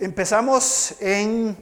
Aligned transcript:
Empezamos 0.00 0.94
en 1.00 1.56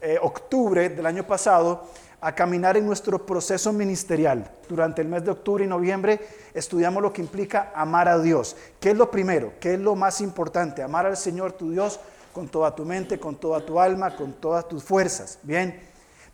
eh, 0.00 0.18
octubre 0.20 0.88
del 0.88 1.06
año 1.06 1.24
pasado 1.24 1.84
a 2.20 2.34
caminar 2.34 2.76
en 2.76 2.84
nuestro 2.84 3.24
proceso 3.24 3.72
ministerial. 3.72 4.50
Durante 4.68 5.00
el 5.00 5.06
mes 5.06 5.24
de 5.24 5.30
octubre 5.30 5.64
y 5.64 5.68
noviembre 5.68 6.18
estudiamos 6.54 7.00
lo 7.00 7.12
que 7.12 7.22
implica 7.22 7.70
amar 7.76 8.08
a 8.08 8.18
Dios. 8.18 8.56
¿Qué 8.80 8.90
es 8.90 8.96
lo 8.96 9.12
primero? 9.12 9.52
¿Qué 9.60 9.74
es 9.74 9.78
lo 9.78 9.94
más 9.94 10.20
importante? 10.20 10.82
Amar 10.82 11.06
al 11.06 11.16
Señor 11.16 11.52
tu 11.52 11.70
Dios 11.70 12.00
con 12.32 12.48
toda 12.48 12.74
tu 12.74 12.84
mente, 12.84 13.20
con 13.20 13.36
toda 13.36 13.64
tu 13.64 13.78
alma, 13.78 14.16
con 14.16 14.32
todas 14.32 14.66
tus 14.66 14.82
fuerzas. 14.82 15.38
Bien. 15.44 15.80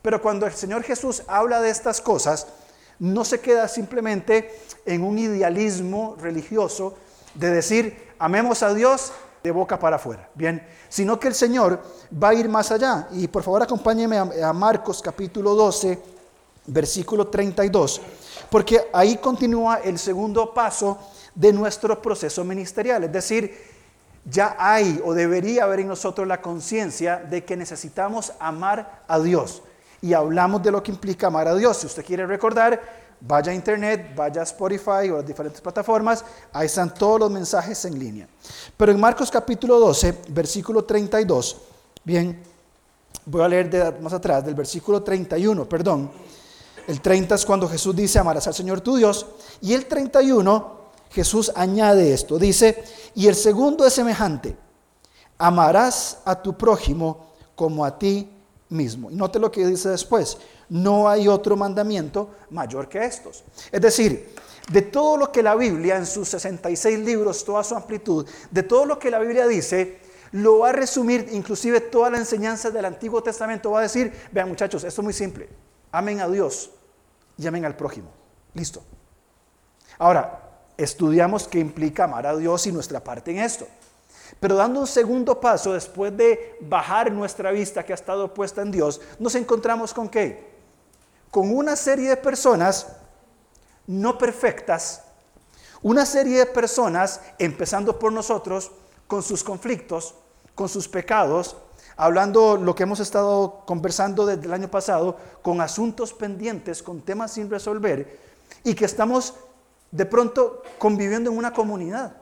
Pero 0.01 0.23
cuando 0.23 0.47
el 0.47 0.53
Señor 0.55 0.83
Jesús 0.83 1.25
habla 1.27 1.61
de 1.61 1.69
estas 1.69 2.01
cosas, 2.01 2.47
no 2.99 3.23
se 3.23 3.41
queda 3.41 3.69
simplemente 3.69 4.51
en 4.87 5.05
un 5.05 5.19
idealismo 5.19 6.17
religioso 6.19 6.97
de 7.35 7.51
decir, 7.51 8.15
amemos 8.19 8.63
a 8.63 8.73
Dios 8.73 9.13
de 9.45 9.51
boca 9.51 9.79
para 9.79 9.97
afuera, 9.97 10.27
bien, 10.35 10.67
sino 10.89 11.21
que 11.21 11.29
el 11.29 11.35
Señor 11.35 11.79
va 12.11 12.31
a 12.31 12.35
ir 12.35 12.49
más 12.49 12.73
allá. 12.73 13.09
Y 13.13 13.29
por 13.29 13.43
favor 13.43 13.63
acompáñeme 13.63 14.17
a, 14.17 14.53
Marcos 14.55 15.03
capítulo 15.03 15.55
12, 15.55 16.01
versículo 16.68 17.27
32, 17.27 18.01
porque 18.49 18.89
ahí 18.91 19.18
continúa 19.18 19.81
el 19.85 19.99
segundo 19.99 20.54
paso 20.54 20.99
de 21.35 21.53
nuestro 21.53 22.01
proceso 22.01 22.43
ministerial, 22.43 23.04
es 23.04 23.13
decir, 23.13 23.54
ya 24.25 24.57
hay 24.59 24.99
o 25.04 25.13
debería 25.13 25.65
haber 25.65 25.81
en 25.81 25.89
nosotros 25.89 26.26
la 26.26 26.40
conciencia 26.40 27.18
de 27.18 27.45
que 27.45 27.54
necesitamos 27.54 28.32
amar 28.39 29.03
a 29.07 29.21
Dios. 29.21 29.63
Y 30.01 30.15
hablamos 30.15 30.63
de 30.63 30.71
lo 30.71 30.82
que 30.82 30.90
implica 30.90 31.26
amar 31.26 31.49
a 31.49 31.54
Dios. 31.54 31.79
Si 31.79 31.87
usted 31.87 32.05
quiere 32.05 32.27
recordar, 32.27 32.81
Vaya 33.27 33.53
a 33.53 33.55
internet, 33.55 34.12
vaya 34.14 34.42
a 34.42 34.45
Spotify 34.45 35.09
o 35.09 35.14
a 35.14 35.17
las 35.19 35.27
diferentes 35.27 35.59
plataformas, 35.59 36.23
ahí 36.53 36.67
están 36.67 36.92
todos 36.92 37.20
los 37.20 37.31
mensajes 37.31 37.83
en 37.87 37.98
línea. 37.98 38.28
Pero 38.77 38.92
en 38.92 39.01
Marcos 39.01 39.31
capítulo 39.31 39.81
12, 39.81 40.25
versículo 40.28 40.84
32, 40.84 41.56
bien, 42.05 42.42
voy 43.25 43.42
a 43.42 43.48
leer 43.48 43.70
de 43.70 43.92
más 44.03 44.12
atrás, 44.12 44.45
del 44.45 44.55
versículo 44.55 45.03
31, 45.03 45.67
perdón. 45.67 46.11
El 46.87 47.01
30 47.01 47.37
es 47.37 47.47
cuando 47.47 47.67
Jesús 47.67 47.97
dice, 47.97 48.19
amarás 48.19 48.47
al 48.47 48.53
Señor 48.53 48.83
tu 48.83 48.97
Dios. 48.97 49.25
Y 49.63 49.73
el 49.73 49.87
31, 49.87 50.81
Jesús 51.11 51.51
añade 51.57 52.13
esto, 52.13 52.39
dice, 52.39 52.85
y 53.15 53.27
el 53.27 53.37
segundo 53.37 53.87
es 53.87 53.95
semejante, 53.95 54.55
amarás 55.39 56.19
a 56.27 56.43
tu 56.43 56.59
prójimo 56.59 57.29
como 57.55 57.87
a 57.87 57.98
ti 57.98 58.34
mismo. 58.69 59.11
Y 59.11 59.15
note 59.15 59.39
lo 59.39 59.51
que 59.51 59.67
dice 59.67 59.91
después, 59.91 60.39
no 60.69 61.09
hay 61.09 61.29
otro 61.29 61.57
mandamiento 61.57 62.31
mayor 62.51 62.89
que 62.89 63.05
estos. 63.05 63.45
Es 63.70 63.81
decir, 63.81 64.34
de 64.70 64.83
todo 64.83 65.17
lo 65.17 65.33
que 65.33 65.43
la 65.43 65.55
Biblia 65.55 65.97
en 65.97 66.07
sus 66.07 66.29
66 66.29 66.98
libros, 67.01 67.45
toda 67.45 67.62
su 67.62 67.75
amplitud, 67.75 68.27
de 68.51 68.62
todo 68.62 68.87
lo 68.87 68.98
que 68.98 69.11
la 69.11 69.19
Biblia 69.19 69.47
dice, 69.47 69.98
lo 70.33 70.61
va 70.61 70.70
a 70.70 70.73
resumir, 70.73 71.29
inclusive 71.33 71.81
toda 71.81 72.11
la 72.11 72.19
enseñanza 72.19 72.70
del 72.70 72.85
Antiguo 72.87 73.23
Testamento 73.23 73.70
va 73.70 73.81
a 73.81 73.83
decir, 73.83 74.12
vean 74.33 74.48
muchachos, 74.48 74.83
esto 74.85 75.01
es 75.01 75.05
muy 75.05 75.12
simple, 75.12 75.48
amen 75.92 76.20
a 76.20 76.29
Dios 76.29 76.70
y 77.39 77.47
amen 77.47 77.65
al 77.65 77.77
prójimo. 77.77 78.11
Listo. 78.55 78.83
Ahora, 79.98 80.41
estudiamos 80.77 81.47
qué 81.47 81.61
implica 81.61 82.05
amar 82.05 82.27
a 82.27 82.37
Dios 82.37 82.67
y 82.67 82.73
nuestra 82.73 83.03
parte 83.03 83.31
en 83.31 83.39
esto. 83.39 83.67
Pero 84.41 84.56
dando 84.56 84.80
un 84.80 84.86
segundo 84.86 85.41
paso, 85.41 85.72
después 85.72 86.17
de 86.17 86.56
bajar 86.61 87.12
nuestra 87.12 87.50
vista 87.50 87.84
que 87.84 87.92
ha 87.92 87.94
estado 87.94 88.33
puesta 88.33 88.62
en 88.62 88.70
Dios, 88.70 89.00
nos 89.19 89.34
encontramos 89.34 89.92
con 89.92 90.08
qué? 90.08 90.55
Con 91.30 91.55
una 91.55 91.77
serie 91.77 92.08
de 92.08 92.17
personas 92.17 92.86
no 93.86 94.17
perfectas, 94.17 95.02
una 95.83 96.06
serie 96.06 96.39
de 96.39 96.47
personas, 96.47 97.20
empezando 97.39 97.98
por 97.98 98.12
nosotros, 98.12 98.70
con 99.06 99.22
sus 99.22 99.45
conflictos, 99.45 100.14
con 100.55 100.69
sus 100.69 100.89
pecados, 100.89 101.56
hablando 101.97 102.56
lo 102.56 102.75
que 102.75 102.84
hemos 102.84 103.00
estado 103.00 103.62
conversando 103.67 104.25
desde 104.25 104.47
el 104.47 104.55
año 104.55 104.70
pasado, 104.70 105.17
con 105.42 105.61
asuntos 105.61 106.14
pendientes, 106.14 106.83
con 106.83 107.02
temas 107.02 107.33
sin 107.33 107.50
resolver, 107.50 108.19
y 108.62 108.75
que 108.75 108.86
estamos 108.86 109.34
de 109.90 110.07
pronto 110.07 110.63
conviviendo 110.79 111.30
en 111.30 111.36
una 111.36 111.52
comunidad. 111.52 112.17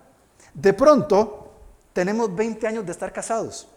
De 0.55 0.73
pronto 0.73 1.42
tenemos 1.93 2.35
20 2.35 2.67
años 2.67 2.87
de 2.87 2.93
estar 2.93 3.13
casados. 3.13 3.69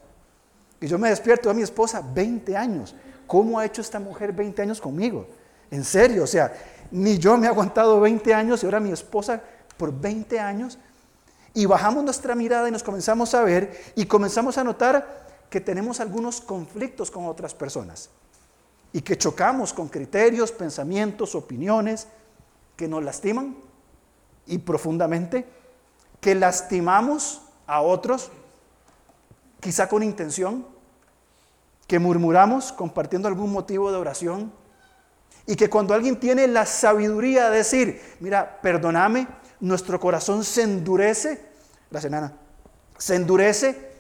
Y 0.79 0.87
yo 0.87 0.97
me 0.97 1.09
despierto 1.09 1.49
a 1.49 1.53
mi 1.53 1.61
esposa, 1.61 2.01
20 2.13 2.55
años. 2.55 2.95
¿Cómo 3.27 3.59
ha 3.59 3.65
hecho 3.65 3.81
esta 3.81 3.99
mujer 3.99 4.33
20 4.33 4.61
años 4.61 4.81
conmigo? 4.81 5.27
En 5.71 5.83
serio, 5.83 6.23
o 6.23 6.27
sea, 6.27 6.53
ni 6.91 7.17
yo 7.17 7.37
me 7.37 7.47
he 7.47 7.49
aguantado 7.49 7.99
20 7.99 8.33
años 8.33 8.61
y 8.61 8.65
ahora 8.65 8.79
mi 8.79 8.91
esposa 8.91 9.41
por 9.77 9.97
20 9.99 10.39
años. 10.39 10.77
Y 11.53 11.65
bajamos 11.65 12.03
nuestra 12.03 12.35
mirada 12.35 12.67
y 12.67 12.71
nos 12.71 12.83
comenzamos 12.83 13.33
a 13.33 13.43
ver 13.43 13.93
y 13.95 14.05
comenzamos 14.05 14.57
a 14.57 14.63
notar 14.63 15.25
que 15.49 15.61
tenemos 15.61 15.99
algunos 15.99 16.41
conflictos 16.41 17.09
con 17.09 17.25
otras 17.25 17.53
personas 17.53 18.09
y 18.91 19.01
que 19.01 19.17
chocamos 19.17 19.73
con 19.73 19.87
criterios, 19.87 20.51
pensamientos, 20.51 21.35
opiniones 21.35 22.07
que 22.75 22.87
nos 22.87 23.03
lastiman 23.03 23.55
y 24.47 24.57
profundamente, 24.57 25.45
que 26.19 26.35
lastimamos 26.35 27.41
a 27.67 27.81
otros, 27.81 28.31
quizá 29.59 29.87
con 29.87 30.03
intención, 30.03 30.65
que 31.87 31.99
murmuramos 31.99 32.71
compartiendo 32.71 33.27
algún 33.27 33.51
motivo 33.51 33.91
de 33.91 33.97
oración 33.97 34.51
y 35.45 35.55
que 35.55 35.69
cuando 35.69 35.93
alguien 35.93 36.19
tiene 36.19 36.47
la 36.47 36.65
sabiduría 36.65 37.49
de 37.49 37.57
decir, 37.57 38.01
mira, 38.19 38.59
perdóname, 38.61 39.27
nuestro 39.59 39.99
corazón 39.99 40.43
se 40.43 40.63
endurece, 40.63 41.45
la 41.91 42.01
semana, 42.01 42.33
se 42.97 43.15
endurece 43.15 43.91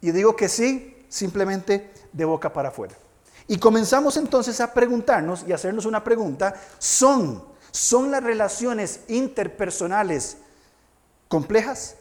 y 0.00 0.12
digo 0.12 0.36
que 0.36 0.48
sí, 0.48 1.04
simplemente 1.08 1.90
de 2.12 2.24
boca 2.24 2.52
para 2.52 2.68
afuera. 2.68 2.94
Y 3.48 3.58
comenzamos 3.58 4.16
entonces 4.16 4.60
a 4.60 4.72
preguntarnos 4.72 5.44
y 5.46 5.52
hacernos 5.52 5.86
una 5.86 6.04
pregunta, 6.04 6.54
¿son, 6.78 7.42
son 7.70 8.10
las 8.10 8.22
relaciones 8.22 9.00
interpersonales 9.08 10.36
complejas? 11.28 11.96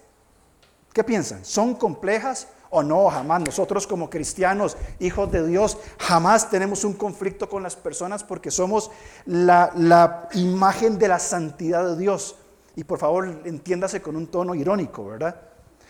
¿Qué 0.98 1.04
piensan? 1.04 1.46
¿Son 1.46 1.76
complejas 1.76 2.48
o 2.72 2.82
no? 2.82 3.08
Jamás. 3.12 3.44
Nosotros 3.44 3.86
como 3.86 4.10
cristianos, 4.10 4.76
hijos 4.98 5.32
de 5.32 5.46
Dios, 5.46 5.78
jamás 6.00 6.50
tenemos 6.50 6.84
un 6.84 6.94
conflicto 6.94 7.48
con 7.48 7.62
las 7.62 7.76
personas 7.76 8.24
porque 8.24 8.50
somos 8.50 8.90
la, 9.28 10.28
imagen 10.34 10.98
de 10.98 11.08
la 11.08 11.20
santidad 11.20 11.88
de 11.88 11.98
Dios. 11.98 12.38
Y 12.76 12.84
por 12.84 12.98
favor, 12.98 13.44
entiéndase 13.46 14.02
con 14.02 14.16
un 14.16 14.26
tono 14.26 14.56
irónico, 14.56 15.06
¿verdad? 15.06 15.40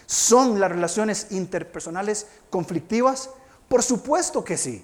¿Son 0.06 0.60
las 0.60 0.70
relaciones 0.70 1.28
interpersonales 1.30 2.28
conflictivas? 2.50 3.30
Por 3.70 3.84
supuesto 3.84 4.44
que 4.44 4.58
sí. 4.58 4.84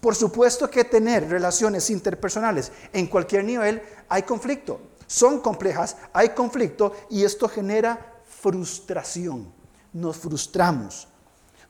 Por 0.00 0.14
supuesto 0.14 0.70
que 0.70 0.84
tener 0.84 1.28
relaciones 1.28 1.90
interpersonales 1.90 2.72
en 2.94 3.06
cualquier 3.06 3.44
nivel 3.44 3.82
hay 4.08 4.22
conflicto. 4.22 4.80
Son 5.06 5.40
complejas, 5.40 5.98
hay 6.14 6.30
conflicto 6.30 6.96
y 7.10 7.24
esto 7.24 7.50
genera 7.50 8.11
frustración. 8.42 9.52
Nos 9.92 10.16
frustramos. 10.16 11.08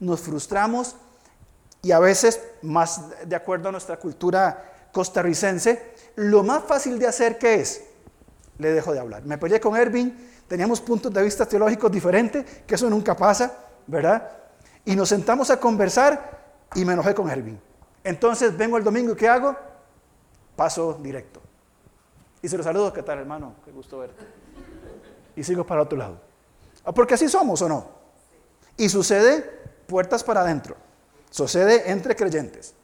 Nos 0.00 0.20
frustramos 0.20 0.96
y 1.82 1.90
a 1.90 1.98
veces, 1.98 2.40
más 2.62 3.28
de 3.28 3.34
acuerdo 3.36 3.68
a 3.68 3.72
nuestra 3.72 3.98
cultura 3.98 4.88
costarricense, 4.92 5.94
lo 6.14 6.44
más 6.44 6.62
fácil 6.64 6.98
de 6.98 7.08
hacer 7.08 7.38
es, 7.42 7.82
le 8.58 8.72
dejo 8.72 8.92
de 8.92 9.00
hablar. 9.00 9.24
Me 9.24 9.36
peleé 9.36 9.60
con 9.60 9.76
Ervin, 9.76 10.30
teníamos 10.46 10.80
puntos 10.80 11.12
de 11.12 11.22
vista 11.22 11.44
teológicos 11.44 11.90
diferentes, 11.90 12.62
que 12.66 12.76
eso 12.76 12.88
nunca 12.88 13.16
pasa, 13.16 13.52
¿verdad? 13.86 14.30
Y 14.84 14.94
nos 14.94 15.08
sentamos 15.08 15.50
a 15.50 15.58
conversar 15.58 16.40
y 16.74 16.84
me 16.84 16.92
enojé 16.92 17.14
con 17.14 17.28
Ervin. 17.28 17.60
Entonces 18.04 18.56
vengo 18.56 18.76
el 18.76 18.84
domingo 18.84 19.12
y 19.12 19.16
¿qué 19.16 19.28
hago? 19.28 19.56
Paso 20.54 20.94
directo. 21.02 21.40
Y 22.42 22.48
se 22.48 22.56
los 22.56 22.64
saludo, 22.64 22.92
¿qué 22.92 23.02
tal 23.02 23.18
hermano? 23.18 23.56
Qué 23.64 23.72
gusto 23.72 23.98
verte. 23.98 24.24
Y 25.34 25.42
sigo 25.42 25.66
para 25.66 25.82
otro 25.82 25.98
lado. 25.98 26.31
Ah, 26.84 26.92
porque 26.92 27.14
así 27.14 27.28
somos 27.28 27.62
o 27.62 27.68
no. 27.68 27.86
Y 28.76 28.88
sucede 28.88 29.42
puertas 29.86 30.24
para 30.24 30.40
adentro. 30.40 30.76
Sucede 31.30 31.90
entre 31.90 32.16
creyentes. 32.16 32.74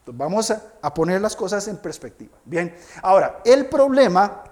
Entonces 0.00 0.18
vamos 0.18 0.50
a, 0.50 0.94
poner 0.94 1.20
las 1.20 1.36
cosas 1.36 1.68
en 1.68 1.76
perspectiva. 1.76 2.36
Bien, 2.44 2.74
ahora, 3.02 3.40
el 3.44 3.66
problema 3.66 4.42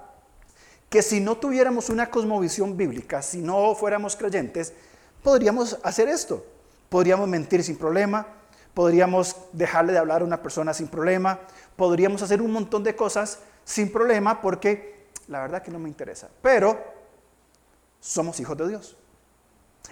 que 0.88 1.02
si 1.02 1.20
no 1.20 1.36
tuviéramos 1.36 1.88
una 1.88 2.10
cosmovisión 2.10 2.76
bíblica, 2.76 3.22
si 3.22 3.40
no 3.40 3.74
fuéramos 3.74 4.16
creyentes, 4.16 4.72
podríamos 5.22 5.78
hacer 5.82 6.08
esto. 6.08 6.44
Podríamos 6.88 7.28
mentir 7.28 7.64
sin 7.64 7.76
problema, 7.76 8.26
podríamos 8.74 9.36
dejarle 9.52 9.92
de 9.92 9.98
hablar 9.98 10.22
a 10.22 10.24
una 10.24 10.42
persona 10.42 10.72
sin 10.72 10.88
problema, 10.88 11.40
podríamos 11.74 12.22
hacer 12.22 12.40
un 12.40 12.52
montón 12.52 12.84
de 12.84 12.94
cosas 12.94 13.40
sin 13.64 13.90
problema 13.90 14.40
porque 14.40 15.06
la 15.28 15.40
verdad 15.40 15.62
que 15.62 15.70
no 15.70 15.78
me 15.78 15.88
interesa. 15.88 16.28
Pero 16.42 16.95
somos 18.06 18.38
hijos 18.38 18.56
de 18.56 18.68
Dios. 18.68 18.96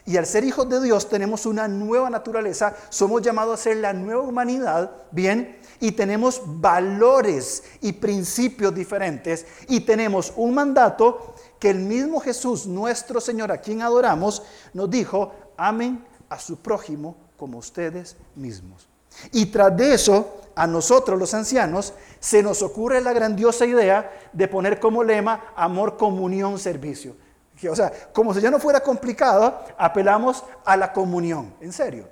Y 0.06 0.16
al 0.16 0.26
ser 0.26 0.44
hijos 0.44 0.68
de 0.68 0.80
Dios 0.80 1.08
tenemos 1.08 1.46
una 1.46 1.66
nueva 1.66 2.10
naturaleza, 2.10 2.76
somos 2.90 3.22
llamados 3.22 3.58
a 3.58 3.62
ser 3.62 3.78
la 3.78 3.92
nueva 3.92 4.22
humanidad, 4.22 4.90
¿bien? 5.10 5.58
Y 5.80 5.92
tenemos 5.92 6.42
valores 6.44 7.64
y 7.80 7.92
principios 7.92 8.74
diferentes 8.74 9.46
y 9.68 9.80
tenemos 9.80 10.32
un 10.36 10.54
mandato 10.54 11.34
que 11.58 11.70
el 11.70 11.78
mismo 11.78 12.20
Jesús, 12.20 12.66
nuestro 12.66 13.20
Señor, 13.20 13.50
a 13.50 13.58
quien 13.58 13.82
adoramos, 13.82 14.42
nos 14.74 14.90
dijo, 14.90 15.32
amen 15.56 16.04
a 16.28 16.38
su 16.38 16.58
prójimo 16.58 17.16
como 17.36 17.58
ustedes 17.58 18.16
mismos. 18.34 18.88
Y 19.32 19.46
tras 19.46 19.76
de 19.76 19.94
eso, 19.94 20.40
a 20.54 20.66
nosotros 20.66 21.18
los 21.18 21.34
ancianos, 21.34 21.94
se 22.20 22.42
nos 22.42 22.62
ocurre 22.62 23.00
la 23.00 23.12
grandiosa 23.12 23.64
idea 23.64 24.28
de 24.32 24.48
poner 24.48 24.78
como 24.78 25.02
lema 25.02 25.52
amor, 25.56 25.96
comunión, 25.96 26.58
servicio. 26.58 27.23
O 27.72 27.76
sea, 27.76 27.92
como 28.12 28.34
si 28.34 28.40
ya 28.40 28.50
no 28.50 28.58
fuera 28.58 28.80
complicado, 28.80 29.62
apelamos 29.76 30.44
a 30.64 30.76
la 30.76 30.92
comunión, 30.92 31.54
en 31.60 31.72
serio. 31.72 32.08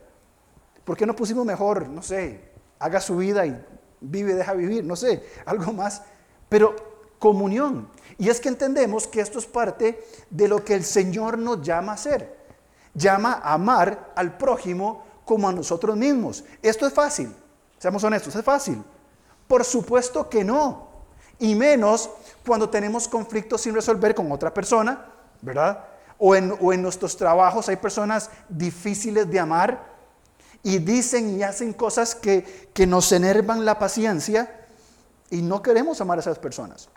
¿Por 0.85 0.97
qué 0.97 1.07
no 1.07 1.15
pusimos 1.15 1.45
mejor, 1.45 1.89
no 1.89 2.03
sé, 2.03 2.53
haga 2.79 3.01
su 3.01 3.17
vida 3.17 3.47
y 3.47 3.65
vive, 4.01 4.35
deja 4.35 4.53
vivir, 4.55 4.85
no 4.85 4.97
sé, 4.97 5.25
algo 5.45 5.73
más? 5.73 6.03
Pero 6.49 6.75
comunión. 7.19 7.89
Y 8.19 8.29
es 8.29 8.41
que 8.41 8.49
entendemos 8.49 9.07
que 9.07 9.21
esto 9.21 9.39
es 9.39 9.47
parte 9.47 10.05
de 10.29 10.49
lo 10.49 10.65
que 10.65 10.75
el 10.75 10.85
Señor 10.85 11.39
nos 11.39 11.63
llama 11.63 11.93
a 11.93 11.95
hacer. 11.95 12.37
Llama 12.95 13.41
a 13.43 13.55
amar 13.55 14.13
al 14.17 14.37
prójimo 14.37 15.05
como 15.25 15.49
a 15.49 15.53
nosotros 15.53 15.97
mismos. 15.97 16.45
Esto 16.61 16.87
es 16.87 16.93
fácil, 16.93 17.35
seamos 17.79 18.03
honestos, 18.05 18.35
es 18.35 18.45
fácil. 18.45 18.83
Por 19.47 19.65
supuesto 19.65 20.29
que 20.29 20.45
no. 20.45 20.89
Y 21.39 21.55
menos 21.55 22.11
cuando 22.47 22.69
tenemos 22.69 23.09
conflictos 23.09 23.61
sin 23.61 23.75
resolver 23.75 24.15
con 24.15 24.31
otra 24.31 24.53
persona, 24.53 25.07
¿verdad? 25.43 25.85
O 26.19 26.35
en, 26.35 26.55
o 26.61 26.73
en 26.73 26.81
nuestros 26.81 27.17
trabajos 27.17 27.69
hay 27.69 27.77
personas 27.77 28.31
difíciles 28.49 29.31
de 29.31 29.39
amar 29.39 29.93
y 30.63 30.79
dicen 30.79 31.37
y 31.37 31.43
hacen 31.43 31.73
cosas 31.73 32.15
que, 32.15 32.71
que 32.73 32.87
nos 32.87 33.13
enervan 33.13 33.65
la 33.65 33.79
paciencia 33.79 34.67
y 35.31 35.43
no 35.43 35.63
queremos 35.63 36.01
amar 36.01 36.19
a 36.19 36.21
esas 36.21 36.39
personas. 36.39 36.89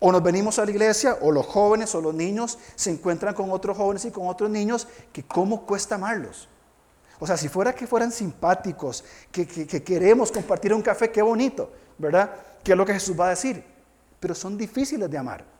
O 0.00 0.12
nos 0.12 0.22
venimos 0.22 0.58
a 0.58 0.64
la 0.64 0.70
iglesia, 0.70 1.16
o 1.22 1.32
los 1.32 1.46
jóvenes 1.46 1.94
o 1.94 2.00
los 2.00 2.14
niños 2.14 2.58
se 2.74 2.90
encuentran 2.90 3.34
con 3.34 3.50
otros 3.50 3.76
jóvenes 3.76 4.04
y 4.04 4.10
con 4.10 4.28
otros 4.28 4.50
niños, 4.50 4.86
que 5.12 5.22
cómo 5.22 5.64
cuesta 5.64 5.94
amarlos. 5.94 6.48
O 7.20 7.26
sea, 7.26 7.36
si 7.36 7.48
fuera 7.48 7.72
que 7.72 7.86
fueran 7.86 8.12
simpáticos, 8.12 9.04
que, 9.30 9.46
que, 9.46 9.82
queremos 9.82 10.30
compartir 10.30 10.74
un 10.74 10.82
café, 10.82 11.10
qué 11.10 11.22
bonito, 11.22 11.72
¿verdad? 11.96 12.30
¿Qué 12.62 12.72
es 12.72 12.78
lo 12.78 12.84
que 12.84 12.92
Jesús 12.92 13.18
va 13.18 13.26
a 13.26 13.30
decir? 13.30 13.64
Pero 14.20 14.34
son 14.34 14.58
difíciles 14.58 15.08
de 15.08 15.16
amar. 15.16 15.53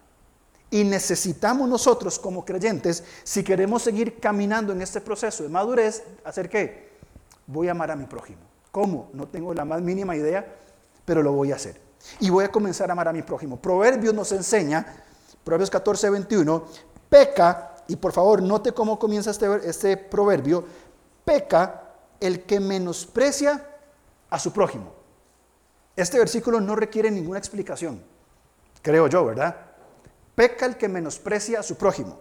Y 0.74 0.82
necesitamos 0.82 1.68
nosotros 1.68 2.18
como 2.18 2.44
creyentes, 2.44 3.04
si 3.22 3.44
queremos 3.44 3.80
seguir 3.80 4.18
caminando 4.18 4.72
en 4.72 4.82
este 4.82 5.00
proceso 5.00 5.44
de 5.44 5.48
madurez, 5.48 6.02
hacer 6.24 6.48
qué? 6.48 6.98
Voy 7.46 7.68
a 7.68 7.70
amar 7.70 7.92
a 7.92 7.94
mi 7.94 8.06
prójimo. 8.06 8.40
¿Cómo? 8.72 9.08
No 9.12 9.28
tengo 9.28 9.54
la 9.54 9.64
más 9.64 9.80
mínima 9.80 10.16
idea, 10.16 10.44
pero 11.04 11.22
lo 11.22 11.30
voy 11.30 11.52
a 11.52 11.54
hacer. 11.54 11.80
Y 12.18 12.28
voy 12.28 12.46
a 12.46 12.50
comenzar 12.50 12.90
a 12.90 12.92
amar 12.94 13.06
a 13.06 13.12
mi 13.12 13.22
prójimo. 13.22 13.56
Proverbios 13.56 14.12
nos 14.12 14.32
enseña, 14.32 14.84
Proverbios 15.44 15.70
14, 15.70 16.10
21, 16.10 16.64
peca, 17.08 17.76
y 17.86 17.94
por 17.94 18.10
favor 18.10 18.42
note 18.42 18.72
cómo 18.72 18.98
comienza 18.98 19.30
este, 19.30 19.46
este 19.68 19.96
proverbio, 19.96 20.64
peca 21.24 21.82
el 22.18 22.42
que 22.42 22.58
menosprecia 22.58 23.64
a 24.28 24.40
su 24.40 24.52
prójimo. 24.52 24.92
Este 25.94 26.18
versículo 26.18 26.60
no 26.60 26.74
requiere 26.74 27.12
ninguna 27.12 27.38
explicación, 27.38 28.02
creo 28.82 29.06
yo, 29.06 29.24
¿verdad? 29.24 29.63
Peca 30.34 30.66
el 30.66 30.76
que 30.76 30.88
menosprecia 30.88 31.60
a 31.60 31.62
su 31.62 31.76
prójimo. 31.76 32.20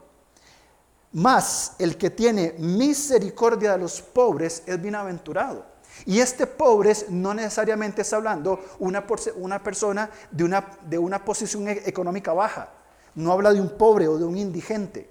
Más 1.14 1.76
el 1.80 1.98
que 1.98 2.10
tiene 2.10 2.56
misericordia 2.58 3.74
de 3.74 3.78
los 3.80 4.02
pobres 4.02 4.64
es 4.66 4.82
bienaventurado. 4.82 5.66
Y 6.06 6.20
este 6.20 6.48
pobre 6.48 6.94
no 7.10 7.34
necesariamente 7.34 8.02
está 8.02 8.16
hablando 8.16 8.60
una, 8.80 9.06
una 9.36 9.62
persona 9.62 10.10
de 10.32 10.44
una, 10.44 10.66
de 10.88 10.98
una 10.98 11.24
posición 11.24 11.68
e-, 11.68 11.84
económica 11.86 12.34
baja. 12.34 12.70
No 13.16 13.32
habla 13.32 13.54
de 13.54 13.62
un 13.62 13.70
pobre 13.78 14.08
o 14.08 14.18
de 14.18 14.26
un 14.26 14.38
indigente. 14.38 15.10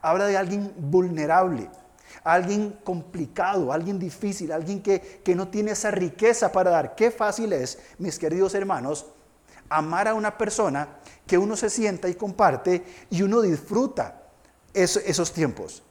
Habla 0.00 0.26
de 0.26 0.36
alguien 0.36 0.72
vulnerable 0.76 1.68
alguien 2.24 2.78
complicado, 2.84 3.72
alguien 3.72 3.98
difícil, 3.98 4.52
alguien 4.52 4.82
que, 4.82 5.34
no 5.34 5.48
tiene 5.48 5.72
esa 5.72 5.90
riqueza 5.90 6.52
para 6.52 6.70
dar. 6.70 6.94
Qué 6.94 7.10
fácil 7.10 7.52
es, 7.52 7.78
mis 7.98 8.18
queridos 8.18 8.54
hermanos, 8.54 9.06
amar 9.68 10.08
a 10.08 10.14
una 10.14 10.36
persona 10.36 10.88
que 11.32 11.38
uno 11.38 11.56
se 11.56 11.70
sienta 11.70 12.10
y 12.10 12.14
comparte 12.14 12.84
y 13.08 13.22
uno 13.22 13.40
disfruta 13.40 14.20
esos 14.74 15.32
tiempos. 15.32 15.82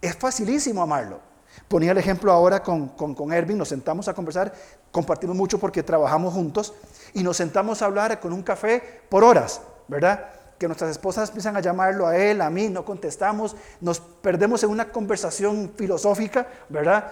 Es 0.00 0.14
facilísimo 0.14 0.80
amarlo. 0.80 1.18
Ponía 1.66 1.90
el 1.90 1.98
ejemplo 1.98 2.30
ahora 2.30 2.62
con, 2.62 2.90
con, 2.90 3.12
con 3.12 3.32
Erwin, 3.32 3.58
nos 3.58 3.70
sentamos 3.70 4.06
a 4.06 4.14
conversar, 4.14 4.54
compartimos 4.92 5.34
mucho 5.34 5.58
porque 5.58 5.82
trabajamos 5.82 6.32
juntos 6.32 6.74
y 7.12 7.24
nos 7.24 7.38
sentamos 7.38 7.82
a 7.82 7.86
hablar 7.86 8.20
con 8.20 8.32
un 8.32 8.44
café 8.44 9.02
por 9.08 9.24
horas, 9.24 9.62
¿verdad? 9.88 10.30
que 10.60 10.68
nuestras 10.68 10.92
esposas 10.92 11.30
empiezan 11.30 11.56
a 11.56 11.60
llamarlo 11.60 12.06
a 12.06 12.16
él, 12.16 12.40
a 12.40 12.48
mí, 12.48 12.68
no 12.68 12.84
contestamos, 12.84 13.56
nos 13.80 13.98
perdemos 13.98 14.62
en 14.62 14.70
una 14.70 14.92
conversación 14.92 15.72
filosófica, 15.76 16.46
¿verdad? 16.68 17.10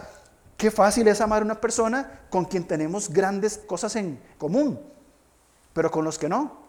Qué 0.57 0.71
fácil 0.71 1.09
es 1.09 1.21
amar 1.21 1.43
a 1.43 1.47
una 1.47 1.61
persona 1.61 2.21
con 2.31 2.45
quien 2.45 2.63
tenemos 2.63 3.09
grandes 3.09 3.59
cosas 3.59 3.97
en 3.97 4.23
común, 4.39 4.79
pero 5.73 5.91
con 5.91 6.05
los 6.05 6.17
que 6.17 6.29
no, 6.29 6.60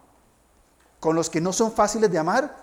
con 1.01 1.15
los 1.15 1.29
que 1.29 1.41
no 1.41 1.51
son 1.51 1.73
fáciles 1.73 2.09
de 2.09 2.19
amar. 2.19 2.55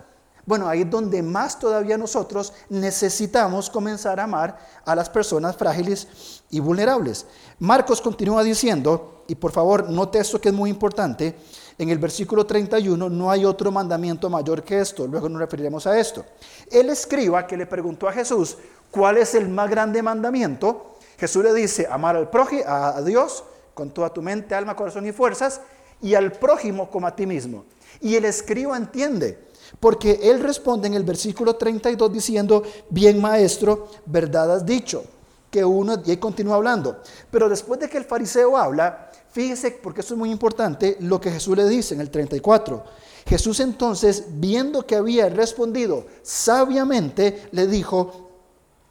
Bueno, 0.45 0.67
ahí 0.67 0.81
es 0.81 0.89
donde 0.89 1.21
más 1.21 1.59
todavía 1.59 1.97
nosotros 1.97 2.53
necesitamos 2.69 3.69
comenzar 3.69 4.19
a 4.19 4.23
amar 4.23 4.57
a 4.85 4.95
las 4.95 5.09
personas 5.09 5.55
frágiles 5.55 6.41
y 6.49 6.59
vulnerables. 6.61 7.27
Marcos 7.59 8.01
continúa 8.01 8.41
diciendo, 8.41 9.25
y 9.27 9.35
por 9.35 9.51
favor 9.51 9.89
note 9.89 10.19
esto 10.19 10.39
que 10.39 10.49
es 10.49 10.55
muy 10.55 10.69
importante, 10.69 11.35
en 11.77 11.89
el 11.89 11.99
versículo 11.99 12.45
31 12.45 13.09
no 13.09 13.29
hay 13.29 13.43
otro 13.43 13.71
mandamiento 13.71 14.29
mayor 14.29 14.63
que 14.63 14.79
esto, 14.79 15.05
luego 15.05 15.27
nos 15.27 15.41
referiremos 15.41 15.85
a 15.85 15.99
esto. 15.99 16.25
El 16.71 16.89
escriba 16.89 17.45
que 17.45 17.57
le 17.57 17.67
preguntó 17.67 18.07
a 18.07 18.13
Jesús 18.13 18.57
cuál 18.89 19.17
es 19.17 19.35
el 19.35 19.49
más 19.49 19.69
grande 19.69 20.01
mandamiento, 20.01 20.95
Jesús 21.17 21.43
le 21.43 21.53
dice, 21.53 21.87
amar 21.91 22.15
al 22.15 22.29
prójimo, 22.29 22.63
a 22.65 23.01
Dios 23.01 23.43
con 23.73 23.91
toda 23.91 24.11
tu 24.11 24.21
mente, 24.21 24.55
alma, 24.55 24.75
corazón 24.75 25.05
y 25.05 25.11
fuerzas, 25.11 25.61
y 26.01 26.15
al 26.15 26.31
prójimo 26.31 26.89
como 26.89 27.07
a 27.07 27.15
ti 27.15 27.25
mismo. 27.25 27.65
Y 28.01 28.15
el 28.15 28.25
escriba 28.25 28.77
entiende, 28.77 29.37
porque 29.79 30.19
él 30.23 30.41
responde 30.41 30.87
en 30.87 30.93
el 30.93 31.03
versículo 31.03 31.55
32 31.55 32.11
diciendo, 32.11 32.63
bien 32.89 33.21
maestro, 33.21 33.89
verdad 34.05 34.53
has 34.55 34.65
dicho, 34.65 35.03
que 35.49 35.65
uno, 35.65 36.01
y 36.05 36.11
ahí 36.11 36.17
continúa 36.17 36.55
hablando. 36.55 37.01
Pero 37.31 37.49
después 37.49 37.79
de 37.79 37.89
que 37.89 37.97
el 37.97 38.05
fariseo 38.05 38.57
habla, 38.57 39.09
Fíjese, 39.31 39.71
porque 39.71 40.01
esto 40.01 40.15
es 40.15 40.17
muy 40.17 40.31
importante, 40.31 40.97
lo 41.01 41.21
que 41.21 41.31
Jesús 41.31 41.55
le 41.55 41.67
dice 41.67 41.93
en 41.93 42.01
el 42.01 42.09
34. 42.09 42.83
Jesús 43.27 43.59
entonces, 43.59 44.25
viendo 44.27 44.87
que 44.87 44.95
había 44.95 45.29
respondido 45.29 46.07
sabiamente, 46.23 47.47
le 47.51 47.67
dijo, 47.67 48.31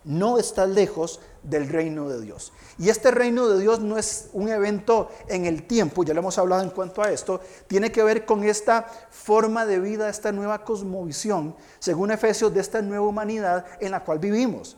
no 0.04 0.38
estás 0.38 0.68
lejos 0.68 1.18
del 1.42 1.68
reino 1.68 2.08
de 2.08 2.20
Dios. 2.20 2.52
Y 2.78 2.90
este 2.90 3.10
reino 3.10 3.48
de 3.48 3.60
Dios 3.60 3.80
no 3.80 3.98
es 3.98 4.28
un 4.32 4.48
evento 4.48 5.10
en 5.26 5.46
el 5.46 5.64
tiempo, 5.66 6.04
ya 6.04 6.14
lo 6.14 6.20
hemos 6.20 6.38
hablado 6.38 6.62
en 6.62 6.70
cuanto 6.70 7.02
a 7.02 7.10
esto, 7.10 7.40
tiene 7.66 7.90
que 7.90 8.04
ver 8.04 8.24
con 8.24 8.44
esta 8.44 8.86
forma 9.10 9.66
de 9.66 9.80
vida, 9.80 10.08
esta 10.08 10.30
nueva 10.30 10.64
cosmovisión, 10.64 11.56
según 11.80 12.12
Efesios, 12.12 12.54
de 12.54 12.60
esta 12.60 12.80
nueva 12.80 13.04
humanidad 13.04 13.66
en 13.80 13.90
la 13.90 14.04
cual 14.04 14.20
vivimos. 14.20 14.76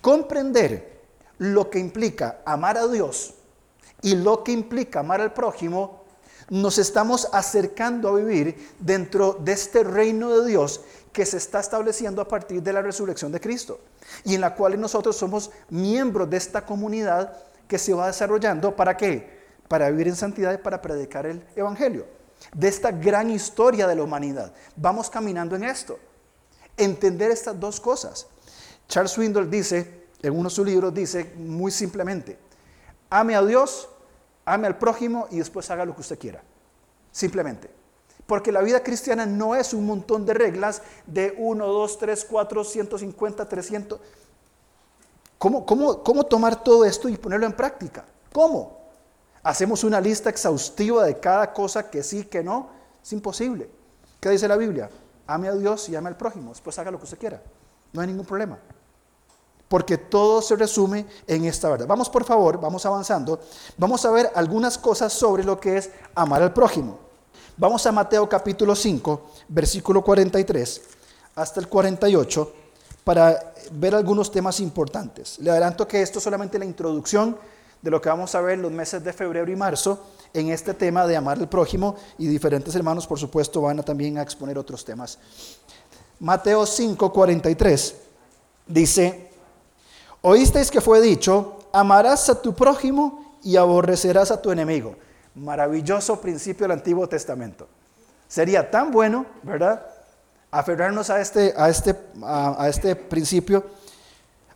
Comprender 0.00 1.02
lo 1.36 1.68
que 1.68 1.78
implica 1.78 2.40
amar 2.46 2.78
a 2.78 2.88
Dios 2.88 3.34
y 4.00 4.14
lo 4.14 4.42
que 4.42 4.52
implica 4.52 5.00
amar 5.00 5.20
al 5.20 5.34
prójimo, 5.34 6.04
nos 6.48 6.78
estamos 6.78 7.28
acercando 7.32 8.08
a 8.08 8.14
vivir 8.14 8.74
dentro 8.78 9.34
de 9.34 9.52
este 9.52 9.84
reino 9.84 10.30
de 10.30 10.48
Dios 10.48 10.80
que 11.12 11.26
se 11.26 11.36
está 11.36 11.60
estableciendo 11.60 12.22
a 12.22 12.28
partir 12.28 12.62
de 12.62 12.72
la 12.72 12.80
resurrección 12.80 13.32
de 13.32 13.40
Cristo 13.40 13.80
y 14.24 14.34
en 14.34 14.40
la 14.40 14.54
cual 14.54 14.80
nosotros 14.80 15.16
somos 15.16 15.50
miembros 15.70 16.28
de 16.28 16.36
esta 16.36 16.64
comunidad 16.64 17.36
que 17.68 17.78
se 17.78 17.94
va 17.94 18.06
desarrollando 18.06 18.74
para 18.76 18.96
qué? 18.96 19.42
Para 19.68 19.90
vivir 19.90 20.08
en 20.08 20.16
santidad 20.16 20.52
y 20.52 20.58
para 20.58 20.82
predicar 20.82 21.26
el 21.26 21.44
Evangelio. 21.56 22.06
De 22.54 22.68
esta 22.68 22.90
gran 22.90 23.30
historia 23.30 23.86
de 23.86 23.94
la 23.94 24.02
humanidad. 24.02 24.52
Vamos 24.76 25.08
caminando 25.08 25.56
en 25.56 25.64
esto. 25.64 25.98
Entender 26.76 27.30
estas 27.30 27.58
dos 27.58 27.80
cosas. 27.80 28.26
Charles 28.88 29.12
Swindoll 29.12 29.50
dice, 29.50 30.06
en 30.22 30.32
uno 30.32 30.48
de 30.48 30.54
sus 30.54 30.66
libros, 30.66 30.92
dice 30.92 31.32
muy 31.36 31.70
simplemente, 31.70 32.38
ame 33.08 33.34
a 33.34 33.42
Dios 33.42 33.88
ame 34.44 34.66
al 34.66 34.78
prójimo 34.78 35.28
y 35.30 35.38
después 35.38 35.70
haga 35.70 35.84
lo 35.84 35.94
que 35.94 36.00
usted 36.00 36.18
quiera. 36.18 36.42
Simplemente. 37.10 37.70
Porque 38.26 38.52
la 38.52 38.62
vida 38.62 38.82
cristiana 38.82 39.26
no 39.26 39.54
es 39.54 39.74
un 39.74 39.86
montón 39.86 40.24
de 40.24 40.34
reglas 40.34 40.82
de 41.06 41.34
1, 41.38 41.66
2, 41.66 41.98
3, 41.98 42.26
4, 42.28 42.64
150, 42.64 43.48
300. 43.48 44.00
¿Cómo, 45.38 45.66
cómo, 45.66 46.02
cómo 46.02 46.24
tomar 46.24 46.62
todo 46.62 46.84
esto 46.84 47.08
y 47.08 47.16
ponerlo 47.16 47.46
en 47.46 47.52
práctica? 47.52 48.04
¿Cómo? 48.32 48.80
¿Hacemos 49.42 49.82
una 49.82 50.00
lista 50.00 50.30
exhaustiva 50.30 51.04
de 51.04 51.18
cada 51.18 51.52
cosa 51.52 51.90
que 51.90 52.02
sí, 52.02 52.24
que 52.24 52.44
no? 52.44 52.70
Es 53.02 53.12
imposible. 53.12 53.68
¿Qué 54.20 54.30
dice 54.30 54.46
la 54.46 54.56
Biblia? 54.56 54.88
Ame 55.26 55.48
a 55.48 55.52
Dios 55.52 55.88
y 55.88 55.96
ame 55.96 56.08
al 56.08 56.16
prójimo. 56.16 56.50
Después 56.50 56.78
haga 56.78 56.92
lo 56.92 56.98
que 56.98 57.04
usted 57.04 57.18
quiera. 57.18 57.42
No 57.92 58.00
hay 58.00 58.06
ningún 58.06 58.24
problema 58.24 58.58
porque 59.72 59.96
todo 59.96 60.42
se 60.42 60.54
resume 60.54 61.06
en 61.26 61.46
esta 61.46 61.70
verdad. 61.70 61.86
Vamos 61.86 62.10
por 62.10 62.24
favor, 62.24 62.60
vamos 62.60 62.84
avanzando. 62.84 63.40
Vamos 63.78 64.04
a 64.04 64.10
ver 64.10 64.30
algunas 64.34 64.76
cosas 64.76 65.14
sobre 65.14 65.44
lo 65.44 65.58
que 65.58 65.78
es 65.78 65.90
amar 66.14 66.42
al 66.42 66.52
prójimo. 66.52 66.98
Vamos 67.62 67.86
a 67.86 67.92
Mateo 67.92 68.28
capítulo 68.28 68.74
5, 68.74 69.22
versículo 69.46 70.02
43 70.02 70.82
hasta 71.36 71.60
el 71.60 71.68
48, 71.68 72.52
para 73.04 73.54
ver 73.70 73.94
algunos 73.94 74.32
temas 74.32 74.58
importantes. 74.58 75.38
Le 75.38 75.48
adelanto 75.48 75.86
que 75.86 76.02
esto 76.02 76.18
es 76.18 76.24
solamente 76.24 76.58
la 76.58 76.64
introducción 76.64 77.38
de 77.80 77.88
lo 77.88 78.00
que 78.00 78.08
vamos 78.08 78.34
a 78.34 78.40
ver 78.40 78.58
los 78.58 78.72
meses 78.72 79.04
de 79.04 79.12
febrero 79.12 79.48
y 79.48 79.54
marzo 79.54 80.00
en 80.34 80.48
este 80.48 80.74
tema 80.74 81.06
de 81.06 81.16
amar 81.16 81.38
al 81.38 81.48
prójimo 81.48 81.94
y 82.18 82.26
diferentes 82.26 82.74
hermanos, 82.74 83.06
por 83.06 83.20
supuesto, 83.20 83.60
van 83.60 83.78
a 83.78 83.84
también 83.84 84.18
a 84.18 84.22
exponer 84.22 84.58
otros 84.58 84.84
temas. 84.84 85.20
Mateo 86.18 86.66
5, 86.66 87.12
43 87.12 87.94
dice, 88.66 89.30
oísteis 90.20 90.68
que 90.68 90.80
fue 90.80 91.00
dicho, 91.00 91.60
amarás 91.72 92.28
a 92.28 92.42
tu 92.42 92.54
prójimo 92.54 93.36
y 93.44 93.54
aborrecerás 93.54 94.32
a 94.32 94.42
tu 94.42 94.50
enemigo. 94.50 94.96
Maravilloso 95.34 96.20
principio 96.20 96.64
del 96.64 96.72
Antiguo 96.72 97.08
Testamento. 97.08 97.66
Sería 98.28 98.70
tan 98.70 98.90
bueno, 98.90 99.26
¿verdad? 99.42 99.86
Aferrarnos 100.50 101.10
a 101.10 101.20
este, 101.20 101.54
a 101.56 101.68
este, 101.68 101.96
a, 102.22 102.68
este 102.68 102.96
principio. 102.96 103.64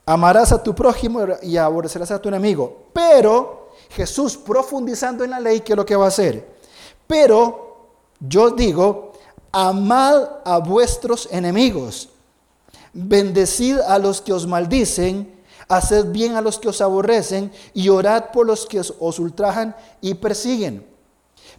Amarás 0.04 0.52
a 0.52 0.62
tu 0.62 0.74
prójimo 0.74 1.20
y 1.42 1.56
aborrecerás 1.56 2.10
a 2.10 2.20
tu 2.20 2.28
enemigo. 2.28 2.86
Pero 2.92 3.72
Jesús 3.90 4.36
profundizando 4.36 5.24
en 5.24 5.30
la 5.30 5.40
ley, 5.40 5.60
¿qué 5.60 5.72
es 5.72 5.76
lo 5.76 5.86
que 5.86 5.96
va 5.96 6.06
a 6.06 6.08
hacer? 6.08 6.46
Pero 7.06 7.88
yo 8.20 8.50
digo, 8.50 9.12
amad 9.52 10.24
a 10.44 10.58
vuestros 10.58 11.28
enemigos, 11.30 12.08
bendecid 12.92 13.78
a 13.80 13.98
los 13.98 14.20
que 14.20 14.32
os 14.32 14.46
maldicen, 14.46 15.35
haced 15.68 16.06
bien 16.06 16.36
a 16.36 16.40
los 16.40 16.58
que 16.58 16.68
os 16.68 16.80
aborrecen 16.80 17.52
y 17.74 17.88
orad 17.88 18.30
por 18.32 18.46
los 18.46 18.66
que 18.66 18.80
os 18.80 19.18
ultrajan 19.18 19.74
y 20.00 20.14
persiguen, 20.14 20.86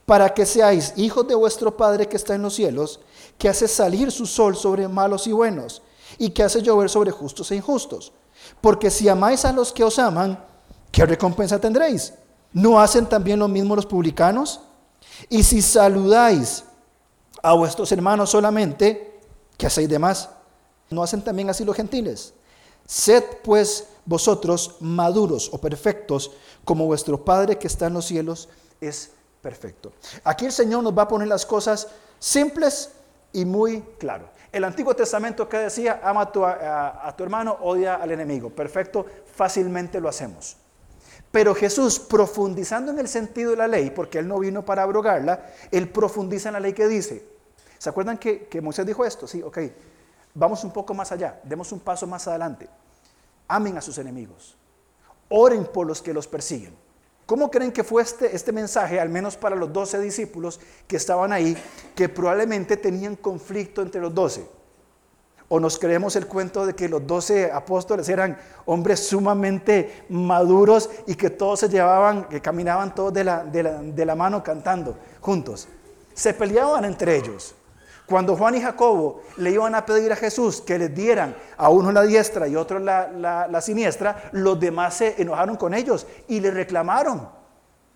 para 0.06 0.34
que 0.34 0.46
seáis 0.46 0.94
hijos 0.96 1.28
de 1.28 1.36
vuestro 1.36 1.76
Padre 1.76 2.08
que 2.08 2.18
está 2.18 2.36
en 2.36 2.42
los 2.42 2.56
cielos, 2.56 3.00
que 3.38 3.50
hace 3.50 3.68
salir 3.68 4.12
su 4.12 4.26
sol 4.26 4.56
sobre 4.56 4.88
malos 4.88 5.28
y 5.28 5.32
buenos, 5.32 5.82
y 6.18 6.30
que 6.30 6.44
hace 6.44 6.62
llover 6.62 6.90
sobre 6.90 7.12
justos 7.12 7.52
e 7.52 7.56
injustos. 7.56 8.14
Porque 8.62 8.90
si 8.90 9.10
amáis 9.10 9.46
a 9.46 9.52
los 9.52 9.74
que 9.74 9.84
os 9.84 10.00
aman, 10.00 10.44
¿qué 10.92 11.06
recompensa 11.06 11.60
tendréis? 11.60 12.14
¿No 12.54 12.80
hacen 12.80 13.06
también 13.06 13.40
lo 13.40 13.48
mismo 13.48 13.76
los 13.76 13.86
publicanos? 13.86 14.62
Y 15.30 15.44
si 15.44 15.62
saludáis 15.62 16.64
a 17.44 17.54
vuestros 17.54 17.92
hermanos 17.92 18.30
solamente, 18.30 19.20
¿qué 19.58 19.68
hacéis 19.68 19.90
de 19.90 20.00
más? 20.00 20.30
¿No 20.90 21.04
hacen 21.04 21.22
también 21.22 21.50
así 21.50 21.66
los 21.66 21.76
gentiles? 21.76 22.34
Sed 22.86 23.24
pues 23.44 23.88
vosotros 24.08 24.78
maduros 24.80 25.50
o 25.54 25.60
perfectos, 25.60 26.32
como 26.66 26.86
vuestro 26.86 27.24
Padre 27.24 27.60
que 27.60 27.68
está 27.68 27.88
en 27.88 27.94
los 27.94 28.06
cielos 28.06 28.50
es 28.82 29.12
perfecto. 29.42 29.92
Aquí 30.24 30.46
el 30.46 30.52
Señor 30.52 30.82
nos 30.82 30.98
va 30.98 31.04
a 31.04 31.08
poner 31.08 31.28
las 31.28 31.46
cosas 31.46 31.90
simples 32.18 32.92
y 33.34 33.46
muy 33.46 33.82
claro. 34.00 34.30
El 34.52 34.64
Antiguo 34.64 34.96
Testamento 34.96 35.48
que 35.48 35.58
decía, 35.58 36.00
ama 36.04 36.22
a 36.22 36.32
tu, 36.32 36.44
a 36.44 37.14
tu 37.16 37.24
hermano, 37.24 37.58
odia 37.62 37.96
al 37.96 38.10
enemigo. 38.12 38.50
Perfecto, 38.50 39.06
fácilmente 39.36 40.00
lo 40.00 40.10
hacemos. 40.10 40.56
Pero 41.30 41.54
Jesús, 41.54 42.00
profundizando 42.00 42.92
en 42.92 43.00
el 43.00 43.10
sentido 43.10 43.52
de 43.52 43.58
la 43.58 43.68
ley, 43.68 43.92
porque 43.92 44.20
Él 44.20 44.28
no 44.28 44.40
vino 44.40 44.64
para 44.64 44.84
abrogarla, 44.84 45.54
Él 45.70 45.90
profundiza 45.90 46.50
en 46.50 46.54
la 46.54 46.60
ley 46.62 46.74
que 46.74 46.88
dice. 46.88 47.28
¿Se 47.78 47.90
acuerdan 47.90 48.18
que, 48.18 48.48
que 48.48 48.62
Moisés 48.62 48.86
dijo 48.86 49.06
esto? 49.06 49.28
Sí, 49.28 49.44
ok. 49.44 49.60
Vamos 50.34 50.64
un 50.64 50.72
poco 50.72 50.94
más 50.94 51.12
allá, 51.12 51.40
demos 51.44 51.72
un 51.72 51.82
paso 51.82 52.08
más 52.08 52.28
adelante. 52.28 52.70
Amen 53.48 53.78
a 53.78 53.82
sus 53.82 53.98
enemigos. 53.98 54.58
Oren 55.30 55.66
por 55.66 55.88
los 55.88 56.02
que 56.02 56.14
los 56.14 56.28
persiguen. 56.28 56.76
¿Cómo 57.26 57.52
creen 57.52 57.74
que 57.74 57.84
fue 57.84 58.02
este, 58.02 58.34
este 58.34 58.54
mensaje, 58.54 59.02
al 59.02 59.10
menos 59.10 59.36
para 59.36 59.56
los 59.56 59.74
doce 59.74 60.00
discípulos 60.00 60.62
que 60.88 60.96
estaban 60.96 61.34
ahí, 61.34 61.58
que 61.94 62.08
probablemente 62.08 62.78
tenían 62.78 63.18
conflicto 63.18 63.82
entre 63.82 64.00
los 64.00 64.16
doce? 64.16 64.48
¿O 65.50 65.60
nos 65.60 65.78
creemos 65.78 66.16
el 66.16 66.28
cuento 66.28 66.66
de 66.66 66.74
que 66.74 66.88
los 66.88 67.06
doce 67.06 67.52
apóstoles 67.52 68.08
eran 68.08 68.38
hombres 68.66 69.08
sumamente 69.08 70.06
maduros 70.08 70.90
y 71.06 71.16
que 71.16 71.30
todos 71.30 71.60
se 71.60 71.70
llevaban, 71.70 72.30
que 72.30 72.42
caminaban 72.42 72.96
todos 72.96 73.14
de 73.14 73.26
la, 73.26 73.44
de 73.44 74.06
la 74.06 74.16
mano 74.16 74.42
cantando 74.42 74.98
juntos? 75.20 75.68
Se 76.14 76.34
peleaban 76.34 76.86
entre 76.86 77.18
ellos. 77.18 77.56
Cuando 78.08 78.38
Juan 78.38 78.56
y 78.56 78.62
Jacobo 78.62 79.22
le 79.36 79.52
iban 79.52 79.76
a 79.76 79.86
pedir 79.86 80.14
a 80.14 80.16
Jesús 80.16 80.62
que 80.62 80.80
les 80.80 80.96
dieran 80.96 81.36
a 81.58 81.68
uno 81.70 81.92
la 81.92 82.04
diestra 82.04 82.48
y 82.48 82.56
otro 82.56 82.80
la, 82.80 83.60
siniestra, 83.62 84.30
los 84.32 84.58
demás 84.58 84.94
se 84.94 85.22
enojaron 85.22 85.58
con 85.58 85.74
ellos 85.74 86.08
y 86.30 86.40
le 86.40 86.50
reclamaron. 86.52 87.28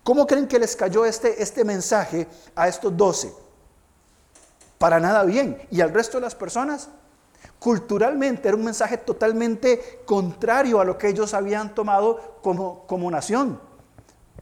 ¿Cómo 0.04 0.26
creen 0.26 0.46
que 0.46 0.58
les 0.58 0.76
cayó 0.76 1.06
este, 1.06 1.42
este 1.42 1.64
mensaje 1.64 2.28
a 2.54 2.68
estos 2.68 2.94
doce? 2.94 3.32
Para 4.76 5.00
nada 5.00 5.24
bien. 5.24 5.62
¿Y 5.70 5.80
al 5.80 5.94
resto 5.94 6.18
de 6.18 6.22
las 6.22 6.34
personas? 6.34 6.90
Culturalmente 7.58 8.48
era 8.48 8.56
un 8.56 8.64
mensaje 8.64 8.98
totalmente 8.98 10.02
contrario 10.04 10.78
a 10.78 10.84
lo 10.84 10.98
que 10.98 11.08
ellos 11.08 11.32
habían 11.32 11.74
tomado 11.74 12.38
como, 12.42 12.86
como 12.86 13.10
nación. 13.10 13.58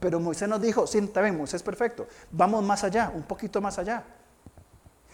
Pero 0.01 0.19
Moisés 0.19 0.49
nos 0.49 0.61
dijo, 0.61 0.85
sí, 0.85 0.97
está 0.97 1.21
bien, 1.21 1.37
Moisés 1.37 1.63
perfecto. 1.63 2.07
Vamos 2.31 2.61
más 2.61 2.83
allá, 2.83 3.09
un 3.15 3.23
poquito 3.23 3.61
más 3.61 3.77
allá. 3.77 4.03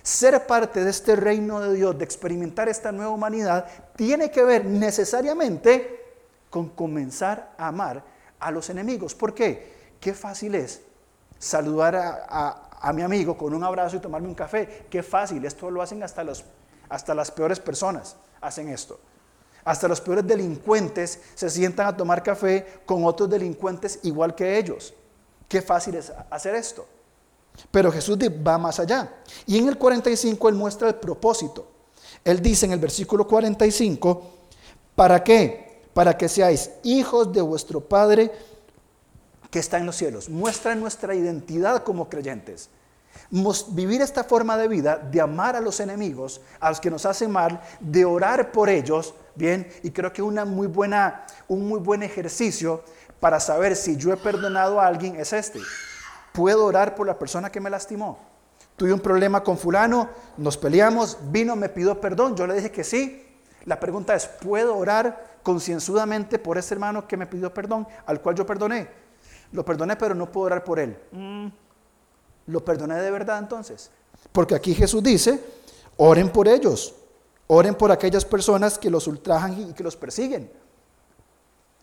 Ser 0.07 0.47
parte 0.47 0.85
de 0.85 0.89
este 0.89 1.17
reino 1.17 1.59
de 1.59 1.73
Dios, 1.73 1.97
de 1.97 2.05
experimentar 2.05 2.69
esta 2.69 2.93
nueva 2.93 3.11
humanidad, 3.11 3.67
tiene 3.97 4.31
que 4.31 4.41
ver 4.41 4.63
necesariamente 4.63 6.13
con 6.49 6.69
comenzar 6.69 7.53
a 7.57 7.67
amar 7.67 8.05
a 8.39 8.49
los 8.49 8.69
enemigos. 8.69 9.13
¿Por 9.13 9.33
qué? 9.33 9.69
Qué 9.99 10.13
fácil 10.13 10.55
es 10.55 10.79
saludar 11.37 11.97
a, 11.97 12.93
mi 12.93 13.01
amigo 13.01 13.37
con 13.37 13.53
un 13.53 13.65
abrazo 13.65 13.97
y 13.97 13.99
tomarme 13.99 14.29
un 14.29 14.33
café. 14.33 14.85
Qué 14.89 15.03
fácil, 15.03 15.43
esto 15.43 15.69
lo 15.69 15.81
hacen 15.81 16.01
hasta, 16.01 16.23
los, 16.23 16.45
hasta 16.87 17.13
las 17.13 17.29
peores 17.29 17.59
personas, 17.59 18.15
hacen 18.39 18.69
esto. 18.69 19.01
Hasta 19.65 19.89
los 19.89 19.99
peores 19.99 20.25
delincuentes 20.25 21.19
se 21.35 21.49
sientan 21.49 21.85
a 21.85 21.97
tomar 21.97 22.23
café 22.23 22.79
con 22.85 23.03
otros 23.03 23.29
delincuentes 23.29 23.99
igual 24.03 24.35
que 24.35 24.57
ellos. 24.57 24.93
Qué 25.49 25.61
fácil 25.61 25.95
es 25.95 26.13
hacer 26.29 26.55
esto. 26.55 26.87
Pero 27.71 27.91
Jesús 27.91 28.17
va 28.17 28.57
más 28.57 28.79
allá. 28.79 29.15
Y 29.45 29.57
en 29.57 29.67
el 29.67 29.77
45 29.77 30.49
él 30.49 30.55
muestra 30.55 30.87
el 30.89 30.95
propósito. 30.95 31.67
Él 32.23 32.41
dice 32.41 32.65
en 32.65 32.73
el 32.73 32.79
versículo 32.79 33.27
45, 33.27 34.29
¿para 34.95 35.23
qué? 35.23 35.83
Para 35.93 36.17
que 36.17 36.29
seáis 36.29 36.71
hijos 36.83 37.31
de 37.31 37.41
vuestro 37.41 37.81
Padre 37.81 38.31
que 39.49 39.59
está 39.59 39.77
en 39.77 39.85
los 39.85 39.95
cielos. 39.95 40.29
Muestra 40.29 40.75
nuestra 40.75 41.15
identidad 41.15 41.83
como 41.83 42.09
creyentes. 42.09 42.69
Vivir 43.69 44.01
esta 44.01 44.23
forma 44.23 44.57
de 44.57 44.67
vida, 44.67 44.97
de 44.97 45.21
amar 45.21 45.55
a 45.55 45.61
los 45.61 45.79
enemigos, 45.79 46.41
a 46.59 46.69
los 46.69 46.79
que 46.79 46.91
nos 46.91 47.05
hacen 47.05 47.31
mal, 47.31 47.61
de 47.79 48.05
orar 48.05 48.51
por 48.51 48.69
ellos, 48.69 49.15
bien, 49.35 49.67
y 49.83 49.91
creo 49.91 50.13
que 50.13 50.21
una 50.21 50.45
muy 50.45 50.67
buena, 50.67 51.25
un 51.47 51.67
muy 51.67 51.79
buen 51.79 52.03
ejercicio 52.03 52.83
para 53.19 53.39
saber 53.39 53.75
si 53.75 53.97
yo 53.97 54.13
he 54.13 54.17
perdonado 54.17 54.79
a 54.79 54.87
alguien 54.87 55.15
es 55.15 55.33
este 55.33 55.59
puedo 56.37 56.65
orar 56.65 56.93
por 56.93 57.07
la 57.07 57.17
persona 57.17 57.51
que 57.51 57.59
me 57.59 57.67
lastimó. 57.67 58.19
Tuve 58.75 58.93
un 58.93 58.99
problema 58.99 59.41
con 59.41 59.57
fulano, 59.57 60.07
nos 60.37 60.55
peleamos, 60.55 61.17
vino, 61.31 61.55
me 61.55 61.67
pidió 61.67 61.99
perdón, 61.99 62.35
yo 62.35 62.45
le 62.45 62.53
dije 62.53 62.71
que 62.71 62.83
sí. 62.83 63.25
La 63.65 63.79
pregunta 63.79 64.13
es, 64.13 64.27
¿puedo 64.27 64.77
orar 64.77 65.39
concienzudamente 65.41 66.37
por 66.37 66.59
ese 66.59 66.75
hermano 66.75 67.07
que 67.07 67.17
me 67.17 67.25
pidió 67.25 67.51
perdón, 67.51 67.87
al 68.05 68.21
cual 68.21 68.35
yo 68.35 68.45
perdoné? 68.45 68.87
Lo 69.51 69.65
perdoné, 69.65 69.95
pero 69.95 70.13
no 70.13 70.31
puedo 70.31 70.45
orar 70.45 70.63
por 70.63 70.77
él. 70.77 70.95
Mm. 71.11 71.47
¿Lo 72.45 72.63
perdoné 72.63 73.01
de 73.01 73.09
verdad 73.09 73.39
entonces? 73.39 73.89
Porque 74.31 74.53
aquí 74.53 74.75
Jesús 74.75 75.01
dice, 75.01 75.43
oren 75.97 76.29
por 76.29 76.47
ellos, 76.47 76.93
oren 77.47 77.73
por 77.73 77.91
aquellas 77.91 78.25
personas 78.25 78.77
que 78.77 78.91
los 78.91 79.07
ultrajan 79.07 79.69
y 79.69 79.73
que 79.73 79.83
los 79.83 79.95
persiguen. 79.95 80.51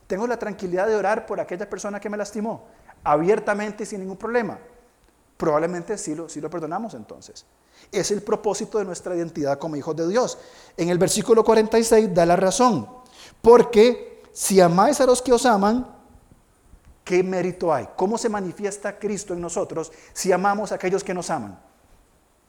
Tengo 0.07 0.29
la 0.29 0.39
tranquilidad 0.39 0.87
de 0.87 0.95
orar 0.95 1.27
por 1.27 1.41
aquella 1.41 1.69
persona 1.69 1.99
que 1.99 2.09
me 2.09 2.17
lastimó 2.17 2.63
abiertamente 3.05 3.87
sin 3.87 4.01
ningún 4.01 4.17
problema? 4.17 4.59
Probablemente 5.37 5.97
sí 5.99 6.15
lo, 6.15 6.29
sí 6.29 6.41
lo 6.41 6.51
perdonamos 6.51 6.95
entonces. 6.95 7.45
Es 7.93 8.11
el 8.11 8.23
propósito 8.23 8.79
de 8.79 8.85
nuestra 8.85 9.15
identidad 9.15 9.59
como 9.59 9.77
hijos 9.77 9.95
de 9.95 10.09
Dios. 10.09 10.39
En 10.77 10.89
el 10.89 10.99
versículo 10.99 11.45
46 11.45 12.15
da 12.15 12.25
la 12.25 12.37
razón. 12.37 12.89
Porque 13.43 14.23
si 14.33 14.61
amáis 14.61 15.01
a 15.01 15.07
los 15.07 15.23
que 15.23 15.33
os 15.33 15.47
aman, 15.47 15.87
¿qué 17.05 17.23
mérito 17.23 17.73
hay? 17.73 17.89
¿Cómo 17.97 18.19
se 18.19 18.29
manifiesta 18.29 18.99
Cristo 18.99 19.35
en 19.35 19.41
nosotros 19.41 19.93
si 20.13 20.33
amamos 20.33 20.73
a 20.73 20.77
aquellos 20.77 21.05
que 21.05 21.15
nos 21.15 21.31
aman? 21.31 21.59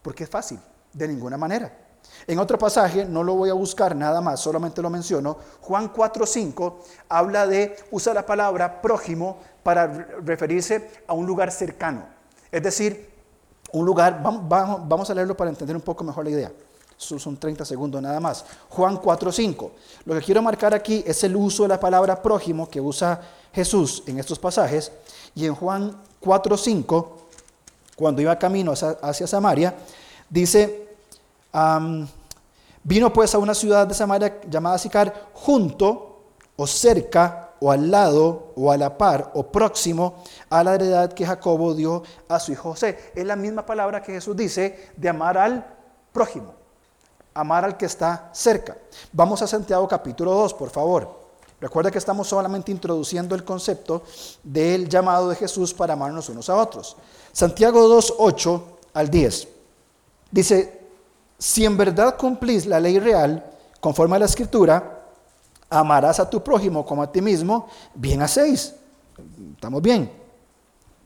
Porque 0.01 0.24
es 0.24 0.29
fácil, 0.29 0.59
de 0.93 1.07
ninguna 1.07 1.38
manera. 1.38 1.84
En 2.27 2.39
otro 2.39 2.57
pasaje, 2.57 3.05
no 3.05 3.24
lo 3.24 3.35
voy 3.35 3.50
a 3.50 3.53
buscar 3.53 3.95
nada 3.95 4.19
más, 4.21 4.39
solamente 4.39 4.81
lo 4.81 4.89
menciono, 4.89 5.38
Juan 5.62 5.93
4.5 5.93 6.74
habla 7.09 7.45
de, 7.45 7.75
usa 7.91 8.13
la 8.13 8.25
palabra 8.25 8.81
prójimo 8.81 9.38
para 9.62 9.88
referirse 10.24 10.89
a 11.07 11.13
un 11.13 11.25
lugar 11.25 11.51
cercano. 11.51 12.05
Es 12.51 12.63
decir, 12.63 13.09
un 13.71 13.85
lugar, 13.85 14.21
vamos, 14.24 15.09
a 15.09 15.13
leerlo 15.13 15.35
para 15.35 15.50
entender 15.50 15.75
un 15.75 15.81
poco 15.81 16.03
mejor 16.03 16.24
la 16.24 16.29
idea. 16.31 16.51
Son 16.97 17.35
30 17.35 17.65
segundos 17.65 18.01
nada 18.01 18.19
más. 18.21 18.45
Juan 18.69 18.97
4.5. 18.97 19.71
Lo 20.05 20.13
que 20.13 20.21
quiero 20.21 20.41
marcar 20.41 20.74
aquí 20.74 21.03
es 21.05 21.24
el 21.25 21.35
uso 21.35 21.63
de 21.63 21.69
la 21.69 21.79
palabra 21.79 22.21
prójimo 22.21 22.69
que 22.69 22.79
usa 22.79 23.19
Jesús 23.53 24.03
en 24.07 24.17
estos 24.17 24.39
pasajes. 24.39 24.91
Y 25.35 25.45
en 25.45 25.55
Juan 25.55 25.93
4.5, 26.21 27.07
cuando 27.97 28.21
iba 28.21 28.39
camino 28.39 28.71
hacia, 28.71 29.27
Samaria, 29.27 29.75
dice, 30.29 30.84
Vino 32.83 33.12
pues 33.12 33.33
a 33.33 33.38
una 33.38 33.55
ciudad 33.55 33.88
de 33.88 33.93
Samaria 33.93 34.41
llamada 34.50 34.77
Sicar, 34.77 35.29
junto 35.33 36.24
o 36.55 36.67
cerca 36.67 37.53
o 37.59 37.71
al 37.71 37.89
lado 37.89 38.53
o 38.55 38.71
a 38.71 38.77
la 38.77 38.97
par 38.97 39.31
o 39.33 39.43
próximo 39.43 40.24
a 40.50 40.63
la 40.63 40.75
heredad 40.75 41.13
que 41.13 41.25
Jacobo 41.25 41.74
dio 41.74 42.03
a 42.27 42.39
su 42.39 42.51
hijo 42.51 42.71
José. 42.71 43.12
Es 43.15 43.25
la 43.25 43.35
misma 43.35 43.65
palabra 43.65 44.03
que 44.03 44.13
Jesús 44.13 44.35
dice 44.35 44.91
de 44.95 45.09
amar 45.09 45.38
al 45.38 45.65
prójimo, 46.13 46.53
amar 47.33 47.65
al 47.65 47.75
que 47.75 47.85
está 47.85 48.29
cerca. 48.33 48.77
Vamos 49.12 49.41
a 49.41 49.47
Santiago 49.47 49.88
capítulo 49.88 50.33
2, 50.33 50.53
por 50.53 50.69
favor. 50.69 51.25
Recuerda 51.59 51.89
que 51.89 51.97
estamos 51.97 52.27
solamente 52.27 52.71
introduciendo 52.71 53.33
el 53.33 53.43
concepto 53.43 54.03
del 54.43 54.88
llamado 54.88 55.29
de 55.29 55.35
Jesús 55.35 55.74
para 55.74 55.93
amarnos 55.93 56.29
unos 56.29 56.50
a 56.50 56.55
otros. 56.55 56.97
Santiago 57.31 57.88
2, 57.88 58.15
8 58.19 58.63
al 58.93 59.09
10. 59.09 59.47
Dice, 60.29 60.84
si 61.37 61.65
en 61.65 61.77
verdad 61.77 62.17
cumplís 62.17 62.65
la 62.65 62.79
ley 62.79 62.99
real, 62.99 63.43
conforme 63.79 64.15
a 64.15 64.19
la 64.19 64.25
escritura, 64.25 65.03
amarás 65.69 66.19
a 66.19 66.29
tu 66.29 66.43
prójimo 66.43 66.85
como 66.85 67.03
a 67.03 67.11
ti 67.11 67.21
mismo, 67.21 67.67
bien 67.93 68.21
hacéis. 68.21 68.73
Estamos 69.53 69.81
bien. 69.81 70.11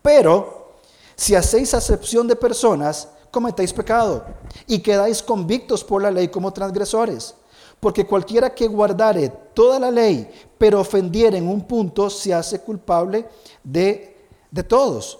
Pero 0.02 0.76
si 1.16 1.36
hacéis 1.36 1.74
acepción 1.74 2.28
de 2.28 2.36
personas, 2.36 3.10
cometéis 3.32 3.74
pecado 3.74 4.26
y 4.68 4.80
quedáis 4.80 5.22
convictos 5.22 5.84
por 5.84 6.02
la 6.02 6.12
ley 6.12 6.28
como 6.30 6.54
transgresores. 6.54 7.36
Porque 7.80 8.06
cualquiera 8.06 8.54
que 8.54 8.68
guardare 8.68 9.30
toda 9.54 9.80
la 9.80 9.90
ley, 9.90 10.30
pero 10.58 10.82
ofendiere 10.82 11.38
en 11.38 11.48
un 11.48 11.62
punto, 11.62 12.10
se 12.10 12.34
hace 12.34 12.60
culpable 12.60 13.28
de, 13.64 14.28
de 14.52 14.64
todos. 14.64 15.20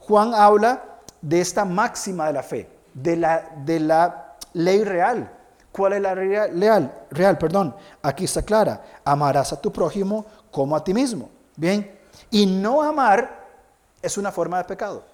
Juan 0.00 0.32
habla 0.32 1.00
de 1.20 1.40
esta 1.40 1.64
máxima 1.64 2.28
de 2.28 2.32
la 2.32 2.42
fe, 2.42 2.68
de 2.94 3.16
la, 3.16 3.50
de 3.64 3.80
la 3.80 4.25
ley 4.52 4.84
real. 4.84 5.30
¿Cuál 5.72 5.94
es 5.94 6.00
la 6.00 6.14
real, 6.14 6.92
real? 7.10 7.38
Perdón. 7.38 7.74
Aquí 8.02 8.24
está 8.24 8.42
clara. 8.42 8.82
Amarás 9.04 9.52
a 9.52 9.60
tu 9.60 9.70
prójimo 9.70 10.24
como 10.50 10.74
a 10.74 10.82
ti 10.82 10.94
mismo. 10.94 11.28
Bien. 11.54 11.98
Y 12.30 12.46
no 12.46 12.82
amar 12.82 13.44
es 14.00 14.16
una 14.16 14.32
forma 14.32 14.58
de 14.58 14.64
pecado. 14.64 15.04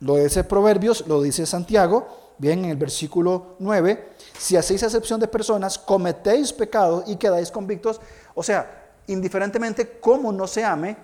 Lo 0.00 0.16
dice 0.16 0.44
Proverbios, 0.44 1.06
lo 1.06 1.22
dice 1.22 1.46
Santiago, 1.46 2.34
bien, 2.36 2.64
en 2.64 2.72
el 2.72 2.76
versículo 2.76 3.54
9. 3.60 4.14
Si 4.36 4.56
hacéis 4.56 4.82
excepción 4.82 5.20
de 5.20 5.28
personas, 5.28 5.78
cometéis 5.78 6.52
pecado 6.52 7.04
y 7.06 7.16
quedáis 7.16 7.50
convictos. 7.50 8.00
O 8.34 8.42
sea, 8.42 8.90
indiferentemente 9.06 10.00
cómo 10.00 10.32
no 10.32 10.46
se 10.46 10.64
ame, 10.64 10.96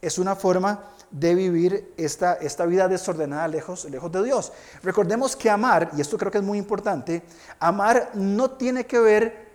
es 0.00 0.18
una 0.18 0.36
forma 0.36 0.84
de 1.14 1.32
vivir 1.36 1.94
esta, 1.96 2.34
esta 2.34 2.66
vida 2.66 2.88
desordenada 2.88 3.46
lejos, 3.46 3.84
lejos 3.84 4.10
de 4.10 4.24
Dios. 4.24 4.52
Recordemos 4.82 5.36
que 5.36 5.48
amar, 5.48 5.92
y 5.96 6.00
esto 6.00 6.18
creo 6.18 6.32
que 6.32 6.38
es 6.38 6.44
muy 6.44 6.58
importante, 6.58 7.22
amar 7.60 8.10
no 8.14 8.50
tiene 8.50 8.84
que 8.84 8.98
ver 8.98 9.48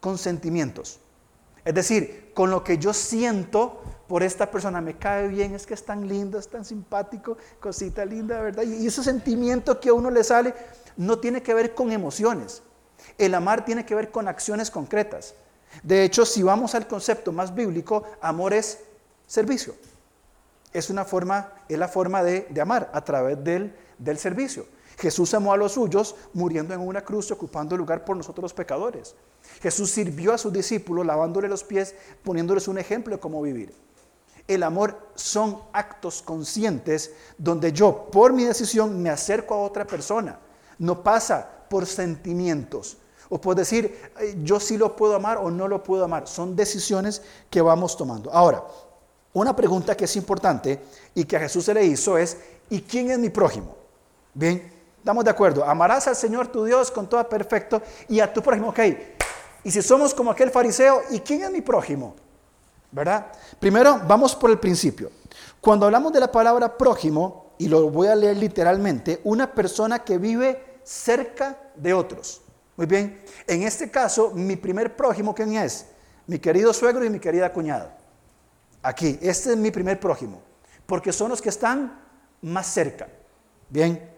con 0.00 0.18
sentimientos. 0.18 1.00
Es 1.64 1.74
decir, 1.74 2.30
con 2.34 2.50
lo 2.50 2.62
que 2.62 2.76
yo 2.76 2.92
siento 2.92 3.80
por 4.06 4.22
esta 4.22 4.50
persona, 4.50 4.82
me 4.82 4.98
cae 4.98 5.28
bien, 5.28 5.54
es 5.54 5.66
que 5.66 5.72
es 5.72 5.84
tan 5.84 6.06
lindo, 6.06 6.38
es 6.38 6.48
tan 6.48 6.64
simpático, 6.64 7.38
cosita 7.58 8.04
linda, 8.04 8.40
¿verdad? 8.42 8.64
Y 8.64 8.86
ese 8.86 9.02
sentimiento 9.02 9.80
que 9.80 9.88
a 9.88 9.94
uno 9.94 10.10
le 10.10 10.22
sale 10.22 10.52
no 10.98 11.18
tiene 11.18 11.42
que 11.42 11.54
ver 11.54 11.74
con 11.74 11.90
emociones. 11.90 12.62
El 13.16 13.34
amar 13.34 13.64
tiene 13.64 13.86
que 13.86 13.94
ver 13.94 14.10
con 14.10 14.28
acciones 14.28 14.70
concretas. 14.70 15.34
De 15.82 16.04
hecho, 16.04 16.26
si 16.26 16.42
vamos 16.42 16.74
al 16.74 16.86
concepto 16.86 17.32
más 17.32 17.54
bíblico, 17.54 18.04
amor 18.20 18.52
es 18.52 18.78
servicio 19.26 19.74
es 20.72 20.90
una 20.90 21.04
forma, 21.04 21.52
es 21.68 21.78
la 21.78 21.88
forma 21.88 22.22
de, 22.22 22.48
amar 22.60 22.90
a 22.92 23.04
través 23.04 23.42
del, 23.42 23.74
del, 23.98 24.18
servicio. 24.18 24.66
Jesús 24.98 25.32
amó 25.34 25.52
a 25.52 25.56
los 25.56 25.72
suyos 25.72 26.16
muriendo 26.34 26.74
en 26.74 26.80
una 26.80 27.02
cruz 27.02 27.30
y 27.30 27.32
ocupando 27.32 27.76
lugar 27.76 28.04
por 28.04 28.16
nosotros 28.16 28.42
los 28.42 28.54
pecadores. 28.54 29.14
Jesús 29.60 29.90
sirvió 29.90 30.32
a 30.32 30.38
sus 30.38 30.52
discípulos 30.52 31.06
lavándole 31.06 31.48
los 31.48 31.64
pies, 31.64 31.94
poniéndoles 32.24 32.68
un 32.68 32.78
ejemplo 32.78 33.14
de 33.14 33.20
cómo 33.20 33.40
vivir. 33.42 33.72
El 34.46 34.62
amor 34.62 35.10
son 35.14 35.62
actos 35.72 36.22
conscientes 36.22 37.12
donde 37.36 37.72
yo, 37.72 38.08
por 38.10 38.32
mi 38.32 38.44
decisión, 38.44 39.00
me 39.00 39.10
acerco 39.10 39.54
a 39.54 39.62
otra 39.62 39.86
persona. 39.86 40.40
No 40.78 41.02
pasa 41.02 41.48
por 41.68 41.86
sentimientos 41.86 42.96
o 43.28 43.40
por 43.40 43.54
decir, 43.54 43.94
yo 44.42 44.58
sí 44.58 44.78
lo 44.78 44.96
puedo 44.96 45.14
amar 45.14 45.38
o 45.38 45.50
no 45.50 45.68
lo 45.68 45.82
puedo 45.82 46.04
amar. 46.04 46.26
Son 46.26 46.56
decisiones 46.56 47.22
que 47.50 47.60
vamos 47.60 47.96
tomando. 47.96 48.32
Ahora, 48.32 48.64
una 49.32 49.54
pregunta 49.54 49.96
que 49.96 50.04
es 50.04 50.16
importante 50.16 50.80
y 51.14 51.24
que 51.24 51.36
a 51.36 51.40
Jesús 51.40 51.64
se 51.64 51.74
le 51.74 51.84
hizo 51.84 52.16
es, 52.18 52.36
¿y 52.70 52.82
quién 52.82 53.10
es 53.10 53.18
mi 53.18 53.30
prójimo? 53.30 53.76
Bien, 54.34 54.72
estamos 54.98 55.24
de 55.24 55.30
acuerdo, 55.30 55.64
amarás 55.64 56.06
al 56.08 56.16
Señor 56.16 56.48
tu 56.48 56.64
Dios 56.64 56.90
con 56.90 57.08
todo 57.08 57.28
perfecto 57.28 57.82
y 58.08 58.20
a 58.20 58.32
tu 58.32 58.42
prójimo, 58.42 58.68
ok. 58.68 58.80
Y 59.64 59.70
si 59.70 59.82
somos 59.82 60.14
como 60.14 60.30
aquel 60.30 60.50
fariseo, 60.50 61.02
¿y 61.10 61.20
quién 61.20 61.42
es 61.42 61.50
mi 61.50 61.60
prójimo? 61.60 62.14
¿Verdad? 62.90 63.26
Primero, 63.58 64.00
vamos 64.06 64.34
por 64.34 64.50
el 64.50 64.58
principio. 64.58 65.10
Cuando 65.60 65.86
hablamos 65.86 66.12
de 66.12 66.20
la 66.20 66.32
palabra 66.32 66.78
prójimo, 66.78 67.52
y 67.58 67.68
lo 67.68 67.90
voy 67.90 68.06
a 68.06 68.14
leer 68.14 68.36
literalmente, 68.36 69.20
una 69.24 69.52
persona 69.52 69.98
que 69.98 70.16
vive 70.16 70.80
cerca 70.84 71.58
de 71.74 71.92
otros. 71.92 72.40
Muy 72.76 72.86
bien, 72.86 73.20
en 73.46 73.64
este 73.64 73.90
caso, 73.90 74.30
mi 74.30 74.56
primer 74.56 74.96
prójimo, 74.96 75.34
¿quién 75.34 75.56
es? 75.56 75.86
Mi 76.26 76.38
querido 76.38 76.72
suegro 76.72 77.04
y 77.04 77.10
mi 77.10 77.18
querida 77.18 77.52
cuñada. 77.52 77.97
Aquí, 78.82 79.18
este 79.20 79.52
es 79.52 79.56
mi 79.56 79.70
primer 79.70 79.98
prójimo, 79.98 80.40
porque 80.86 81.12
son 81.12 81.30
los 81.30 81.42
que 81.42 81.48
están 81.48 82.00
más 82.42 82.66
cerca. 82.66 83.08
Bien, 83.68 84.10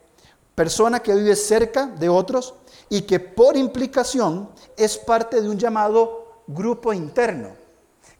persona 0.54 1.00
que 1.00 1.14
vive 1.14 1.34
cerca 1.34 1.86
de 1.86 2.08
otros 2.08 2.54
y 2.88 3.02
que 3.02 3.18
por 3.18 3.56
implicación 3.56 4.50
es 4.76 4.98
parte 4.98 5.40
de 5.40 5.48
un 5.48 5.58
llamado 5.58 6.42
grupo 6.46 6.92
interno. 6.92 7.50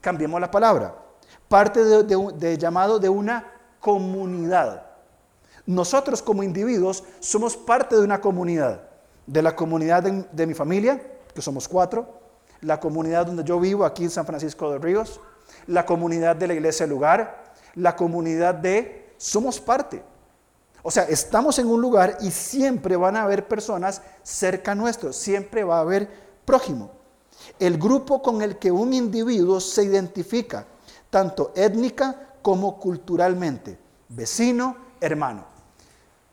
Cambiemos 0.01 0.41
la 0.41 0.51
palabra. 0.51 0.97
Parte 1.49 1.85
de, 1.85 2.59
llamado 2.59 2.99
de 2.99 3.09
una 3.09 3.53
comunidad. 3.81 4.87
Nosotros 5.67 6.23
como 6.23 6.43
individuos 6.43 7.05
somos 7.19 7.57
parte 7.57 7.97
de 7.97 8.03
una 8.03 8.21
comunidad. 8.21 8.89
De 9.27 9.43
la 9.43 9.55
comunidad 9.55 10.03
de, 10.03 10.25
de 10.33 10.47
mi 10.47 10.55
familia, 10.55 11.01
que 11.35 11.43
somos 11.43 11.69
cuatro. 11.69 12.21
La 12.63 12.81
comunidad 12.81 13.27
donde 13.27 13.45
yo 13.45 13.61
vivo, 13.61 13.85
aquí 13.85 14.05
en 14.05 14.11
San 14.11 14.27
Francisco 14.27 14.71
de 14.73 14.79
Ríos 14.79 15.21
la 15.67 15.87
comunidad 15.87 16.37
de 16.37 16.49
la 16.49 16.55
iglesia 16.55 16.87
lugar, 16.87 17.53
la 17.75 17.97
comunidad 17.97 18.55
de 18.55 19.15
somos 19.17 19.61
parte. 19.61 20.03
O 20.83 20.91
sea, 20.91 21.05
estamos 21.05 21.59
en 21.59 21.67
un 21.67 21.81
lugar 21.81 22.17
y 22.21 22.31
siempre 22.31 22.97
van 22.97 23.17
a 23.17 23.23
haber 23.23 23.47
personas 23.47 24.01
cerca 24.23 24.75
nuestro, 24.75 25.13
siempre 25.13 25.63
va 25.63 25.77
a 25.77 25.81
haber 25.81 26.09
prójimo. 26.45 26.91
El 27.59 27.79
grupo 27.79 28.23
con 28.23 28.41
el 28.43 28.59
que 28.59 28.71
un 28.73 28.95
individuo 28.95 29.61
se 29.61 29.85
identifica, 29.85 30.67
tanto 31.11 31.53
étnica 31.55 32.35
como 32.41 32.79
culturalmente, 32.79 33.79
vecino, 34.09 34.77
hermano. 35.01 35.45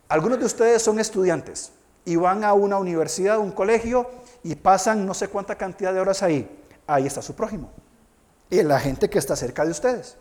Algunos 0.08 0.39
de 0.39 0.45
ustedes 0.45 0.82
son 0.82 0.99
estudiantes 0.99 1.73
y 2.06 2.15
van 2.15 2.45
a 2.45 2.53
una 2.53 2.77
universidad, 2.77 3.39
un 3.39 3.51
colegio 3.51 4.10
y 4.43 4.56
pasan 4.56 5.06
no 5.06 5.13
sé 5.13 5.27
cuánta 5.27 5.56
cantidad 5.56 5.93
de 5.93 5.99
horas 5.99 6.23
ahí. 6.23 6.63
Ahí 6.88 7.06
está 7.06 7.21
su 7.21 7.36
prójimo 7.36 7.69
y 8.50 8.64
la 8.64 8.80
gente 8.80 9.10
que 9.10 9.20
está 9.20 9.36
cerca 9.36 9.66
de 9.66 9.72
ustedes. 9.72 10.18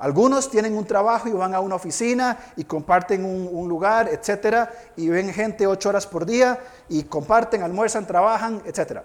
Algunos 0.00 0.50
tienen 0.50 0.78
un 0.78 0.86
trabajo 0.86 1.28
y 1.28 1.32
van 1.32 1.54
a 1.54 1.60
una 1.60 1.74
oficina 1.74 2.38
y 2.56 2.64
comparten 2.64 3.22
un, 3.22 3.68
lugar, 3.68 4.08
etcétera, 4.08 4.72
y 4.96 5.10
ven 5.10 5.30
gente 5.30 5.66
ocho 5.66 5.90
horas 5.90 6.06
por 6.06 6.24
día 6.24 6.58
y 6.88 7.02
comparten, 7.02 7.62
almuerzan, 7.62 8.06
trabajan, 8.06 8.62
etcétera. 8.64 9.04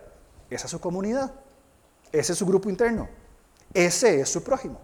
Esa 0.49 0.65
es 0.65 0.71
su 0.71 0.79
comunidad, 0.79 1.33
ese 2.13 2.31
es 2.31 2.37
su 2.37 2.45
grupo 2.45 2.69
interno, 2.69 3.09
ese 3.73 4.21
es 4.21 4.29
su 4.29 4.41
prójimo. 4.41 4.79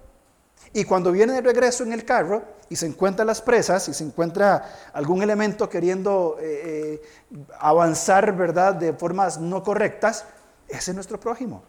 Y 0.74 0.84
cuando 0.84 1.14
viene 1.14 1.32
de 1.32 1.42
regreso 1.42 1.84
en 1.84 1.94
el 1.94 2.04
carro 2.04 2.44
y 2.68 2.76
se 2.76 2.88
encuentra 2.88 3.24
las 3.24 3.42
presas 3.42 3.88
y 3.88 3.94
se 3.94 4.04
encuentra 4.04 4.92
algún 4.92 5.24
elemento 5.24 5.70
queriendo 5.70 6.38
eh, 6.42 7.02
eh, 7.32 7.44
avanzar, 7.58 8.36
¿verdad?, 8.36 8.76
de 8.76 8.92
formas 8.92 9.40
no 9.40 9.64
correctas, 9.64 10.26
ese 10.68 10.92
es 10.92 10.96
nuestro 10.96 11.20
prójimo. 11.22 11.64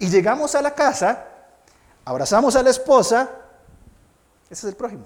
Y 0.00 0.08
llegamos 0.08 0.54
a 0.54 0.62
la 0.62 0.74
casa, 0.74 1.26
abrazamos 2.04 2.56
a 2.56 2.62
la 2.62 2.70
esposa, 2.70 3.30
ese 4.46 4.66
es 4.66 4.72
el 4.72 4.74
prójimo, 4.74 5.04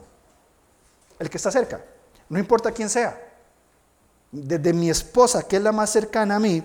el 1.19 1.29
que 1.29 1.37
está 1.37 1.51
cerca, 1.51 1.85
no 2.29 2.39
importa 2.39 2.71
quién 2.71 2.89
sea. 2.89 3.21
Desde 4.31 4.73
mi 4.73 4.89
esposa, 4.89 5.43
que 5.43 5.57
es 5.57 5.63
la 5.63 5.73
más 5.73 5.91
cercana 5.91 6.37
a 6.37 6.39
mí, 6.39 6.63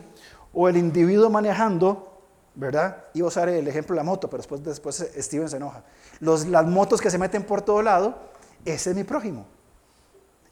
o 0.54 0.70
el 0.70 0.78
individuo 0.78 1.30
manejando, 1.32 2.22
¿verdad? 2.54 3.06
Iba 3.16 3.26
a 3.26 3.30
usar 3.30 3.50
el 3.50 3.68
ejemplo 3.68 3.96
de 3.96 3.98
la 3.98 4.04
moto, 4.04 4.30
pero 4.30 4.42
después, 4.42 4.64
después 4.64 5.08
Steven 5.18 5.50
se 5.50 5.58
enoja. 5.58 5.84
Los, 6.20 6.46
las 6.46 6.66
motos 6.68 7.02
que 7.02 7.10
se 7.10 7.18
meten 7.18 7.44
por 7.44 7.64
todo 7.64 7.82
lado, 7.82 8.16
ese 8.64 8.92
es 8.92 8.96
mi 8.96 9.04
prójimo. 9.04 9.46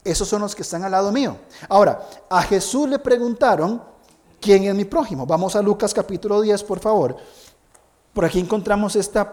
Esos 0.03 0.27
son 0.27 0.41
los 0.41 0.55
que 0.55 0.63
están 0.63 0.83
al 0.83 0.91
lado 0.91 1.11
mío. 1.11 1.37
Ahora, 1.69 2.01
a 2.27 2.41
Jesús 2.41 2.89
le 2.89 2.97
preguntaron, 2.97 3.83
¿quién 4.41 4.63
es 4.63 4.73
mi 4.73 4.85
prójimo? 4.85 5.27
Vamos 5.27 5.55
a 5.55 5.61
Lucas 5.61 5.93
capítulo 5.93 6.41
10, 6.41 6.63
por 6.63 6.79
favor. 6.79 7.17
Por 8.17 8.25
aquí 8.25 8.39
encontramos 8.39 8.95
esta, 8.95 9.31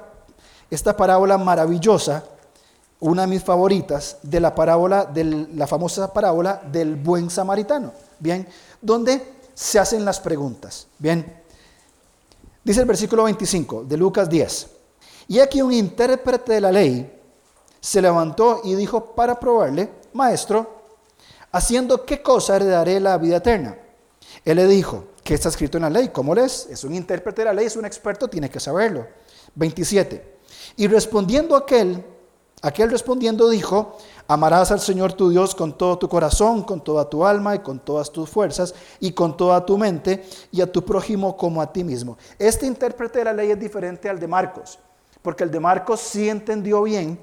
esta 0.70 0.94
parábola 0.94 1.38
maravillosa, 1.38 2.22
una 3.00 3.22
de 3.22 3.28
mis 3.28 3.42
favoritas, 3.42 4.18
de 4.22 4.38
la 4.40 4.54
parábola, 4.54 5.06
de 5.06 5.24
la 5.54 5.66
famosa 5.66 6.12
parábola 6.12 6.60
del 6.70 6.94
buen 6.94 7.30
samaritano. 7.30 7.94
Bien, 8.18 8.46
donde 8.82 9.36
se 9.54 9.78
hacen 9.78 10.04
las 10.04 10.20
preguntas. 10.20 10.86
Bien, 10.98 11.24
dice 12.62 12.80
el 12.80 12.86
versículo 12.86 13.24
25 13.24 13.84
de 13.84 13.96
Lucas 13.96 14.28
10. 14.28 14.66
Y 15.28 15.38
aquí 15.38 15.62
un 15.62 15.72
intérprete 15.72 16.52
de 16.52 16.60
la 16.60 16.70
ley 16.70 17.10
se 17.80 18.02
levantó 18.02 18.60
y 18.64 18.74
dijo 18.74 19.14
para 19.14 19.40
probarle, 19.40 19.92
maestro, 20.12 20.82
haciendo 21.52 22.04
qué 22.04 22.20
cosa 22.20 22.56
heredaré 22.56 23.00
la 23.00 23.16
vida 23.16 23.36
eterna. 23.36 23.78
Él 24.44 24.58
le 24.58 24.66
dijo, 24.66 25.04
¿qué 25.24 25.34
está 25.34 25.48
escrito 25.48 25.78
en 25.78 25.82
la 25.82 25.90
ley? 25.90 26.10
¿Cómo 26.10 26.34
lees? 26.34 26.68
Es 26.70 26.84
un 26.84 26.94
intérprete 26.94 27.40
de 27.40 27.46
la 27.46 27.54
ley, 27.54 27.66
es 27.66 27.76
un 27.76 27.86
experto, 27.86 28.28
tiene 28.28 28.50
que 28.50 28.60
saberlo. 28.60 29.06
27. 29.54 30.34
Y 30.76 30.86
respondiendo 30.86 31.56
aquel, 31.56 32.04
aquel 32.60 32.90
respondiendo 32.90 33.48
dijo, 33.48 33.96
amarás 34.28 34.70
al 34.70 34.80
Señor 34.80 35.14
tu 35.14 35.30
Dios 35.30 35.54
con 35.54 35.76
todo 35.78 35.98
tu 35.98 36.08
corazón, 36.08 36.62
con 36.62 36.84
toda 36.84 37.08
tu 37.08 37.24
alma 37.24 37.54
y 37.54 37.60
con 37.60 37.80
todas 37.80 38.12
tus 38.12 38.28
fuerzas 38.28 38.74
y 39.00 39.12
con 39.12 39.36
toda 39.36 39.64
tu 39.64 39.78
mente 39.78 40.24
y 40.52 40.60
a 40.60 40.70
tu 40.70 40.84
prójimo 40.84 41.36
como 41.36 41.62
a 41.62 41.72
ti 41.72 41.82
mismo. 41.82 42.18
Este 42.38 42.66
intérprete 42.66 43.20
de 43.20 43.24
la 43.24 43.32
ley 43.32 43.50
es 43.50 43.58
diferente 43.58 44.10
al 44.10 44.20
de 44.20 44.28
Marcos, 44.28 44.78
porque 45.22 45.44
el 45.44 45.50
de 45.50 45.60
Marcos 45.60 46.00
sí 46.00 46.28
entendió 46.28 46.82
bien 46.82 47.18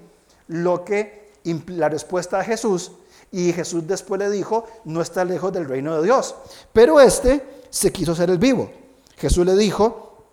lo 0.48 0.84
que 0.84 1.32
la 1.68 1.88
respuesta 1.88 2.40
a 2.40 2.44
Jesús 2.44 2.92
y 3.32 3.54
Jesús 3.54 3.88
después 3.88 4.20
le 4.20 4.30
dijo, 4.30 4.66
no 4.86 5.02
está 5.02 5.24
lejos 5.24 5.54
del 5.54 5.66
reino 5.66 5.96
de 5.96 6.04
Dios. 6.04 6.36
Pero 6.74 7.00
este 7.00 7.61
se 7.72 7.92
quiso 7.92 8.14
ser 8.14 8.30
el 8.30 8.38
vivo. 8.38 8.70
Jesús 9.18 9.46
le 9.46 9.56
dijo, 9.56 10.26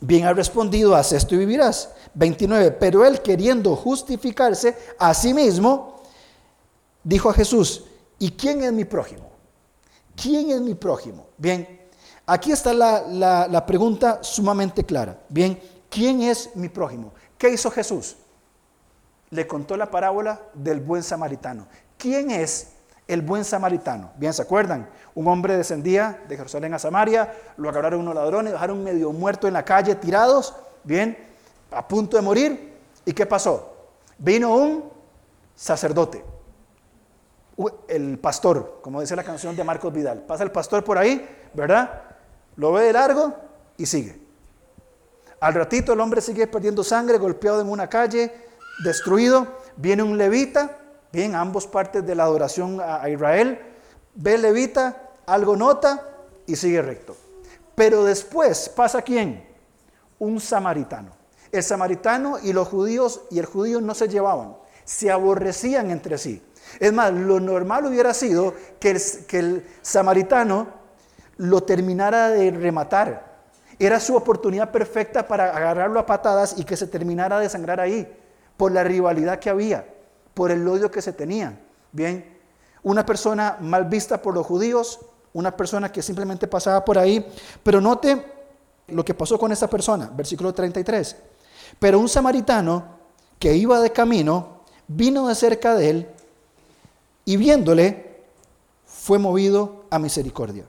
bien 0.00 0.26
ha 0.26 0.32
respondido, 0.32 0.94
haz 0.94 1.12
esto 1.12 1.34
y 1.34 1.38
vivirás. 1.38 1.90
29, 2.14 2.72
pero 2.72 3.04
él 3.04 3.20
queriendo 3.22 3.74
justificarse 3.74 4.76
a 4.98 5.12
sí 5.14 5.34
mismo, 5.34 6.02
dijo 7.02 7.30
a 7.30 7.34
Jesús, 7.34 7.84
¿y 8.18 8.30
quién 8.32 8.62
es 8.62 8.72
mi 8.72 8.84
prójimo? 8.84 9.30
¿Quién 10.14 10.50
es 10.50 10.60
mi 10.60 10.74
prójimo? 10.74 11.26
Bien, 11.38 11.80
aquí 12.26 12.52
está 12.52 12.72
la, 12.72 13.48
la 13.48 13.66
pregunta 13.66 14.22
sumamente 14.22 14.84
clara. 14.84 15.18
Bien, 15.28 15.60
¿quién 15.88 16.22
es 16.22 16.54
mi 16.54 16.68
prójimo? 16.68 17.12
¿Qué 17.38 17.50
hizo 17.50 17.70
Jesús? 17.70 18.16
Le 19.30 19.46
contó 19.46 19.76
la 19.76 19.90
parábola 19.90 20.40
del 20.52 20.80
buen 20.80 21.02
samaritano. 21.02 21.66
¿Quién 21.96 22.30
es 22.30 22.73
el 23.06 23.22
buen 23.22 23.44
samaritano? 23.44 24.12
Bien, 24.16 24.32
¿se 24.32 24.42
acuerdan? 24.42 24.88
Un 25.14 25.28
hombre 25.28 25.56
descendía 25.56 26.22
de 26.28 26.36
Jerusalén 26.36 26.74
a 26.74 26.78
Samaria, 26.78 27.32
lo 27.56 27.68
agarraron 27.68 28.00
unos 28.00 28.14
ladrones, 28.14 28.52
dejaron 28.52 28.82
medio 28.82 29.12
muerto 29.12 29.46
en 29.46 29.54
la 29.54 29.64
calle, 29.64 29.94
tirados, 29.94 30.54
bien, 30.82 31.16
a 31.70 31.86
punto 31.86 32.16
de 32.16 32.22
morir. 32.22 32.74
¿Y 33.04 33.12
qué 33.12 33.26
pasó? 33.26 33.74
Vino 34.18 34.54
un 34.54 34.84
sacerdote, 35.54 36.24
el 37.88 38.18
pastor, 38.18 38.80
como 38.82 39.00
dice 39.00 39.14
la 39.14 39.24
canción 39.24 39.54
de 39.54 39.64
Marcos 39.64 39.92
Vidal. 39.92 40.22
Pasa 40.22 40.42
el 40.42 40.50
pastor 40.50 40.82
por 40.82 40.98
ahí, 40.98 41.28
¿verdad? 41.52 42.02
Lo 42.56 42.72
ve 42.72 42.84
de 42.84 42.92
largo 42.92 43.34
y 43.76 43.86
sigue. 43.86 44.20
Al 45.40 45.54
ratito 45.54 45.92
el 45.92 46.00
hombre 46.00 46.20
sigue 46.20 46.46
perdiendo 46.46 46.82
sangre, 46.82 47.18
golpeado 47.18 47.60
en 47.60 47.68
una 47.68 47.88
calle, 47.88 48.32
destruido. 48.82 49.46
Viene 49.76 50.02
un 50.02 50.16
levita, 50.16 50.78
bien, 51.14 51.34
ambos 51.34 51.66
partes 51.66 52.04
de 52.04 52.14
la 52.14 52.24
adoración 52.24 52.80
a 52.82 53.08
Israel. 53.08 53.58
Ve 54.14 54.36
levita, 54.36 55.12
algo 55.26 55.56
nota 55.56 56.06
y 56.46 56.56
sigue 56.56 56.82
recto. 56.82 57.16
Pero 57.74 58.04
después 58.04 58.68
pasa 58.68 59.02
quién? 59.02 59.46
Un 60.18 60.40
samaritano. 60.40 61.12
El 61.50 61.62
samaritano 61.62 62.38
y 62.42 62.52
los 62.52 62.68
judíos 62.68 63.22
y 63.30 63.38
el 63.38 63.46
judío 63.46 63.80
no 63.80 63.94
se 63.94 64.08
llevaban, 64.08 64.56
se 64.84 65.10
aborrecían 65.10 65.90
entre 65.90 66.18
sí. 66.18 66.42
Es 66.80 66.92
más, 66.92 67.12
lo 67.12 67.38
normal 67.38 67.86
hubiera 67.86 68.12
sido 68.12 68.54
que 68.80 68.90
el, 68.90 69.00
que 69.28 69.38
el 69.38 69.66
samaritano 69.80 70.66
lo 71.36 71.62
terminara 71.62 72.28
de 72.30 72.50
rematar. 72.50 73.34
Era 73.78 74.00
su 74.00 74.16
oportunidad 74.16 74.70
perfecta 74.70 75.26
para 75.26 75.56
agarrarlo 75.56 76.00
a 76.00 76.06
patadas 76.06 76.56
y 76.58 76.64
que 76.64 76.76
se 76.76 76.86
terminara 76.86 77.38
de 77.38 77.48
sangrar 77.48 77.80
ahí, 77.80 78.08
por 78.56 78.72
la 78.72 78.84
rivalidad 78.84 79.38
que 79.38 79.50
había, 79.50 79.84
por 80.34 80.50
el 80.50 80.66
odio 80.66 80.90
que 80.90 81.00
se 81.00 81.12
tenía. 81.12 81.60
Bien, 81.92 82.38
una 82.82 83.06
persona 83.06 83.56
mal 83.60 83.86
vista 83.86 84.20
por 84.20 84.34
los 84.34 84.46
judíos, 84.46 85.00
una 85.32 85.56
persona 85.56 85.90
que 85.90 86.02
simplemente 86.02 86.46
pasaba 86.46 86.84
por 86.84 86.98
ahí. 86.98 87.26
Pero 87.62 87.80
note 87.80 88.32
lo 88.88 89.04
que 89.04 89.14
pasó 89.14 89.38
con 89.38 89.52
esa 89.52 89.70
persona, 89.70 90.10
versículo 90.14 90.52
33. 90.52 91.16
Pero 91.78 91.98
un 91.98 92.08
samaritano 92.08 92.84
que 93.38 93.56
iba 93.56 93.80
de 93.80 93.90
camino 93.90 94.60
vino 94.86 95.28
de 95.28 95.34
cerca 95.34 95.74
de 95.74 95.90
él 95.90 96.08
y 97.24 97.36
viéndole 97.36 98.22
fue 98.86 99.18
movido 99.18 99.84
a 99.90 99.98
misericordia. 99.98 100.64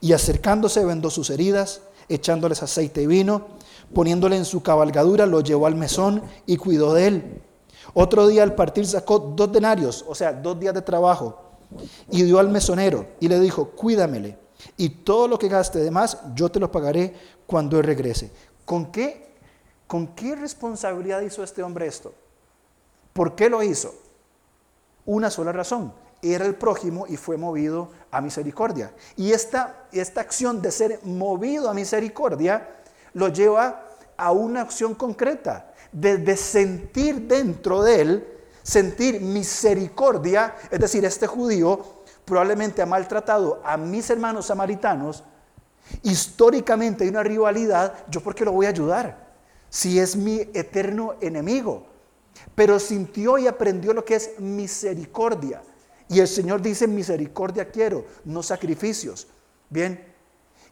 Y 0.00 0.12
acercándose 0.12 0.84
vendó 0.84 1.10
sus 1.10 1.30
heridas, 1.30 1.82
echándoles 2.08 2.62
aceite 2.62 3.02
y 3.02 3.06
vino, 3.06 3.48
poniéndole 3.94 4.36
en 4.36 4.44
su 4.44 4.62
cabalgadura, 4.62 5.26
lo 5.26 5.40
llevó 5.40 5.66
al 5.66 5.74
mesón 5.74 6.22
y 6.46 6.56
cuidó 6.56 6.94
de 6.94 7.06
él. 7.06 7.42
Otro 7.94 8.26
día 8.28 8.42
al 8.42 8.54
partir 8.54 8.86
sacó 8.86 9.18
dos 9.18 9.50
denarios, 9.52 10.04
o 10.06 10.14
sea, 10.14 10.32
dos 10.32 10.58
días 10.58 10.74
de 10.74 10.82
trabajo, 10.82 11.50
y 12.10 12.22
dio 12.22 12.38
al 12.38 12.48
mesonero 12.48 13.06
y 13.20 13.28
le 13.28 13.38
dijo, 13.38 13.70
cuídamele, 13.70 14.38
y 14.76 14.88
todo 14.90 15.28
lo 15.28 15.38
que 15.38 15.48
gaste 15.48 15.78
de 15.78 15.90
más, 15.90 16.18
yo 16.34 16.50
te 16.50 16.60
lo 16.60 16.70
pagaré 16.70 17.14
cuando 17.46 17.78
él 17.78 17.84
regrese. 17.84 18.30
¿Con 18.64 18.92
qué, 18.92 19.34
¿Con 19.86 20.08
qué 20.08 20.36
responsabilidad 20.36 21.20
hizo 21.22 21.42
este 21.42 21.62
hombre 21.62 21.86
esto? 21.86 22.12
¿Por 23.12 23.34
qué 23.34 23.48
lo 23.48 23.62
hizo? 23.62 23.94
Una 25.06 25.30
sola 25.30 25.52
razón. 25.52 25.92
Era 26.22 26.44
el 26.44 26.54
prójimo 26.54 27.06
y 27.08 27.16
fue 27.16 27.38
movido 27.38 27.88
a 28.10 28.20
misericordia. 28.20 28.92
Y 29.16 29.32
esta, 29.32 29.86
esta 29.90 30.20
acción 30.20 30.60
de 30.60 30.70
ser 30.70 31.00
movido 31.04 31.70
a 31.70 31.74
misericordia 31.74 32.68
lo 33.14 33.28
lleva 33.28 33.86
a 34.20 34.32
una 34.32 34.60
acción 34.60 34.94
concreta, 34.94 35.72
de 35.92 36.36
sentir 36.36 37.22
dentro 37.22 37.82
de 37.82 38.00
él 38.00 38.40
sentir 38.62 39.20
misericordia, 39.20 40.54
es 40.70 40.78
decir, 40.78 41.04
este 41.04 41.26
judío 41.26 42.02
probablemente 42.24 42.82
ha 42.82 42.86
maltratado 42.86 43.60
a 43.64 43.76
mis 43.76 44.08
hermanos 44.10 44.46
samaritanos, 44.46 45.24
históricamente 46.02 47.04
hay 47.04 47.10
una 47.10 47.22
rivalidad, 47.22 47.94
yo 48.08 48.20
por 48.20 48.34
qué 48.34 48.44
lo 48.44 48.52
voy 48.52 48.66
a 48.66 48.70
ayudar, 48.70 49.34
si 49.68 49.98
es 49.98 50.16
mi 50.16 50.40
eterno 50.54 51.14
enemigo. 51.20 51.86
Pero 52.54 52.78
sintió 52.78 53.38
y 53.38 53.48
aprendió 53.48 53.92
lo 53.92 54.04
que 54.04 54.14
es 54.14 54.38
misericordia. 54.38 55.62
Y 56.08 56.20
el 56.20 56.28
Señor 56.28 56.62
dice, 56.62 56.86
misericordia 56.86 57.70
quiero, 57.70 58.04
no 58.24 58.42
sacrificios. 58.42 59.26
Bien. 59.68 60.06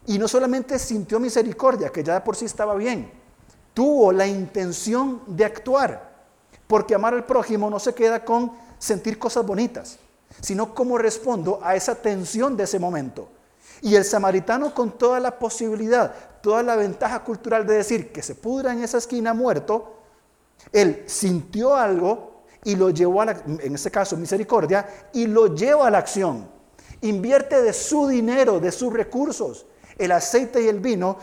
Y 0.05 0.17
no 0.17 0.27
solamente 0.27 0.79
sintió 0.79 1.19
misericordia, 1.19 1.89
que 1.89 2.03
ya 2.03 2.15
de 2.15 2.21
por 2.21 2.35
sí 2.35 2.45
estaba 2.45 2.75
bien, 2.75 3.11
tuvo 3.79 4.11
la 4.11 4.27
intención 4.27 5.21
de 5.25 5.45
actuar. 5.45 6.11
Porque 6.67 6.93
amar 6.93 7.13
al 7.13 7.25
prójimo 7.25 7.69
no 7.69 7.79
se 7.79 7.93
queda 7.93 8.25
con 8.25 8.51
sentir 8.77 9.17
cosas 9.17 9.45
bonitas, 9.45 9.97
sino 10.41 10.75
cómo 10.75 10.97
respondo 10.97 11.61
a 11.63 11.77
esa 11.77 11.95
tensión 11.95 12.57
de 12.57 12.65
ese 12.65 12.77
momento. 12.77 13.29
Y 13.81 13.95
el 13.95 14.03
samaritano 14.03 14.73
con 14.73 14.97
toda 14.97 15.21
la 15.21 15.39
posibilidad, 15.39 16.13
toda 16.41 16.61
la 16.61 16.75
ventaja 16.75 17.23
cultural 17.23 17.65
de 17.65 17.75
decir 17.75 18.11
que 18.11 18.21
se 18.21 18.35
pudra 18.35 18.73
en 18.73 18.83
esa 18.83 18.97
esquina 18.97 19.33
muerto, 19.33 19.93
él 20.73 21.05
sintió 21.05 21.73
algo 21.73 22.41
y 22.65 22.75
lo 22.75 22.89
llevó 22.89 23.21
a 23.21 23.27
la, 23.27 23.43
en 23.47 23.75
este 23.75 23.91
caso 23.91 24.17
misericordia, 24.17 25.07
y 25.13 25.25
lo 25.25 25.55
lleva 25.55 25.87
a 25.87 25.89
la 25.89 25.99
acción. 25.99 26.49
Invierte 26.99 27.61
de 27.61 27.71
su 27.71 28.09
dinero, 28.09 28.59
de 28.59 28.73
sus 28.73 28.91
recursos, 28.91 29.65
el 29.97 30.11
aceite 30.11 30.61
y 30.63 30.67
el 30.67 30.81
vino 30.81 31.17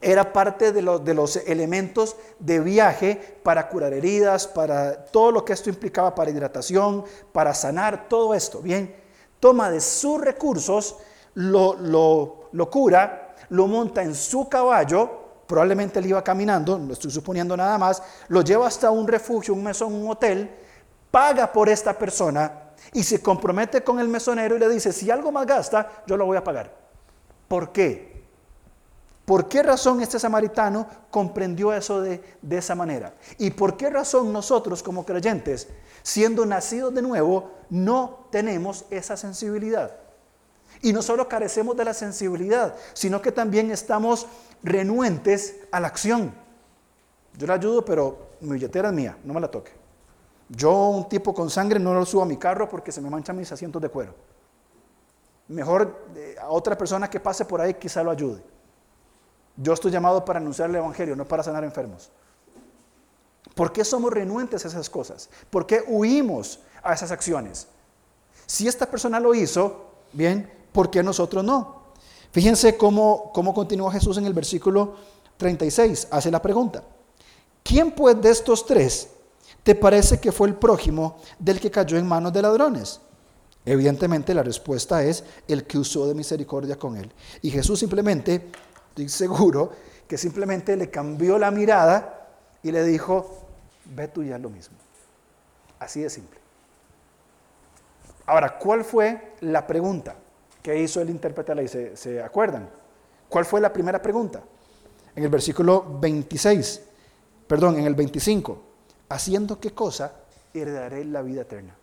era 0.00 0.32
parte 0.32 0.72
de, 0.72 0.82
de, 0.82 1.14
los 1.14 1.36
elementos 1.36 2.16
de 2.38 2.60
viaje 2.60 3.40
para 3.42 3.68
curar 3.68 3.92
heridas, 3.92 4.46
para 4.46 5.04
todo 5.06 5.32
lo 5.32 5.44
que 5.44 5.52
esto 5.52 5.70
implicaba, 5.70 6.14
para 6.14 6.30
hidratación, 6.30 7.04
para 7.32 7.52
sanar, 7.52 8.08
todo 8.08 8.34
esto. 8.34 8.60
Bien, 8.60 8.94
toma 9.40 9.70
de 9.70 9.80
sus 9.80 10.20
recursos, 10.20 10.96
lo, 11.34 11.74
lo, 11.74 12.48
lo 12.52 12.70
cura, 12.70 13.34
lo 13.50 13.66
monta 13.66 14.02
en 14.02 14.14
su 14.14 14.48
caballo, 14.48 15.10
probablemente 15.46 15.98
él 15.98 16.06
iba 16.06 16.22
caminando, 16.22 16.78
no 16.78 16.92
estoy 16.92 17.10
suponiendo 17.10 17.56
nada 17.56 17.76
más, 17.78 18.02
lo 18.28 18.42
lleva 18.42 18.68
hasta 18.68 18.90
un 18.90 19.08
refugio, 19.08 19.54
un 19.54 19.64
mesón, 19.64 19.94
un 19.94 20.10
hotel, 20.10 20.50
paga 21.10 21.50
por 21.52 21.68
esta 21.68 21.98
persona 21.98 22.68
y 22.92 23.02
se 23.02 23.20
compromete 23.20 23.82
con 23.82 23.98
el 23.98 24.08
mesonero 24.08 24.56
y 24.56 24.58
le 24.58 24.68
dice, 24.68 24.92
si 24.92 25.10
algo 25.10 25.32
más 25.32 25.46
gasta, 25.46 26.02
yo 26.06 26.16
lo 26.16 26.26
voy 26.26 26.36
a 26.36 26.44
pagar. 26.44 26.74
¿Por 27.48 27.72
qué? 27.72 28.07
¿Por 29.28 29.46
qué 29.46 29.62
razón 29.62 30.00
este 30.00 30.18
samaritano 30.18 30.86
comprendió 31.10 31.74
eso 31.74 32.00
de, 32.00 32.22
esa 32.48 32.74
manera? 32.74 33.12
¿Y 33.36 33.50
por 33.50 33.76
qué 33.76 33.90
razón 33.90 34.32
nosotros 34.32 34.82
como 34.82 35.04
creyentes, 35.04 35.68
siendo 36.02 36.46
nacidos 36.46 36.94
de 36.94 37.02
nuevo, 37.02 37.50
no 37.68 38.26
tenemos 38.30 38.86
esa 38.88 39.18
sensibilidad? 39.18 39.94
Y 40.80 40.94
no 40.94 41.02
solo 41.02 41.28
carecemos 41.28 41.76
de 41.76 41.84
la 41.84 41.92
sensibilidad, 41.92 42.74
sino 42.94 43.20
que 43.20 43.30
también 43.30 43.70
estamos 43.70 44.26
renuentes 44.62 45.56
a 45.72 45.80
la 45.80 45.88
acción. 45.88 46.32
Yo 47.36 47.46
la 47.46 47.52
ayudo, 47.52 47.84
pero 47.84 48.30
mi 48.40 48.52
billetera 48.52 48.88
es 48.88 48.94
mía, 48.94 49.18
no 49.24 49.34
me 49.34 49.42
la 49.42 49.50
toque. 49.50 49.72
Yo, 50.48 50.72
un 50.88 51.06
tipo 51.06 51.34
con 51.34 51.50
sangre, 51.50 51.78
no 51.78 51.92
lo 51.92 52.06
subo 52.06 52.22
a 52.22 52.26
mi 52.26 52.38
carro 52.38 52.66
porque 52.66 52.92
se 52.92 53.02
me 53.02 53.10
manchan 53.10 53.36
mis 53.36 53.52
asientos 53.52 53.82
de 53.82 53.90
cuero. 53.90 54.14
Mejor 55.48 56.06
eh, 56.16 56.36
a 56.40 56.48
otra 56.48 56.78
persona 56.78 57.10
que 57.10 57.20
pase 57.20 57.44
por 57.44 57.60
ahí 57.60 57.74
quizá 57.74 58.02
lo 58.02 58.10
ayude. 58.10 58.56
Yo 59.60 59.72
estoy 59.72 59.90
llamado 59.90 60.24
para 60.24 60.38
anunciar 60.38 60.70
el 60.70 60.76
Evangelio, 60.76 61.16
no 61.16 61.26
para 61.26 61.42
sanar 61.42 61.64
enfermos. 61.64 62.10
¿Por 63.56 63.72
qué 63.72 63.84
somos 63.84 64.12
renuentes 64.12 64.64
a 64.64 64.68
esas 64.68 64.88
cosas? 64.88 65.28
¿Por 65.50 65.66
qué 65.66 65.82
huimos 65.86 66.60
a 66.80 66.94
esas 66.94 67.10
acciones? 67.10 67.66
Si 68.46 68.68
esta 68.68 68.86
persona 68.86 69.18
lo 69.18 69.34
hizo, 69.34 69.86
bien, 70.12 70.48
¿por 70.70 70.90
qué 70.90 71.02
nosotros 71.02 71.42
no? 71.42 71.82
Fíjense 72.30 72.76
cómo, 72.76 73.32
cómo 73.34 73.52
continúa 73.52 73.90
Jesús 73.90 74.16
en 74.16 74.26
el 74.26 74.32
versículo 74.32 74.94
36. 75.36 76.06
Hace 76.10 76.30
la 76.30 76.40
pregunta. 76.40 76.84
¿Quién 77.64 77.90
pues 77.90 78.20
de 78.20 78.30
estos 78.30 78.64
tres 78.64 79.08
te 79.64 79.74
parece 79.74 80.20
que 80.20 80.30
fue 80.30 80.48
el 80.48 80.54
prójimo 80.54 81.16
del 81.38 81.58
que 81.58 81.70
cayó 81.70 81.98
en 81.98 82.06
manos 82.06 82.32
de 82.32 82.42
ladrones? 82.42 83.00
Evidentemente 83.64 84.32
la 84.32 84.42
respuesta 84.42 85.02
es 85.04 85.24
el 85.46 85.64
que 85.64 85.78
usó 85.78 86.06
de 86.06 86.14
misericordia 86.14 86.78
con 86.78 86.96
él. 86.96 87.12
Y 87.42 87.50
Jesús 87.50 87.80
simplemente, 87.80 88.50
estoy 89.02 89.28
seguro, 89.28 89.70
que 90.06 90.18
simplemente 90.18 90.76
le 90.76 90.90
cambió 90.90 91.38
la 91.38 91.50
mirada 91.50 92.28
y 92.62 92.72
le 92.72 92.82
dijo, 92.82 93.46
ve 93.84 94.08
tú 94.08 94.24
ya 94.24 94.38
lo 94.38 94.50
mismo. 94.50 94.76
Así 95.78 96.00
de 96.00 96.10
simple. 96.10 96.38
Ahora, 98.26 98.58
¿cuál 98.58 98.84
fue 98.84 99.34
la 99.40 99.66
pregunta 99.66 100.16
que 100.62 100.76
hizo 100.80 101.00
el 101.00 101.10
intérprete 101.10 101.54
de 101.54 101.62
la? 101.62 101.68
¿Se, 101.68 101.96
¿Se, 101.96 102.22
acuerdan? 102.22 102.68
¿Cuál 103.28 103.44
fue 103.44 103.60
la 103.60 103.72
primera 103.72 104.02
pregunta? 104.02 104.42
En 105.14 105.22
el 105.22 105.30
versículo 105.30 105.98
26, 106.00 106.82
perdón, 107.46 107.78
en 107.78 107.86
el 107.86 107.94
25. 107.94 108.62
¿Haciendo 109.10 109.60
qué 109.60 109.72
cosa 109.72 110.12
heredaré 110.52 111.04
la 111.04 111.22
vida 111.22 111.42
eterna? 111.42 111.77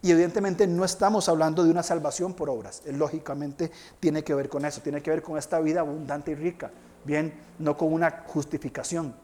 Y 0.00 0.12
evidentemente 0.12 0.66
no 0.66 0.84
estamos 0.84 1.28
hablando 1.28 1.64
de 1.64 1.70
una 1.70 1.82
salvación 1.82 2.34
por 2.34 2.48
obras. 2.48 2.82
Lógicamente 2.86 3.70
tiene 3.98 4.22
que 4.22 4.34
ver 4.34 4.48
con 4.48 4.64
eso, 4.64 4.80
tiene 4.80 5.02
que 5.02 5.10
ver 5.10 5.22
con 5.22 5.36
esta 5.36 5.58
vida 5.60 5.80
abundante 5.80 6.30
y 6.30 6.34
rica. 6.34 6.70
Bien, 7.04 7.32
no 7.58 7.76
con 7.76 7.92
una 7.92 8.22
justificación. 8.26 9.14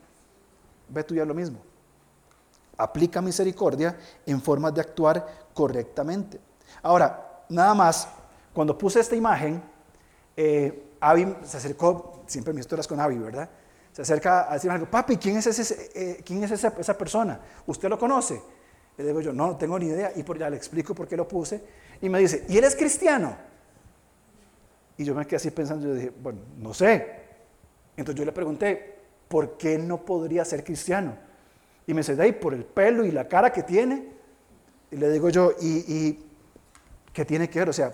Ve 0.88 1.04
tú 1.04 1.14
ya 1.14 1.24
lo 1.24 1.34
mismo. 1.34 1.58
Aplica 2.76 3.22
misericordia 3.22 3.96
en 4.26 4.42
formas 4.42 4.74
de 4.74 4.80
actuar 4.80 5.48
correctamente. 5.54 6.40
Ahora, 6.82 7.44
nada 7.48 7.74
más, 7.74 8.08
cuando 8.52 8.76
puse 8.76 8.98
esta 8.98 9.14
imagen, 9.14 9.62
eh, 10.36 10.90
se 11.44 11.56
acercó, 11.56 12.24
siempre 12.26 12.52
mis 12.52 12.62
historias 12.62 12.88
con 12.88 12.98
Avi, 12.98 13.18
¿verdad? 13.18 13.48
Se 13.92 14.02
acerca 14.02 14.50
a 14.50 14.54
decirme 14.54 14.74
algo, 14.74 14.90
papi, 14.90 15.18
¿quién 15.18 15.36
es, 15.36 15.46
ese, 15.46 15.90
eh, 15.94 16.22
¿quién 16.24 16.42
es 16.42 16.50
esa 16.50 16.98
persona? 16.98 17.38
¿Usted 17.66 17.88
lo 17.88 17.96
conoce? 17.96 18.42
Le 18.96 19.04
digo 19.04 19.20
yo, 19.20 19.32
no, 19.32 19.48
no 19.48 19.56
tengo 19.56 19.78
ni 19.78 19.86
idea. 19.86 20.12
Y 20.14 20.22
por 20.22 20.38
ya 20.38 20.48
le 20.48 20.56
explico 20.56 20.94
por 20.94 21.08
qué 21.08 21.16
lo 21.16 21.26
puse. 21.26 21.62
Y 22.00 22.08
me 22.08 22.18
dice, 22.18 22.44
¿y 22.48 22.58
eres 22.58 22.76
cristiano? 22.76 23.36
Y 24.96 25.04
yo 25.04 25.14
me 25.14 25.26
quedé 25.26 25.36
así 25.36 25.50
pensando, 25.50 25.88
yo 25.88 25.94
dije, 25.94 26.12
bueno, 26.22 26.40
no 26.58 26.72
sé. 26.72 27.24
Entonces 27.96 28.18
yo 28.18 28.24
le 28.24 28.32
pregunté, 28.32 28.98
¿por 29.28 29.56
qué 29.56 29.78
no 29.78 30.04
podría 30.04 30.44
ser 30.44 30.62
cristiano? 30.62 31.16
Y 31.86 31.94
me 31.94 32.00
dice, 32.00 32.14
de 32.14 32.22
ahí, 32.22 32.32
por 32.32 32.54
el 32.54 32.64
pelo 32.64 33.04
y 33.04 33.10
la 33.10 33.28
cara 33.28 33.52
que 33.52 33.62
tiene. 33.62 34.12
Y 34.90 34.96
le 34.96 35.10
digo 35.10 35.28
yo, 35.28 35.52
¿y, 35.60 36.18
qué 37.12 37.24
tiene 37.24 37.50
que 37.50 37.58
ver? 37.58 37.68
O 37.68 37.72
sea, 37.72 37.92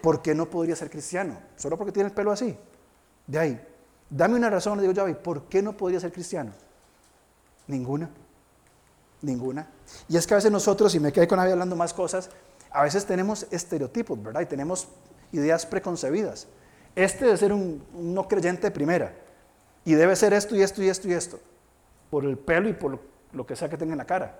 ¿por 0.00 0.22
qué 0.22 0.34
no 0.34 0.48
podría 0.48 0.76
ser 0.76 0.88
cristiano? 0.88 1.38
Solo 1.56 1.76
porque 1.76 1.92
tiene 1.92 2.08
el 2.08 2.14
pelo 2.14 2.30
así. 2.30 2.56
De 3.26 3.38
ahí. 3.38 3.60
Dame 4.08 4.36
una 4.36 4.50
razón, 4.50 4.78
le 4.78 4.86
digo 4.86 4.94
yo, 4.94 5.22
¿por 5.22 5.44
qué 5.44 5.62
no 5.62 5.76
podría 5.76 5.98
ser 5.98 6.12
cristiano? 6.12 6.52
Ninguna. 7.66 8.10
Ninguna. 9.22 9.68
Y 10.08 10.16
es 10.16 10.26
que 10.26 10.34
a 10.34 10.36
veces 10.36 10.50
nosotros, 10.50 10.94
y 10.94 11.00
me 11.00 11.12
quedé 11.12 11.26
con 11.26 11.38
Javi 11.38 11.52
hablando 11.52 11.76
más 11.76 11.94
cosas, 11.94 12.28
a 12.70 12.82
veces 12.82 13.06
tenemos 13.06 13.46
estereotipos, 13.50 14.20
¿verdad? 14.22 14.40
Y 14.40 14.46
tenemos 14.46 14.88
ideas 15.32 15.64
preconcebidas. 15.66 16.48
Este 16.94 17.24
debe 17.24 17.36
ser 17.36 17.52
un, 17.52 17.82
no 17.94 18.28
creyente 18.28 18.62
de 18.62 18.70
primera. 18.70 19.14
Y 19.84 19.94
debe 19.94 20.14
ser 20.16 20.32
esto 20.32 20.54
y 20.54 20.62
esto 20.62 20.82
y 20.82 20.88
esto 20.88 21.08
y 21.08 21.12
esto. 21.12 21.40
Por 22.10 22.24
el 22.24 22.38
pelo 22.38 22.68
y 22.68 22.72
por 22.72 22.98
lo, 23.32 23.46
que 23.46 23.56
sea 23.56 23.68
que 23.68 23.76
tenga 23.76 23.92
en 23.92 23.98
la 23.98 24.04
cara. 24.04 24.38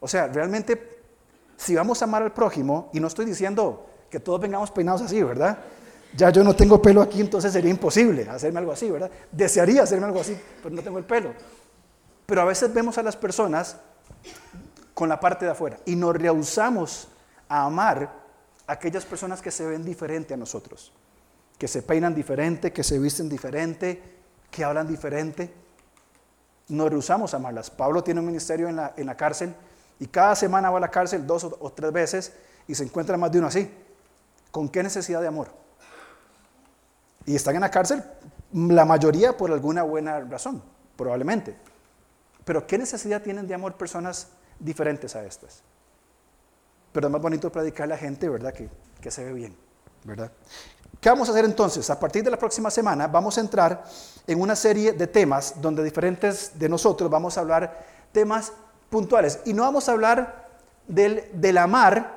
O 0.00 0.08
sea, 0.08 0.26
realmente, 0.28 1.00
si 1.56 1.74
vamos 1.74 2.00
a 2.02 2.04
amar 2.04 2.22
al 2.22 2.32
prójimo, 2.32 2.90
y 2.92 3.00
no 3.00 3.08
estoy 3.08 3.26
diciendo 3.26 3.86
que 4.10 4.20
todos 4.20 4.40
vengamos 4.40 4.70
peinados 4.70 5.02
así, 5.02 5.22
¿verdad? 5.22 5.58
Ya 6.16 6.30
yo 6.30 6.44
no 6.44 6.54
tengo 6.54 6.80
pelo 6.80 7.02
aquí, 7.02 7.20
entonces 7.20 7.52
sería 7.52 7.70
imposible 7.70 8.28
hacerme 8.28 8.60
algo 8.60 8.72
así, 8.72 8.88
¿verdad? 8.88 9.10
Desearía 9.32 9.82
hacerme 9.82 10.06
algo 10.06 10.20
así, 10.20 10.38
pero 10.62 10.74
no 10.74 10.82
tengo 10.82 10.98
el 10.98 11.04
pelo. 11.04 11.32
Pero 12.26 12.40
a 12.40 12.44
veces 12.44 12.72
vemos 12.72 12.96
a 12.98 13.02
las 13.02 13.16
personas 13.16 13.76
con 14.94 15.08
la 15.08 15.20
parte 15.20 15.44
de 15.44 15.50
afuera. 15.50 15.78
Y 15.84 15.96
nos 15.96 16.14
rehusamos 16.14 17.08
a 17.48 17.64
amar 17.64 18.10
a 18.66 18.72
aquellas 18.72 19.04
personas 19.04 19.42
que 19.42 19.50
se 19.50 19.66
ven 19.66 19.84
diferente 19.84 20.34
a 20.34 20.36
nosotros, 20.36 20.92
que 21.58 21.68
se 21.68 21.82
peinan 21.82 22.14
diferente, 22.14 22.72
que 22.72 22.84
se 22.84 22.98
visten 22.98 23.28
diferente, 23.28 24.00
que 24.50 24.64
hablan 24.64 24.88
diferente. 24.88 25.52
Nos 26.68 26.90
rehusamos 26.90 27.34
a 27.34 27.36
amarlas. 27.36 27.70
Pablo 27.70 28.02
tiene 28.02 28.20
un 28.20 28.26
ministerio 28.26 28.68
en 28.68 28.76
la, 28.76 28.94
en 28.96 29.06
la 29.06 29.16
cárcel 29.16 29.54
y 29.98 30.06
cada 30.06 30.34
semana 30.34 30.70
va 30.70 30.78
a 30.78 30.80
la 30.80 30.90
cárcel 30.90 31.26
dos 31.26 31.44
o, 31.44 31.56
o 31.60 31.72
tres 31.72 31.92
veces 31.92 32.32
y 32.66 32.74
se 32.74 32.84
encuentra 32.84 33.16
más 33.16 33.30
de 33.32 33.38
uno 33.38 33.48
así. 33.48 33.70
¿Con 34.50 34.68
qué 34.68 34.82
necesidad 34.82 35.20
de 35.20 35.28
amor? 35.28 35.48
Y 37.26 37.34
están 37.34 37.54
en 37.54 37.62
la 37.62 37.70
cárcel 37.70 38.02
la 38.54 38.84
mayoría 38.84 39.36
por 39.36 39.50
alguna 39.50 39.82
buena 39.82 40.20
razón, 40.20 40.62
probablemente. 40.96 41.56
Pero 42.44 42.66
¿qué 42.66 42.78
necesidad 42.78 43.22
tienen 43.22 43.46
de 43.46 43.54
amor 43.54 43.74
personas 43.74 44.28
diferentes 44.58 45.16
a 45.16 45.24
estas? 45.24 45.62
Pero 46.92 47.08
es 47.08 47.12
más 47.12 47.20
bonito 47.20 47.50
predicarle 47.50 47.94
a 47.94 47.96
la 47.96 48.00
gente, 48.00 48.28
¿verdad? 48.28 48.52
Que, 48.52 48.68
que 49.00 49.10
se 49.10 49.24
ve 49.24 49.32
bien, 49.32 49.56
¿verdad? 50.04 50.30
¿Qué 51.00 51.08
vamos 51.08 51.28
a 51.28 51.32
hacer 51.32 51.44
entonces? 51.44 51.90
A 51.90 51.98
partir 51.98 52.22
de 52.22 52.30
la 52.30 52.38
próxima 52.38 52.70
semana 52.70 53.08
vamos 53.08 53.36
a 53.36 53.40
entrar 53.40 53.84
en 54.26 54.40
una 54.40 54.56
serie 54.56 54.92
de 54.92 55.06
temas 55.06 55.60
donde 55.60 55.82
diferentes 55.82 56.58
de 56.58 56.68
nosotros 56.68 57.10
vamos 57.10 57.36
a 57.36 57.40
hablar 57.40 57.84
temas 58.12 58.52
puntuales. 58.88 59.40
Y 59.44 59.52
no 59.52 59.62
vamos 59.64 59.88
a 59.88 59.92
hablar 59.92 60.48
del, 60.86 61.28
del 61.32 61.58
amar 61.58 62.13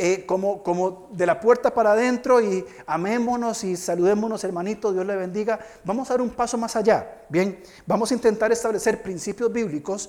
eh, 0.00 0.24
como, 0.26 0.62
como 0.62 1.08
de 1.10 1.26
la 1.26 1.40
puerta 1.40 1.74
para 1.74 1.90
adentro 1.90 2.40
y 2.40 2.64
amémonos 2.86 3.64
y 3.64 3.76
saludémonos, 3.76 4.44
hermanito, 4.44 4.92
Dios 4.92 5.04
le 5.04 5.16
bendiga. 5.16 5.58
Vamos 5.82 6.08
a 6.08 6.14
dar 6.14 6.20
un 6.20 6.30
paso 6.30 6.56
más 6.56 6.76
allá. 6.76 7.24
Bien, 7.28 7.60
vamos 7.84 8.12
a 8.12 8.14
intentar 8.14 8.52
establecer 8.52 9.02
principios 9.02 9.52
bíblicos 9.52 10.08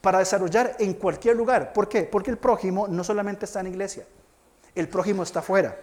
para 0.00 0.20
desarrollar 0.20 0.76
en 0.78 0.94
cualquier 0.94 1.36
lugar. 1.36 1.72
¿Por 1.72 1.88
qué? 1.88 2.04
Porque 2.04 2.30
el 2.30 2.38
prójimo 2.38 2.86
no 2.86 3.02
solamente 3.02 3.46
está 3.46 3.58
en 3.58 3.66
iglesia, 3.66 4.06
el 4.72 4.88
prójimo 4.88 5.24
está 5.24 5.40
afuera. 5.40 5.76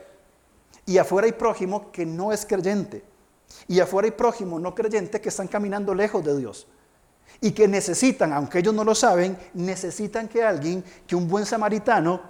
Y 0.85 0.97
afuera 0.97 1.25
hay 1.25 1.33
prójimo 1.33 1.91
que 1.91 2.05
no 2.05 2.31
es 2.31 2.45
creyente. 2.45 3.03
Y 3.67 3.81
afuera 3.81 4.05
hay 4.05 4.11
prójimo 4.11 4.59
no 4.59 4.73
creyente 4.73 5.19
que 5.19 5.27
están 5.27 5.49
caminando 5.49 5.93
lejos 5.93 6.23
de 6.23 6.37
Dios. 6.37 6.67
Y 7.41 7.51
que 7.51 7.67
necesitan, 7.67 8.31
aunque 8.31 8.59
ellos 8.59 8.73
no 8.73 8.85
lo 8.85 8.95
saben, 8.95 9.37
necesitan 9.53 10.29
que 10.29 10.41
alguien, 10.41 10.83
que 11.05 11.17
un 11.17 11.27
buen 11.27 11.45
samaritano, 11.45 12.21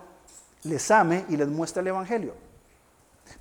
les 0.63 0.91
ame 0.91 1.25
y 1.29 1.37
les 1.37 1.47
muestre 1.47 1.81
el 1.81 1.87
Evangelio. 1.87 2.33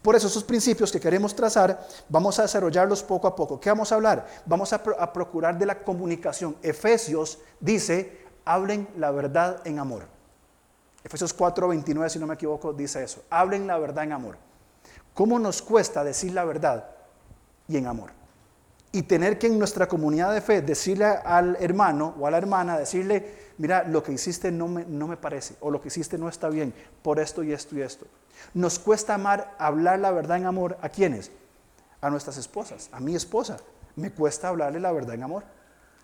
Por 0.02 0.16
eso 0.16 0.28
esos 0.28 0.44
principios 0.44 0.90
que 0.92 1.00
queremos 1.00 1.34
trazar, 1.34 1.86
vamos 2.08 2.38
a 2.38 2.42
desarrollarlos 2.42 3.02
poco 3.02 3.26
a 3.26 3.34
poco. 3.34 3.60
¿Qué 3.60 3.68
vamos 3.70 3.90
a 3.92 3.96
hablar? 3.96 4.26
Vamos 4.46 4.72
a, 4.72 4.82
procurar 5.12 5.58
de 5.58 5.66
la 5.66 5.82
comunicación. 5.82 6.56
Efesios 6.62 7.38
dice, 7.58 8.24
hablen 8.44 8.88
la 8.96 9.10
verdad 9.10 9.60
en 9.64 9.78
amor. 9.78 10.04
Efesios 11.02 11.32
4, 11.32 11.68
29, 11.68 12.10
si 12.10 12.18
no 12.18 12.26
me 12.26 12.34
equivoco, 12.34 12.72
dice 12.72 13.02
eso. 13.02 13.22
Hablen 13.30 13.66
la 13.66 13.78
verdad 13.78 14.04
en 14.04 14.12
amor. 14.12 14.38
¿Cómo 15.14 15.38
nos 15.38 15.60
cuesta 15.60 16.04
decir 16.04 16.32
la 16.32 16.44
verdad 16.44 16.90
y 17.68 17.76
en 17.76 17.86
amor? 17.86 18.19
Y 18.92 19.02
tener 19.02 19.38
que 19.38 19.46
en 19.46 19.58
nuestra 19.58 19.86
comunidad 19.86 20.34
de 20.34 20.40
fe 20.40 20.62
decirle 20.62 21.04
al 21.06 21.56
hermano 21.60 22.14
o 22.18 22.26
a 22.26 22.30
la 22.30 22.38
hermana, 22.38 22.76
decirle, 22.76 23.52
mira, 23.58 23.84
lo 23.84 24.02
que 24.02 24.12
hiciste 24.12 24.50
no 24.50 24.66
me, 24.66 24.84
no 24.84 25.06
me 25.06 25.16
parece, 25.16 25.54
o 25.60 25.70
lo 25.70 25.80
que 25.80 25.88
hiciste 25.88 26.18
no 26.18 26.28
está 26.28 26.48
bien, 26.48 26.74
por 27.02 27.20
esto 27.20 27.44
y 27.44 27.52
esto 27.52 27.76
y 27.76 27.82
esto. 27.82 28.06
Nos 28.54 28.78
cuesta 28.78 29.14
amar, 29.14 29.54
hablar 29.58 29.98
la 30.00 30.10
verdad 30.10 30.38
en 30.38 30.46
amor, 30.46 30.76
¿a 30.82 30.88
quiénes? 30.88 31.30
A 32.00 32.10
nuestras 32.10 32.36
esposas, 32.36 32.88
a 32.92 33.00
mi 33.00 33.14
esposa. 33.14 33.58
Me 33.96 34.10
cuesta 34.10 34.48
hablarle 34.48 34.80
la 34.80 34.92
verdad 34.92 35.14
en 35.14 35.22
amor. 35.22 35.44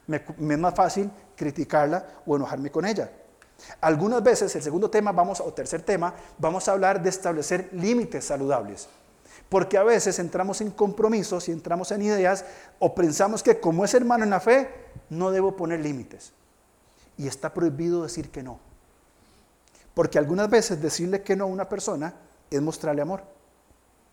Me, 0.07 0.17
es 0.17 0.59
más 0.59 0.75
fácil 0.75 1.11
criticarla 1.35 2.07
o 2.25 2.37
enojarme 2.37 2.71
con 2.71 2.85
ella. 2.85 3.11
Algunas 3.81 4.23
veces, 4.23 4.55
el 4.55 4.63
segundo 4.63 4.91
tema, 4.91 5.13
vamos, 5.13 5.41
o 5.41 5.53
tercer 5.53 5.83
tema, 5.83 6.15
vamos 6.39 6.69
a 6.69 6.73
hablar 6.73 7.03
de 7.03 7.09
establecer 7.09 7.71
límites 7.73 8.25
saludables. 8.27 8.89
Porque 9.49 9.79
a 9.79 9.85
veces 9.85 10.19
entramos 10.19 10.61
en 10.61 10.71
compromisos 10.71 11.49
y 11.49 11.53
entramos 11.53 11.93
en 11.93 12.03
ideas 12.03 12.45
o 12.79 12.95
pensamos 12.95 13.43
que 13.43 13.61
como 13.61 13.85
es 13.85 13.95
hermano 13.95 14.25
en 14.25 14.31
la 14.31 14.41
fe, 14.41 14.69
no 15.11 15.31
debo 15.31 15.57
poner 15.57 15.81
límites 15.81 16.33
y 17.17 17.27
está 17.27 17.53
prohibido 17.53 18.03
decir 18.03 18.31
que 18.31 18.43
no. 18.43 18.59
Porque 19.95 20.19
algunas 20.19 20.51
veces 20.51 20.83
decirle 20.83 21.23
que 21.23 21.37
no 21.37 21.45
a 21.45 21.49
una 21.49 21.69
persona 21.69 22.15
es 22.51 22.61
mostrarle 22.61 23.03
amor. 23.03 23.25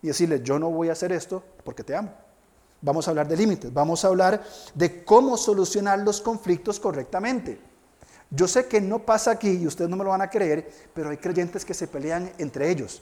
Y 0.01 0.07
decirle, 0.07 0.41
yo 0.43 0.59
no 0.59 0.69
voy 0.69 0.89
a 0.89 0.93
hacer 0.93 1.11
esto 1.11 1.43
porque 1.63 1.83
te 1.83 1.95
amo. 1.95 2.11
Vamos 2.81 3.07
a 3.07 3.11
hablar 3.11 3.27
de 3.27 3.37
límites, 3.37 3.73
vamos 3.73 4.03
a 4.03 4.09
hablar 4.09 4.43
de 4.75 5.05
cómo 5.05 5.37
solucionar 5.37 5.99
los 5.99 6.21
conflictos 6.21 6.79
correctamente. 6.79 7.59
Yo 8.29 8.47
sé 8.47 8.67
que 8.67 8.81
no 8.81 8.99
pasa 8.99 9.31
aquí 9.31 9.51
y 9.51 9.67
ustedes 9.67 9.89
no 9.89 9.95
me 9.95 10.03
lo 10.03 10.09
van 10.09 10.21
a 10.21 10.29
creer, 10.29 10.69
pero 10.93 11.09
hay 11.09 11.17
creyentes 11.17 11.63
que 11.63 11.73
se 11.73 11.87
pelean 11.87 12.31
entre 12.37 12.69
ellos. 12.69 13.01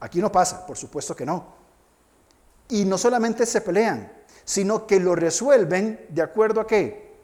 Aquí 0.00 0.20
no 0.20 0.32
pasa, 0.32 0.66
por 0.66 0.76
supuesto 0.76 1.14
que 1.14 1.24
no. 1.24 1.61
Y 2.72 2.86
no 2.86 2.96
solamente 2.96 3.44
se 3.44 3.60
pelean, 3.60 4.10
sino 4.44 4.86
que 4.86 4.98
lo 4.98 5.14
resuelven 5.14 6.06
de 6.08 6.22
acuerdo 6.22 6.62
a 6.62 6.66
qué? 6.66 7.18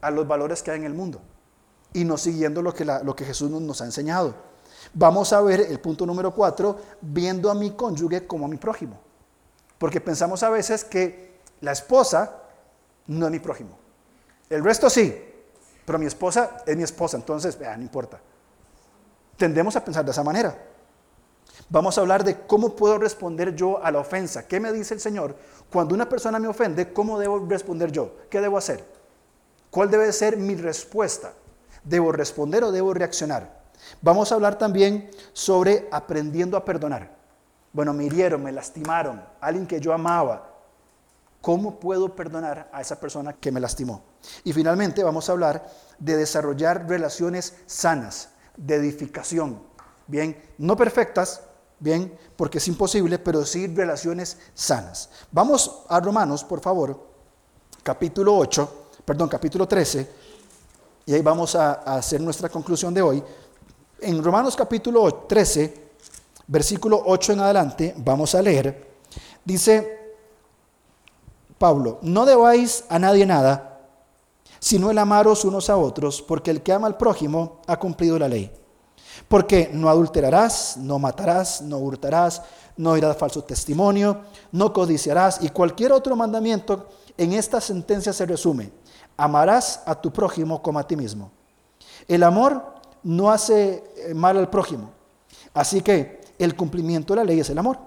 A 0.00 0.10
los 0.10 0.26
valores 0.26 0.60
que 0.60 0.72
hay 0.72 0.80
en 0.80 0.86
el 0.86 0.92
mundo 0.92 1.20
y 1.92 2.04
no 2.04 2.16
siguiendo 2.16 2.62
lo 2.62 2.74
que, 2.74 2.84
lo 2.84 3.14
que 3.14 3.24
Jesús 3.24 3.48
nos 3.48 3.80
ha 3.80 3.84
enseñado. 3.84 4.34
Vamos 4.92 5.32
a 5.32 5.40
ver 5.40 5.60
el 5.60 5.78
punto 5.78 6.04
número 6.04 6.34
cuatro, 6.34 6.80
viendo 7.00 7.48
a 7.48 7.54
mi 7.54 7.70
cónyuge 7.70 8.26
como 8.26 8.46
a 8.46 8.48
mi 8.48 8.56
prójimo. 8.56 8.98
Porque 9.78 10.00
pensamos 10.00 10.42
a 10.42 10.50
veces 10.50 10.84
que 10.84 11.38
la 11.60 11.70
esposa 11.70 12.42
no 13.06 13.26
es 13.26 13.32
mi 13.32 13.38
prójimo. 13.38 13.78
El 14.50 14.64
resto 14.64 14.90
sí, 14.90 15.16
pero 15.86 15.96
mi 15.96 16.06
esposa 16.06 16.62
es 16.66 16.76
mi 16.76 16.82
esposa, 16.82 17.16
entonces, 17.16 17.56
no 17.60 17.82
importa. 17.82 18.20
Tendemos 19.36 19.76
a 19.76 19.84
pensar 19.84 20.04
de 20.04 20.10
esa 20.10 20.24
manera. 20.24 20.71
Vamos 21.72 21.96
a 21.96 22.02
hablar 22.02 22.22
de 22.22 22.38
cómo 22.38 22.76
puedo 22.76 22.98
responder 22.98 23.56
yo 23.56 23.82
a 23.82 23.90
la 23.90 24.00
ofensa. 24.00 24.46
¿Qué 24.46 24.60
me 24.60 24.74
dice 24.74 24.92
el 24.92 25.00
Señor? 25.00 25.34
Cuando 25.70 25.94
una 25.94 26.06
persona 26.06 26.38
me 26.38 26.46
ofende, 26.46 26.92
¿cómo 26.92 27.18
debo 27.18 27.46
responder 27.48 27.90
yo? 27.90 28.14
¿Qué 28.28 28.42
debo 28.42 28.58
hacer? 28.58 28.84
¿Cuál 29.70 29.90
debe 29.90 30.12
ser 30.12 30.36
mi 30.36 30.54
respuesta? 30.54 31.32
¿Debo 31.82 32.12
responder 32.12 32.62
o 32.62 32.72
debo 32.72 32.92
reaccionar? 32.92 33.62
Vamos 34.02 34.30
a 34.30 34.34
hablar 34.34 34.58
también 34.58 35.10
sobre 35.32 35.88
aprendiendo 35.90 36.58
a 36.58 36.64
perdonar. 36.66 37.16
Bueno, 37.72 37.94
me 37.94 38.04
hirieron, 38.04 38.42
me 38.42 38.52
lastimaron, 38.52 39.24
alguien 39.40 39.66
que 39.66 39.80
yo 39.80 39.94
amaba. 39.94 40.50
¿Cómo 41.40 41.80
puedo 41.80 42.14
perdonar 42.14 42.68
a 42.70 42.82
esa 42.82 43.00
persona 43.00 43.32
que 43.32 43.50
me 43.50 43.60
lastimó? 43.60 44.02
Y 44.44 44.52
finalmente 44.52 45.02
vamos 45.02 45.26
a 45.26 45.32
hablar 45.32 45.66
de 45.98 46.18
desarrollar 46.18 46.86
relaciones 46.86 47.56
sanas, 47.64 48.28
de 48.58 48.74
edificación. 48.74 49.62
Bien, 50.06 50.38
no 50.58 50.76
perfectas, 50.76 51.40
bien, 51.82 52.16
porque 52.36 52.58
es 52.58 52.68
imposible, 52.68 53.18
pero 53.18 53.44
sí 53.44 53.66
relaciones 53.66 54.38
sanas. 54.54 55.10
Vamos 55.32 55.82
a 55.88 55.98
Romanos, 55.98 56.44
por 56.44 56.60
favor, 56.60 56.98
capítulo 57.82 58.36
8, 58.36 58.86
perdón, 59.04 59.28
capítulo 59.28 59.66
13, 59.66 60.08
y 61.06 61.14
ahí 61.14 61.22
vamos 61.22 61.56
a, 61.56 61.82
a 61.84 61.96
hacer 61.96 62.20
nuestra 62.20 62.48
conclusión 62.48 62.94
de 62.94 63.02
hoy. 63.02 63.22
En 64.00 64.22
Romanos 64.22 64.54
capítulo 64.54 65.12
13, 65.28 65.90
versículo 66.46 67.02
8 67.04 67.32
en 67.32 67.40
adelante, 67.40 67.94
vamos 67.96 68.34
a 68.36 68.42
leer, 68.42 68.94
dice 69.44 70.14
Pablo, 71.58 71.98
no 72.02 72.24
debáis 72.24 72.84
a 72.88 72.98
nadie 73.00 73.26
nada, 73.26 73.80
sino 74.60 74.90
el 74.92 74.98
amaros 74.98 75.44
unos 75.44 75.68
a 75.68 75.76
otros, 75.76 76.22
porque 76.22 76.52
el 76.52 76.62
que 76.62 76.72
ama 76.72 76.86
al 76.86 76.96
prójimo 76.96 77.60
ha 77.66 77.76
cumplido 77.76 78.16
la 78.20 78.28
ley. 78.28 78.61
Porque 79.28 79.70
no 79.72 79.88
adulterarás, 79.88 80.76
no 80.76 80.98
matarás, 80.98 81.62
no 81.62 81.78
hurtarás, 81.78 82.42
no 82.76 82.96
irás 82.96 83.16
falso 83.16 83.44
testimonio, 83.44 84.22
no 84.52 84.72
codiciarás 84.72 85.42
y 85.42 85.48
cualquier 85.50 85.92
otro 85.92 86.16
mandamiento 86.16 86.88
en 87.16 87.32
esta 87.32 87.60
sentencia 87.60 88.12
se 88.12 88.26
resume. 88.26 88.70
Amarás 89.16 89.80
a 89.84 89.94
tu 90.00 90.12
prójimo 90.12 90.62
como 90.62 90.78
a 90.78 90.86
ti 90.86 90.96
mismo. 90.96 91.30
El 92.08 92.22
amor 92.22 92.74
no 93.02 93.30
hace 93.30 93.84
eh, 93.96 94.14
mal 94.14 94.36
al 94.38 94.48
prójimo. 94.50 94.90
Así 95.54 95.82
que 95.82 96.20
el 96.38 96.56
cumplimiento 96.56 97.12
de 97.14 97.18
la 97.18 97.24
ley 97.24 97.40
es 97.40 97.50
el 97.50 97.58
amor. 97.58 97.78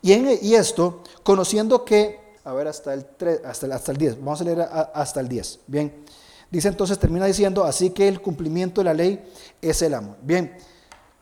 Y, 0.00 0.54
esto, 0.54 1.02
conociendo 1.24 1.84
que, 1.84 2.36
a 2.44 2.52
ver, 2.52 2.68
hasta 2.68 2.94
el, 2.94 3.06
hasta, 3.44 3.66
el, 3.66 3.72
hasta 3.72 3.92
el 3.92 3.98
10, 3.98 4.18
vamos 4.18 4.40
a 4.40 4.44
leer 4.44 4.60
hasta 4.94 5.20
el 5.20 5.28
10. 5.28 5.60
Bien, 5.66 6.04
dice 6.50 6.68
entonces, 6.68 6.98
termina 6.98 7.26
diciendo, 7.26 7.64
así 7.64 7.90
que 7.90 8.08
el 8.08 8.20
cumplimiento 8.20 8.80
de 8.80 8.84
la 8.86 8.94
ley 8.94 9.32
es 9.60 9.82
el 9.82 9.94
amor. 9.94 10.16
Bien, 10.22 10.56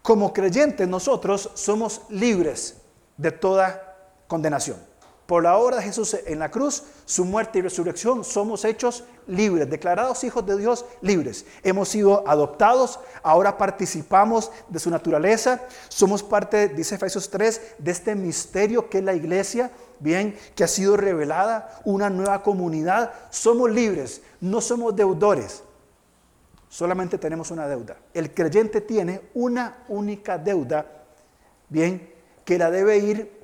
como 0.02 0.32
creyentes 0.32 0.86
nosotros 0.86 1.50
somos 1.54 2.02
libres 2.10 2.76
de 3.16 3.32
toda 3.32 3.96
condenación. 4.28 4.76
Por 5.26 5.42
la 5.42 5.58
obra 5.58 5.78
de 5.78 5.82
Jesús 5.82 6.16
en 6.24 6.38
la 6.38 6.52
cruz, 6.52 6.84
su 7.04 7.24
muerte 7.24 7.58
y 7.58 7.62
resurrección, 7.62 8.22
somos 8.22 8.64
hechos 8.64 9.02
libres, 9.26 9.68
declarados 9.68 10.22
hijos 10.22 10.46
de 10.46 10.56
Dios 10.56 10.84
libres. 11.00 11.44
Hemos 11.64 11.88
sido 11.88 12.22
adoptados, 12.28 13.00
ahora 13.24 13.58
participamos 13.58 14.52
de 14.68 14.78
su 14.78 14.88
naturaleza, 14.88 15.62
somos 15.88 16.22
parte, 16.22 16.68
dice 16.68 16.94
Efesios 16.94 17.28
3, 17.28 17.60
de 17.78 17.90
este 17.90 18.14
misterio 18.14 18.88
que 18.88 18.98
es 18.98 19.04
la 19.04 19.14
iglesia, 19.14 19.72
bien, 20.00 20.38
que 20.54 20.64
ha 20.64 20.68
sido 20.68 20.96
revelada, 20.96 21.80
una 21.84 22.10
nueva 22.10 22.42
comunidad. 22.42 23.12
Somos 23.30 23.70
libres, 23.70 24.22
no 24.40 24.60
somos 24.60 24.94
deudores, 24.94 25.62
solamente 26.68 27.18
tenemos 27.18 27.50
una 27.50 27.66
deuda. 27.66 27.96
El 28.14 28.32
creyente 28.32 28.80
tiene 28.80 29.22
una 29.34 29.84
única 29.88 30.38
deuda, 30.38 30.86
bien, 31.68 32.12
que 32.44 32.58
la 32.58 32.70
debe 32.70 32.98
ir 32.98 33.36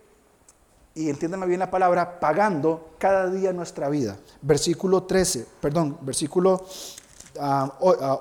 y 0.95 1.09
entiéndame 1.09 1.47
bien 1.47 1.61
la 1.61 1.71
palabra, 1.71 2.21
pagando 2.21 2.95
cada 2.99 3.31
día 3.31 3.53
nuestra 3.53 3.89
vida. 3.89 4.19
Versículo 4.43 5.05
13, 5.05 5.47
perdón, 5.61 5.99
versículo 6.03 6.55
8. 6.55 7.39
Ah, 7.41 7.73
ah, 7.81 8.19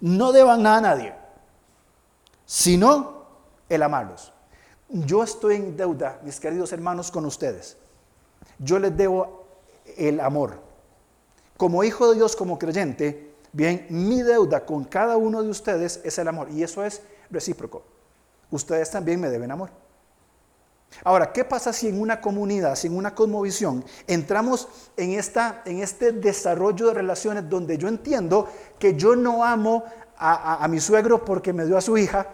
no 0.00 0.32
deban 0.32 0.62
nada 0.62 0.78
a 0.78 0.80
nadie, 0.80 1.14
sino 2.44 3.24
el 3.68 3.82
amarlos. 3.82 4.32
Yo 4.90 5.22
estoy 5.22 5.56
en 5.56 5.76
deuda, 5.76 6.20
mis 6.24 6.40
queridos 6.40 6.72
hermanos, 6.72 7.10
con 7.10 7.24
ustedes. 7.24 7.76
Yo 8.58 8.78
les 8.78 8.96
debo 8.96 9.44
el 9.96 10.20
amor. 10.20 10.58
Como 11.56 11.84
hijo 11.84 12.10
de 12.10 12.16
Dios, 12.16 12.34
como 12.34 12.58
creyente, 12.58 13.34
bien, 13.52 13.86
mi 13.90 14.22
deuda 14.22 14.66
con 14.66 14.84
cada 14.84 15.16
uno 15.16 15.42
de 15.42 15.48
ustedes 15.48 16.00
es 16.04 16.18
el 16.18 16.28
amor. 16.28 16.50
Y 16.50 16.62
eso 16.62 16.84
es 16.84 17.02
recíproco. 17.30 17.82
Ustedes 18.50 18.90
también 18.90 19.20
me 19.20 19.30
deben 19.30 19.50
amor. 19.50 19.70
Ahora, 21.04 21.32
¿qué 21.32 21.44
pasa 21.44 21.72
si 21.72 21.88
en 21.88 22.00
una 22.00 22.20
comunidad, 22.20 22.74
si 22.74 22.88
en 22.88 22.96
una 22.96 23.14
cosmovisión, 23.14 23.84
entramos 24.06 24.68
en, 24.96 25.12
esta, 25.12 25.62
en 25.64 25.78
este 25.78 26.12
desarrollo 26.12 26.88
de 26.88 26.94
relaciones 26.94 27.48
donde 27.48 27.78
yo 27.78 27.88
entiendo 27.88 28.48
que 28.78 28.96
yo 28.96 29.14
no 29.14 29.44
amo 29.44 29.84
a, 30.22 30.66
mi 30.68 30.80
suegro 30.80 31.24
porque 31.24 31.52
me 31.52 31.64
dio 31.64 31.78
a 31.78 31.80
su 31.80 31.96
hija, 31.96 32.26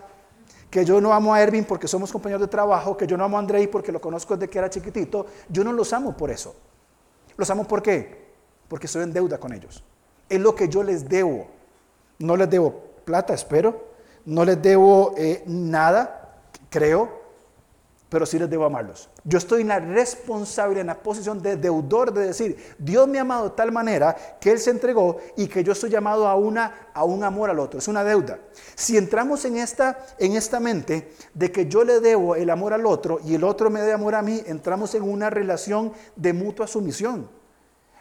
que 0.71 0.85
yo 0.85 1.01
no 1.01 1.13
amo 1.13 1.35
a 1.35 1.43
Ervin 1.43 1.65
porque 1.65 1.89
somos 1.89 2.13
compañeros 2.13 2.43
de 2.43 2.49
trabajo, 2.49 2.97
que 2.97 3.07
yo 3.07 3.17
no 3.17 3.25
amo 3.25 3.37
a 3.37 3.41
Andrei 3.41 3.67
porque 3.67 3.93
lo 3.93 4.01
conozco 4.01 4.37
desde 4.37 4.51
que 4.51 4.59
era 4.59 4.71
chiquitito, 4.71 5.27
yo 5.49 5.65
no 5.65 5.73
los 5.73 5.93
amo 5.93 6.17
por 6.17 6.31
eso. 6.31 6.55
¿Los 7.37 7.51
amo 7.51 7.65
por 7.65 7.83
qué? 7.83 8.27
Porque 8.69 8.87
estoy 8.87 9.03
en 9.03 9.13
deuda 9.13 9.39
con 9.39 9.53
ellos. 9.53 9.85
Es 10.29 10.41
lo 10.41 10.55
que 10.55 10.69
yo 10.69 10.83
les 10.83 11.09
debo. 11.09 11.47
No 12.19 12.37
les 12.37 12.49
debo 12.51 12.83
plata, 13.05 13.35
espero. 13.35 13.87
No 14.25 14.45
les 14.45 14.61
debo 14.61 15.15
eh, 15.17 15.45
nada, 15.47 16.41
creo 16.69 17.26
pero 18.09 18.25
sí 18.25 18.39
les 18.39 18.49
debo 18.49 18.65
amarlos. 18.65 19.09
Yo 19.25 19.39
estoy 19.39 19.63
en 19.63 19.69
la 19.69 19.81
responsabilidad, 19.81 20.83
en 20.83 20.87
la 20.87 21.03
posición 21.03 21.43
de 21.43 21.57
deudor 21.57 22.13
de 22.13 22.27
decir, 22.27 22.57
Dios 22.79 23.09
me 23.09 23.19
ha 23.19 23.23
amado 23.23 23.49
de 23.49 23.57
tal 23.57 23.73
manera 23.73 24.17
que 24.41 24.53
Él 24.53 24.61
se 24.61 24.71
entregó 24.71 25.19
y 25.37 25.49
que 25.49 25.65
yo 25.65 25.73
estoy 25.73 25.91
llamado 25.91 26.29
a, 26.29 26.37
una, 26.37 26.89
a 26.95 27.05
un 27.05 27.25
amor 27.25 27.51
al 27.51 27.59
otro. 27.59 27.79
Es 27.79 27.89
una 27.89 28.05
deuda. 28.05 28.39
Si 28.77 28.97
entramos 28.97 29.45
en 29.45 29.57
esta, 29.57 29.99
en 30.19 30.35
esta 30.35 30.61
mente 30.61 31.13
de 31.35 31.51
que 31.51 31.67
yo 31.67 31.83
le 31.83 32.01
debo 32.01 32.37
el 32.37 32.51
amor 32.51 32.73
al 32.73 32.87
otro 32.87 33.19
y 33.25 33.35
el 33.35 33.43
otro 33.43 33.71
me 33.71 33.81
debe 33.81 33.95
amor 33.95 34.15
a 34.15 34.23
mí, 34.23 34.41
entramos 34.47 34.95
en 34.95 35.03
una 35.03 35.29
relación 35.29 35.93
de 36.15 36.33
mutua 36.33 36.69
sumisión, 36.69 37.29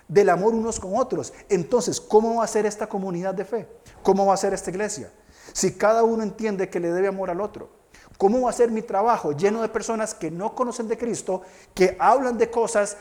del 0.08 0.30
amor 0.30 0.54
unos 0.54 0.80
con 0.80 0.96
otros. 0.96 1.34
Entonces, 1.50 2.00
¿cómo 2.00 2.36
va 2.36 2.44
a 2.44 2.48
ser 2.48 2.68
esta 2.68 2.88
comunidad 2.88 3.34
de 3.34 3.46
fe? 3.46 3.68
¿Cómo 4.04 4.28
va 4.28 4.36
a 4.36 4.38
ser 4.38 4.54
esta 4.54 4.70
iglesia? 4.70 5.12
Si 5.52 5.74
cada 5.74 6.04
uno 6.04 6.22
entiende 6.22 6.70
que 6.70 6.80
le 6.80 6.92
debe 6.92 7.08
amor 7.08 7.32
al 7.32 7.42
otro. 7.42 7.85
¿Cómo 8.18 8.42
va 8.42 8.50
a 8.50 8.54
ser 8.54 8.72
mi 8.72 8.82
trabajo 8.82 9.34
lleno 9.34 9.62
de 9.62 9.70
personas 9.70 10.14
que 10.14 10.32
no 10.32 10.56
conocen 10.56 10.88
de 10.88 10.98
Cristo, 10.98 11.42
que 11.74 11.98
hablan 12.00 12.38
de 12.38 12.50
cosas 12.50 12.98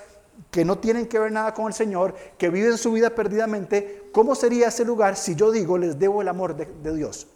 que 0.51 0.65
no 0.65 0.79
tienen 0.79 1.07
que 1.07 1.19
ver 1.19 1.31
nada 1.31 1.55
con 1.55 1.67
el 1.67 1.75
Señor, 1.75 2.15
que 2.37 2.49
viven 2.49 2.77
su 2.77 2.93
vida 2.93 3.11
perdidamente? 3.11 4.11
¿Cómo 4.13 4.35
sería 4.35 4.69
ese 4.69 4.85
lugar 4.85 5.17
si 5.17 5.37
yo 5.37 5.53
digo, 5.53 5.79
les 5.79 5.99
debo 5.99 6.23
el 6.23 6.29
amor 6.29 6.57
de, 6.57 6.97
Dios? 6.97 7.29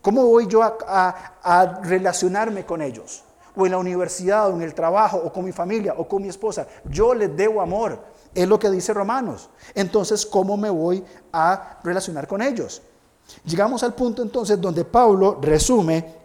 ¿Cómo 0.00 0.26
voy 0.26 0.46
yo 0.46 0.62
a, 0.62 1.80
relacionarme 1.82 2.64
con 2.64 2.80
ellos? 2.80 3.24
O 3.56 3.66
en 3.66 3.72
la 3.72 3.78
universidad, 3.78 4.50
o 4.50 4.54
en 4.54 4.62
el 4.62 4.74
trabajo, 4.74 5.18
o 5.18 5.32
con 5.32 5.44
mi 5.44 5.52
familia, 5.52 5.94
o 5.96 6.08
con 6.08 6.22
mi 6.22 6.28
esposa. 6.28 6.66
Yo 6.84 7.14
les 7.14 7.36
debo 7.36 7.60
amor. 7.60 7.98
Es 8.34 8.48
lo 8.48 8.58
que 8.58 8.70
dice 8.70 8.92
Romanos. 8.92 9.48
Entonces, 9.74 10.26
¿cómo 10.26 10.56
me 10.56 10.70
voy 10.70 11.04
a 11.32 11.78
relacionar 11.84 12.26
con 12.26 12.42
ellos? 12.42 12.82
Llegamos 13.44 13.82
al 13.82 13.94
punto 13.94 14.22
entonces 14.22 14.60
donde 14.60 14.84
Pablo 14.84 15.38
resume 15.40 16.23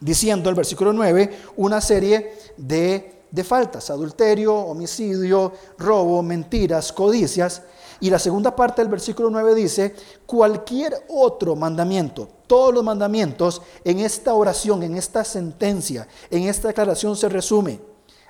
diciendo 0.00 0.48
el 0.50 0.54
versículo 0.54 0.92
9 0.92 1.38
una 1.56 1.80
serie 1.80 2.32
de, 2.56 3.22
de 3.30 3.44
faltas, 3.44 3.90
adulterio, 3.90 4.54
homicidio, 4.54 5.52
robo, 5.78 6.22
mentiras, 6.22 6.92
codicias. 6.92 7.62
Y 8.00 8.10
la 8.10 8.18
segunda 8.18 8.54
parte 8.54 8.82
del 8.82 8.90
versículo 8.90 9.30
9 9.30 9.54
dice, 9.54 9.94
cualquier 10.26 11.06
otro 11.08 11.56
mandamiento, 11.56 12.28
todos 12.46 12.74
los 12.74 12.84
mandamientos 12.84 13.62
en 13.84 14.00
esta 14.00 14.34
oración, 14.34 14.82
en 14.82 14.96
esta 14.96 15.24
sentencia, 15.24 16.06
en 16.30 16.44
esta 16.44 16.68
declaración 16.68 17.16
se 17.16 17.28
resume, 17.28 17.80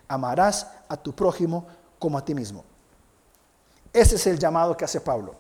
amarás 0.07 0.69
a 0.89 0.97
tu 0.97 1.15
prójimo 1.15 1.67
como 1.99 2.19
a 2.19 2.25
ti 2.25 2.35
mismo. 2.35 2.65
Ese 3.93 4.17
es 4.17 4.27
el 4.27 4.39
llamado 4.39 4.77
que 4.77 4.85
hace 4.85 5.01
Pablo. 5.01 5.35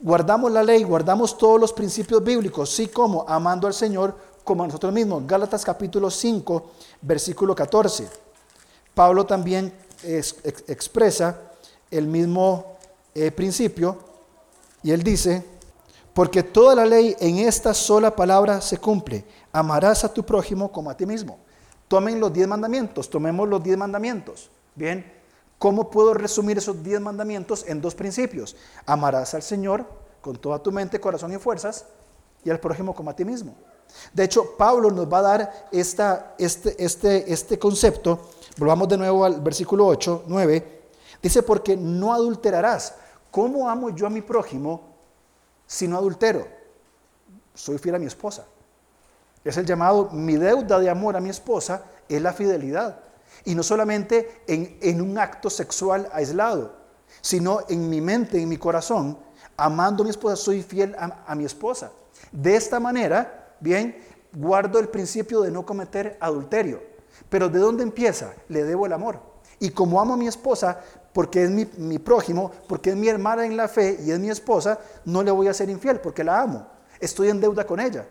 Guardamos 0.00 0.52
la 0.52 0.62
ley, 0.62 0.84
guardamos 0.84 1.36
todos 1.36 1.60
los 1.60 1.72
principios 1.72 2.22
bíblicos, 2.22 2.70
sí 2.70 2.88
como 2.88 3.24
amando 3.28 3.66
al 3.66 3.74
Señor 3.74 4.16
como 4.48 4.64
a 4.64 4.66
nosotros 4.66 4.94
mismos. 4.94 5.26
Gálatas 5.26 5.62
capítulo 5.62 6.10
5, 6.10 6.70
versículo 7.02 7.54
14. 7.54 8.08
Pablo 8.94 9.26
también 9.26 9.70
expresa 10.02 11.38
el 11.90 12.06
mismo 12.06 12.78
eh, 13.14 13.30
principio 13.30 13.98
y 14.82 14.90
él 14.90 15.02
dice, 15.02 15.44
porque 16.14 16.42
toda 16.42 16.74
la 16.74 16.86
ley 16.86 17.14
en 17.20 17.40
esta 17.40 17.74
sola 17.74 18.16
palabra 18.16 18.62
se 18.62 18.78
cumple, 18.78 19.22
amarás 19.52 20.02
a 20.04 20.14
tu 20.14 20.24
prójimo 20.24 20.72
como 20.72 20.88
a 20.88 20.96
ti 20.96 21.04
mismo. 21.04 21.38
Tomen 21.86 22.18
los 22.18 22.32
diez 22.32 22.48
mandamientos, 22.48 23.10
tomemos 23.10 23.46
los 23.46 23.62
diez 23.62 23.76
mandamientos. 23.76 24.50
Bien, 24.74 25.12
¿cómo 25.58 25.90
puedo 25.90 26.14
resumir 26.14 26.56
esos 26.56 26.82
diez 26.82 27.02
mandamientos 27.02 27.66
en 27.68 27.82
dos 27.82 27.94
principios? 27.94 28.56
Amarás 28.86 29.34
al 29.34 29.42
Señor 29.42 29.84
con 30.22 30.36
toda 30.38 30.58
tu 30.62 30.72
mente, 30.72 30.98
corazón 30.98 31.34
y 31.34 31.36
fuerzas 31.36 31.84
y 32.42 32.48
al 32.48 32.60
prójimo 32.60 32.94
como 32.94 33.10
a 33.10 33.14
ti 33.14 33.26
mismo. 33.26 33.54
De 34.12 34.24
hecho, 34.24 34.56
Pablo 34.56 34.90
nos 34.90 35.10
va 35.12 35.18
a 35.18 35.22
dar 35.22 35.68
esta, 35.72 36.34
este, 36.38 36.82
este, 36.82 37.32
este 37.32 37.58
concepto. 37.58 38.30
Volvamos 38.56 38.88
de 38.88 38.96
nuevo 38.96 39.24
al 39.24 39.40
versículo 39.40 39.86
8, 39.86 40.24
9. 40.26 40.80
Dice, 41.22 41.42
porque 41.42 41.76
no 41.76 42.12
adulterarás. 42.12 42.94
¿Cómo 43.30 43.68
amo 43.68 43.90
yo 43.90 44.06
a 44.06 44.10
mi 44.10 44.22
prójimo 44.22 44.80
si 45.66 45.86
no 45.86 45.96
adultero? 45.96 46.46
Soy 47.54 47.78
fiel 47.78 47.96
a 47.96 47.98
mi 47.98 48.06
esposa. 48.06 48.46
Es 49.44 49.56
el 49.56 49.66
llamado, 49.66 50.10
mi 50.10 50.36
deuda 50.36 50.78
de 50.78 50.90
amor 50.90 51.16
a 51.16 51.20
mi 51.20 51.30
esposa 51.30 51.84
es 52.08 52.20
la 52.20 52.32
fidelidad. 52.32 53.00
Y 53.44 53.54
no 53.54 53.62
solamente 53.62 54.42
en, 54.46 55.00
un 55.00 55.18
acto 55.18 55.50
sexual 55.50 56.08
aislado, 56.12 56.76
sino 57.20 57.60
en 57.68 57.88
mi 57.88 58.00
mente, 58.00 58.40
en 58.40 58.48
mi 58.48 58.56
corazón, 58.56 59.18
amando 59.56 60.02
a 60.02 60.04
mi 60.04 60.10
esposa, 60.10 60.36
soy 60.36 60.62
fiel 60.62 60.94
a 60.98 61.34
mi 61.34 61.44
esposa. 61.44 61.92
De 62.32 62.56
esta 62.56 62.80
manera, 62.80 63.37
bien, 63.60 63.96
guardo 64.32 64.78
el 64.78 64.88
principio 64.88 65.40
de 65.40 65.50
no 65.50 65.64
cometer 65.64 66.16
adulterio. 66.20 66.82
Pero 67.28 67.48
¿de 67.48 67.58
dónde 67.58 67.82
empieza? 67.82 68.32
Le 68.48 68.64
debo 68.64 68.86
el 68.86 68.92
amor. 68.92 69.20
Y 69.60 69.70
como 69.70 70.00
amo 70.00 70.14
a 70.14 70.16
mi 70.16 70.28
esposa, 70.28 70.80
porque 71.12 71.44
es 71.44 71.50
mi, 71.50 71.98
prójimo, 71.98 72.52
porque 72.68 72.90
es 72.90 72.96
mi 72.96 73.08
hermana 73.08 73.44
en 73.44 73.56
la 73.56 73.68
fe 73.68 73.98
y 74.04 74.10
es 74.10 74.18
mi 74.18 74.30
esposa, 74.30 74.78
no 75.04 75.22
le 75.22 75.30
voy 75.30 75.48
a 75.48 75.54
ser 75.54 75.68
infiel 75.68 76.00
porque 76.00 76.22
la 76.22 76.40
amo. 76.40 76.66
Estoy 77.00 77.28
en 77.28 77.40
deuda 77.40 77.66
con 77.66 77.80
ella. 77.80 78.06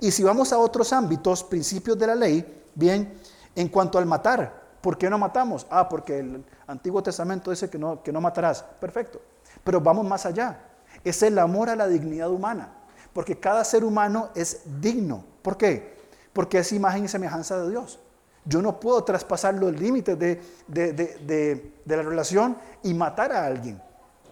Y 0.00 0.10
si 0.10 0.22
vamos 0.22 0.52
a 0.52 0.58
otros 0.58 0.92
ámbitos, 0.92 1.44
principios 1.44 1.98
de 1.98 2.06
la 2.06 2.14
ley, 2.14 2.64
bien, 2.74 3.14
en 3.54 3.68
cuanto 3.68 3.98
al 3.98 4.06
matar, 4.06 4.60
¿por 4.80 4.98
qué 4.98 5.08
no 5.08 5.18
matamos? 5.18 5.66
Ah, 5.70 5.88
porque 5.88 6.18
el 6.18 6.44
Antiguo 6.66 7.02
Testamento 7.02 7.50
dice 7.50 7.70
que 7.70 7.78
no, 7.78 8.02
que 8.02 8.12
no 8.12 8.20
matarás. 8.20 8.62
Perfecto. 8.80 9.20
Pero 9.62 9.80
vamos 9.80 10.04
más 10.04 10.26
allá. 10.26 10.60
Es 11.04 11.22
el 11.22 11.38
amor 11.38 11.70
a 11.70 11.76
la 11.76 11.86
dignidad 11.86 12.30
humana. 12.30 12.72
Porque 13.12 13.38
cada 13.38 13.64
ser 13.64 13.84
humano 13.84 14.30
es 14.34 14.62
digno. 14.80 15.24
¿Por 15.42 15.56
qué? 15.56 15.96
Porque 16.32 16.58
es 16.58 16.72
imagen 16.72 17.04
y 17.04 17.08
semejanza 17.08 17.58
de 17.58 17.70
Dios. 17.70 17.98
Yo 18.44 18.60
no 18.60 18.80
puedo 18.80 19.04
traspasar 19.04 19.54
los 19.54 19.72
límites 19.78 20.18
de, 20.18 21.72
la 21.86 22.02
relación 22.02 22.56
y 22.82 22.92
matar 22.94 23.32
a 23.32 23.46
alguien 23.46 23.80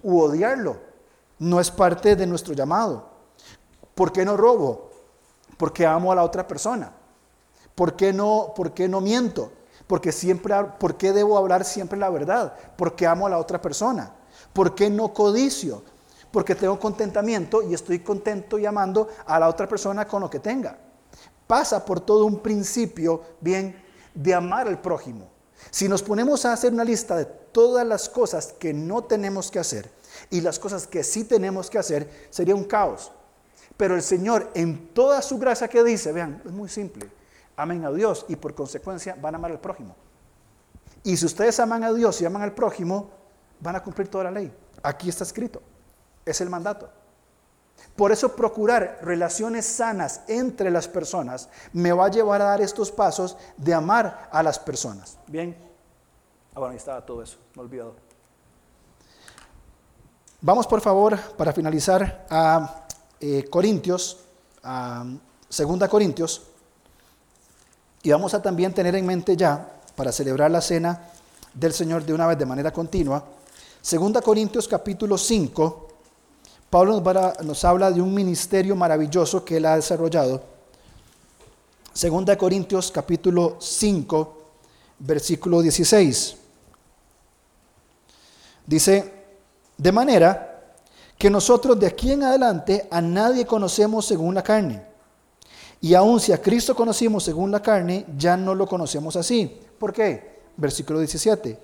u 0.02 0.20
odiarlo. 0.20 0.78
No 1.38 1.60
es 1.60 1.70
parte 1.70 2.16
de 2.16 2.26
nuestro 2.26 2.54
llamado. 2.54 3.08
¿Por 3.94 4.12
qué 4.12 4.24
no 4.24 4.36
robo? 4.36 4.90
Porque 5.56 5.86
amo 5.86 6.10
a 6.10 6.14
la 6.14 6.24
otra 6.24 6.46
persona. 6.46 6.92
¿Por 7.74 7.94
qué 7.94 8.12
no, 8.12 8.52
por 8.56 8.72
qué 8.72 8.88
no 8.88 9.00
miento? 9.00 9.52
Porque 9.86 10.12
siempre, 10.12 10.54
¿Por 10.78 10.96
qué 10.96 11.12
debo 11.12 11.36
hablar 11.36 11.64
siempre 11.64 11.98
la 11.98 12.10
verdad? 12.10 12.54
Porque 12.76 13.06
amo 13.06 13.26
a 13.26 13.30
la 13.30 13.38
otra 13.38 13.60
persona. 13.60 14.12
¿Por 14.52 14.74
qué 14.74 14.90
no 14.90 15.12
codicio? 15.12 15.82
Porque 16.32 16.54
tengo 16.54 16.78
contentamiento 16.78 17.62
y 17.62 17.74
estoy 17.74 18.00
contento 18.00 18.58
y 18.58 18.66
amando 18.66 19.08
a 19.26 19.38
la 19.40 19.48
otra 19.48 19.68
persona 19.68 20.06
con 20.06 20.22
lo 20.22 20.30
que 20.30 20.38
tenga. 20.38 20.78
Pasa 21.46 21.84
por 21.84 22.00
todo 22.00 22.24
un 22.24 22.40
principio 22.40 23.22
bien 23.40 23.82
de 24.14 24.34
amar 24.34 24.68
al 24.68 24.80
prójimo. 24.80 25.28
Si 25.70 25.88
nos 25.88 26.02
ponemos 26.02 26.44
a 26.44 26.52
hacer 26.52 26.72
una 26.72 26.84
lista 26.84 27.16
de 27.16 27.24
todas 27.24 27.86
las 27.86 28.08
cosas 28.08 28.54
que 28.58 28.72
no 28.72 29.04
tenemos 29.04 29.50
que 29.50 29.58
hacer 29.58 29.90
y 30.30 30.40
las 30.40 30.58
cosas 30.58 30.86
que 30.86 31.04
sí 31.04 31.24
tenemos 31.24 31.68
que 31.68 31.78
hacer, 31.78 32.28
sería 32.30 32.54
un 32.54 32.64
caos. 32.64 33.12
Pero 33.76 33.94
el 33.94 34.02
Señor, 34.02 34.50
en 34.54 34.88
toda 34.94 35.22
su 35.22 35.38
gracia 35.38 35.68
que 35.68 35.82
dice, 35.82 36.12
vean, 36.12 36.42
es 36.44 36.52
muy 36.52 36.68
simple, 36.68 37.10
amen 37.56 37.84
a 37.84 37.90
Dios 37.90 38.26
y 38.28 38.36
por 38.36 38.54
consecuencia 38.54 39.16
van 39.20 39.34
a 39.34 39.38
amar 39.38 39.50
al 39.50 39.60
prójimo. 39.60 39.96
Y 41.02 41.16
si 41.16 41.26
ustedes 41.26 41.58
aman 41.60 41.84
a 41.84 41.92
Dios 41.92 42.20
y 42.20 42.26
aman 42.26 42.42
al 42.42 42.52
prójimo, 42.52 43.10
van 43.60 43.76
a 43.76 43.82
cumplir 43.82 44.08
toda 44.08 44.24
la 44.24 44.30
ley. 44.30 44.52
Aquí 44.82 45.08
está 45.08 45.24
escrito, 45.24 45.62
es 46.30 46.40
el 46.40 46.50
mandato. 46.50 46.90
Por 47.96 48.12
eso 48.12 48.34
procurar 48.34 48.98
relaciones 49.02 49.66
sanas 49.66 50.22
entre 50.28 50.70
las 50.70 50.88
personas 50.88 51.48
me 51.72 51.92
va 51.92 52.06
a 52.06 52.10
llevar 52.10 52.40
a 52.42 52.46
dar 52.46 52.60
estos 52.60 52.90
pasos 52.90 53.36
de 53.56 53.74
amar 53.74 54.28
a 54.32 54.42
las 54.42 54.58
personas. 54.58 55.18
Bien. 55.26 55.56
Ah, 56.54 56.60
bueno, 56.60 56.72
ahí 56.72 56.78
estaba 56.78 57.04
todo 57.04 57.22
eso, 57.22 57.38
me 57.54 57.62
olvidado. 57.62 57.94
Vamos 60.40 60.66
por 60.66 60.80
favor, 60.80 61.18
para 61.36 61.52
finalizar, 61.52 62.26
a 62.30 62.86
eh, 63.20 63.44
Corintios, 63.50 64.20
a 64.62 65.04
Segunda 65.48 65.86
Corintios, 65.88 66.42
y 68.02 68.10
vamos 68.10 68.32
a 68.32 68.40
también 68.40 68.72
tener 68.72 68.94
en 68.94 69.04
mente 69.04 69.36
ya, 69.36 69.76
para 69.94 70.10
celebrar 70.10 70.50
la 70.50 70.62
cena 70.62 71.10
del 71.52 71.74
Señor 71.74 72.04
de 72.04 72.14
una 72.14 72.26
vez 72.26 72.38
de 72.38 72.46
manera 72.46 72.72
continua, 72.72 73.22
Segunda 73.82 74.22
Corintios 74.22 74.66
capítulo 74.66 75.18
5, 75.18 75.89
Pablo 76.70 77.02
nos, 77.42 77.64
habla 77.64 77.90
de 77.90 78.00
un 78.00 78.14
ministerio 78.14 78.76
maravilloso 78.76 79.44
que 79.44 79.56
él 79.56 79.66
ha 79.66 79.74
desarrollado. 79.74 80.40
Segunda 81.92 82.38
Corintios 82.38 82.92
capítulo 82.92 83.56
5, 83.58 84.42
versículo 85.00 85.62
16. 85.62 86.36
Dice, 88.64 89.12
de 89.76 89.90
manera 89.90 90.76
que 91.18 91.28
nosotros 91.28 91.78
de 91.78 91.88
aquí 91.88 92.12
en 92.12 92.22
adelante 92.22 92.86
a 92.88 93.00
nadie 93.00 93.44
conocemos 93.44 94.06
según 94.06 94.36
la 94.36 94.42
carne. 94.44 94.80
Y 95.80 95.94
aun 95.94 96.20
si 96.20 96.30
a 96.32 96.40
Cristo 96.40 96.76
conocimos 96.76 97.24
según 97.24 97.50
la 97.50 97.60
carne, 97.60 98.06
ya 98.16 98.36
no 98.36 98.54
lo 98.54 98.68
conocemos 98.68 99.16
así. 99.16 99.58
¿Por 99.76 99.92
qué? 99.92 100.38
Versículo 100.56 101.00
17. 101.00 101.58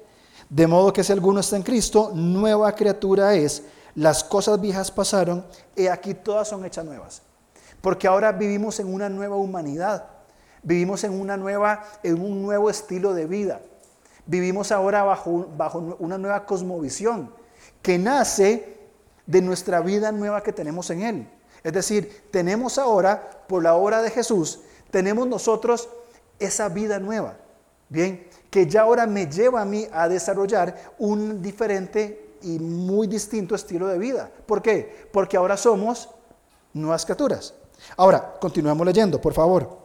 De 0.51 0.67
modo 0.67 0.93
que 0.93 1.05
si 1.05 1.13
alguno 1.13 1.39
está 1.39 1.55
en 1.55 1.63
Cristo, 1.63 2.11
nueva 2.13 2.75
criatura 2.75 3.35
es 3.37 3.63
las 3.97 4.23
cosas 4.23 4.61
viejas 4.61 4.91
pasaron 4.91 5.45
y 5.75 5.89
aquí 5.89 6.15
todas 6.15 6.47
son 6.47 6.65
hechas 6.65 6.85
nuevas. 6.85 7.23
Porque 7.81 8.07
ahora 8.07 8.31
vivimos 8.31 8.79
en 8.79 8.93
una 8.93 9.09
nueva 9.09 9.37
humanidad, 9.37 10.05
vivimos 10.63 11.03
en, 11.03 11.19
una 11.19 11.37
nueva, 11.37 11.83
en 12.03 12.21
un 12.21 12.43
nuevo 12.43 12.71
estilo 12.71 13.15
de 13.15 13.27
vida, 13.27 13.61
vivimos 14.27 14.71
ahora 14.71 15.03
bajo, 15.03 15.49
bajo 15.57 15.97
una 15.99 16.19
nueva 16.19 16.45
cosmovisión 16.45 17.33
que 17.81 17.99
nace 17.99 18.77
de 19.27 19.41
nuestra 19.41 19.81
vida 19.81 20.13
nueva 20.13 20.43
que 20.43 20.53
tenemos 20.53 20.91
en 20.91 21.03
Él. 21.03 21.31
Es 21.65 21.73
decir, 21.73 22.29
tenemos 22.31 22.79
ahora, 22.79 23.45
por 23.49 23.63
la 23.63 23.75
obra 23.75 24.03
de 24.03 24.11
Jesús, 24.11 24.61
tenemos 24.91 25.27
nosotros 25.27 25.89
esa 26.39 26.69
vida 26.69 26.99
nueva, 26.99 27.39
bien, 27.89 28.29
que 28.51 28.67
ya 28.67 28.83
ahora 28.83 29.07
me 29.07 29.27
lleva 29.27 29.63
a 29.63 29.65
mí 29.65 29.89
a 29.91 30.09
desarrollar 30.09 30.77
un 30.99 31.41
diferente 31.41 32.26
y 32.43 32.59
muy 32.59 33.07
distinto 33.07 33.55
estilo 33.55 33.87
de 33.87 33.99
vida. 33.99 34.31
¿Por 34.47 34.63
qué? 34.63 35.09
Porque 35.13 35.37
ahora 35.37 35.57
somos 35.57 36.09
nuevas 36.73 37.05
criaturas. 37.05 37.55
Ahora, 37.97 38.37
continuemos 38.41 38.87
leyendo, 38.87 39.21
por 39.21 39.35
favor. 39.35 39.79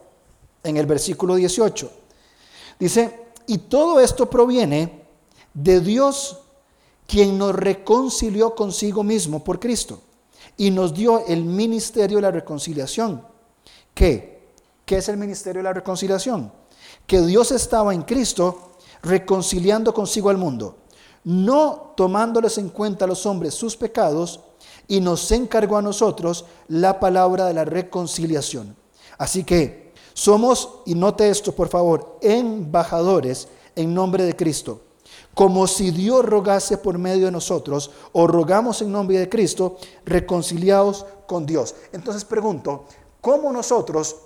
En 0.64 0.78
el 0.78 0.86
versículo 0.86 1.36
18. 1.36 1.91
Dice, 2.80 3.28
y 3.47 3.58
todo 3.58 3.99
esto 3.99 4.30
proviene 4.30 5.04
de 5.54 5.80
Dios, 5.82 6.39
quien 7.08 7.38
nos 7.38 7.54
reconcilió 7.54 8.56
consigo 8.56 9.04
mismo 9.04 9.43
por 9.43 9.60
Cristo 9.60 10.02
y 10.58 10.72
nos 10.72 10.93
dio 10.93 11.26
el 11.28 11.43
ministerio 11.43 12.18
de 12.18 12.22
la 12.22 12.32
reconciliación. 12.32 13.26
¿Qué? 13.93 14.41
¿Qué 14.86 14.97
es 14.97 15.10
el 15.10 15.18
ministerio 15.18 15.60
de 15.60 15.64
la 15.64 15.74
reconciliación? 15.74 16.52
Que 17.06 17.22
Dios 17.22 17.52
estaba 17.52 17.93
en 17.93 18.04
Cristo 18.04 18.78
reconciliando 19.02 19.93
consigo 19.93 20.30
al 20.30 20.38
mundo 20.38 20.78
no 21.24 21.93
tomándoles 21.95 22.57
en 22.57 22.69
cuenta 22.69 23.05
a 23.05 23.07
los 23.07 23.26
hombres 23.26 23.53
sus 23.53 23.76
pecados, 23.78 24.39
y 24.88 24.99
nos 24.99 25.32
encargó 25.32 25.78
a 25.78 25.82
nosotros 25.82 26.45
la 26.67 26.99
palabra 26.99 27.45
de 27.45 27.53
la 27.53 27.63
reconciliación. 27.63 28.76
Así 29.17 29.45
que 29.45 29.93
somos, 30.13 30.80
y 30.86 30.95
note 30.95 31.30
esto 31.30 31.53
por 31.53 31.69
favor, 31.69 32.17
embajadores 32.22 33.47
en 33.76 33.93
nombre 33.93 34.26
de 34.26 34.36
Cristo. 34.36 34.82
Como 35.34 35.65
si 35.65 35.91
Dios 35.91 36.26
rogase 36.26 36.78
por 36.78 36.97
medio 36.97 37.28
de 37.28 37.32
nosotros, 37.32 37.91
o 38.11 38.28
rogamos 38.28 38.82
en 38.82 38.91
nombre 38.91 39.17
de 39.17 39.30
Cristo, 39.30 39.78
reconciliados 40.03 41.05
con 41.26 41.45
Dios. 41.45 41.74
Entonces 41.93 42.26
pregunto, 42.26 42.86
¿cómo 43.22 43.53
nosotros 43.53 44.17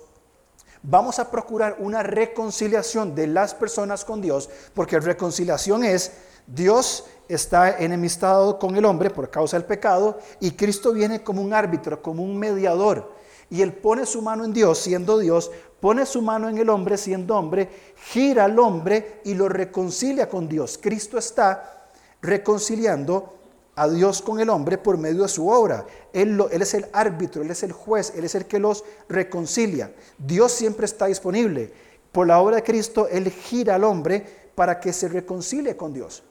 vamos 0.82 1.20
a 1.20 1.30
procurar 1.30 1.76
una 1.78 2.02
reconciliación 2.02 3.14
de 3.14 3.28
las 3.28 3.54
personas 3.54 4.04
con 4.04 4.20
Dios? 4.20 4.48
Porque 4.74 4.98
reconciliación 4.98 5.84
es 5.84 6.10
Dios 6.46 7.04
está 7.28 7.78
enemistado 7.78 8.58
con 8.58 8.76
el 8.76 8.84
hombre 8.84 9.10
por 9.10 9.30
causa 9.30 9.56
del 9.56 9.66
pecado 9.66 10.18
y 10.40 10.52
Cristo 10.52 10.92
viene 10.92 11.22
como 11.22 11.42
un 11.42 11.52
árbitro, 11.52 12.00
como 12.02 12.22
un 12.22 12.38
mediador. 12.38 13.12
Y 13.50 13.62
Él 13.62 13.72
pone 13.72 14.06
su 14.06 14.22
mano 14.22 14.44
en 14.44 14.52
Dios, 14.52 14.78
siendo 14.78 15.18
Dios, 15.18 15.50
pone 15.80 16.06
su 16.06 16.22
mano 16.22 16.48
en 16.48 16.58
el 16.58 16.68
hombre, 16.68 16.96
siendo 16.96 17.36
hombre, 17.36 17.68
gira 18.10 18.44
al 18.44 18.58
hombre 18.58 19.20
y 19.24 19.34
lo 19.34 19.48
reconcilia 19.48 20.28
con 20.28 20.48
Dios. 20.48 20.78
Cristo 20.80 21.18
está 21.18 21.88
reconciliando 22.22 23.34
a 23.76 23.88
Dios 23.88 24.22
con 24.22 24.40
el 24.40 24.48
hombre 24.48 24.78
por 24.78 24.98
medio 24.98 25.22
de 25.22 25.28
su 25.28 25.48
obra. 25.48 25.86
Él, 26.12 26.42
él, 26.50 26.62
es 26.62 26.74
el 26.74 26.86
árbitro, 26.92 27.42
Él 27.42 27.50
es 27.50 27.62
el 27.62 27.72
juez, 27.72 28.12
Él 28.16 28.24
es 28.24 28.34
el 28.34 28.46
que 28.46 28.58
los 28.58 28.84
reconcilia. 29.08 29.92
Dios 30.18 30.52
siempre 30.52 30.86
está 30.86 31.06
disponible. 31.06 31.72
Por 32.10 32.26
la 32.26 32.40
obra 32.40 32.56
de 32.56 32.62
Cristo, 32.62 33.06
Él 33.08 33.30
gira 33.30 33.74
al 33.74 33.84
hombre 33.84 34.24
para 34.54 34.80
que 34.80 34.92
se 34.92 35.08
reconcilie 35.08 35.76
con 35.76 35.92
Dios. 35.92 36.22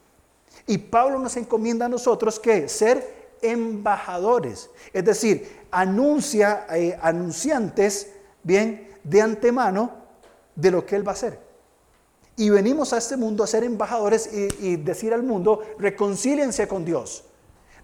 Y 0.68 0.78
Pablo 0.78 1.20
nos 1.20 1.38
encomienda 1.38 1.86
a 1.86 1.90
nosotros 1.90 2.40
que 2.40 2.68
ser 2.68 3.30
embajadores, 3.42 4.70
es 4.92 5.06
decir, 5.06 5.66
anuncia, 5.72 6.66
eh, 6.72 6.98
anunciantes, 7.02 8.12
bien, 8.44 8.92
de 9.04 9.22
antemano 9.22 9.92
de 10.56 10.72
lo 10.72 10.86
que 10.86 10.96
Él 10.96 11.08
va 11.08 11.12
a 11.12 11.16
hacer. 11.16 11.40
Y 12.38 12.50
venimos 12.50 12.92
a 12.94 12.98
este 12.98 13.16
mundo 13.16 13.44
a 13.44 13.48
ser 13.48 13.64
embajadores 13.64 14.30
y, 14.34 14.68
y 14.68 14.76
decir 14.78 15.14
al 15.14 15.24
mundo, 15.24 15.62
reconcíliense 15.78 16.68
con 16.68 16.84
Dios, 16.84 17.24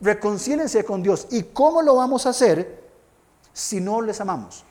reconcíliense 0.01 0.83
con 0.83 1.03
Dios. 1.03 1.27
¿Y 1.29 1.43
cómo 1.43 1.81
lo 1.81 1.95
vamos 1.95 2.25
a 2.25 2.29
hacer 2.29 2.81
si 3.53 3.79
no 3.79 4.01
les 4.01 4.19
amamos? 4.19 4.65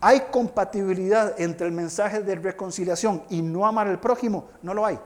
¿Hay 0.00 0.22
compatibilidad 0.30 1.40
entre 1.40 1.66
el 1.66 1.72
mensaje 1.72 2.22
de 2.22 2.36
reconciliación 2.36 3.22
y 3.30 3.42
no 3.42 3.66
amar 3.66 3.88
al 3.88 4.00
prójimo? 4.00 4.48
No 4.62 4.74
lo 4.74 4.84
hay. 4.84 4.98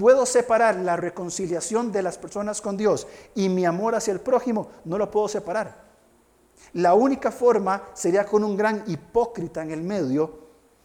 ¿Puedo 0.00 0.24
separar 0.24 0.76
la 0.76 0.96
reconciliación 0.96 1.92
de 1.92 2.00
las 2.00 2.16
personas 2.16 2.62
con 2.62 2.78
Dios 2.78 3.06
y 3.34 3.50
mi 3.50 3.66
amor 3.66 3.94
hacia 3.94 4.12
el 4.12 4.20
prójimo? 4.20 4.70
No 4.86 4.96
lo 4.96 5.10
puedo 5.10 5.28
separar. 5.28 5.90
La 6.72 6.94
única 6.94 7.30
forma 7.30 7.82
sería 7.92 8.24
con 8.24 8.42
un 8.42 8.56
gran 8.56 8.82
hipócrita 8.86 9.60
en 9.60 9.72
el 9.72 9.82
medio 9.82 10.38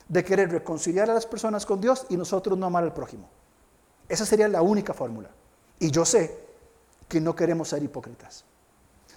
de 0.10 0.22
querer 0.22 0.52
reconciliar 0.52 1.10
a 1.10 1.14
las 1.14 1.26
personas 1.26 1.66
con 1.66 1.80
Dios 1.80 2.06
y 2.10 2.18
nosotros 2.18 2.58
no 2.58 2.66
amar 2.66 2.84
al 2.84 2.94
prójimo. 2.94 3.30
Esa 4.10 4.26
sería 4.26 4.50
la 4.50 4.62
única 4.62 4.94
fórmula. 4.94 5.30
Y 5.80 5.92
yo 5.92 6.04
sé 6.04 6.38
que 7.08 7.22
no 7.22 7.34
queremos 7.34 7.70
ser 7.70 7.82
hipócritas 7.82 8.44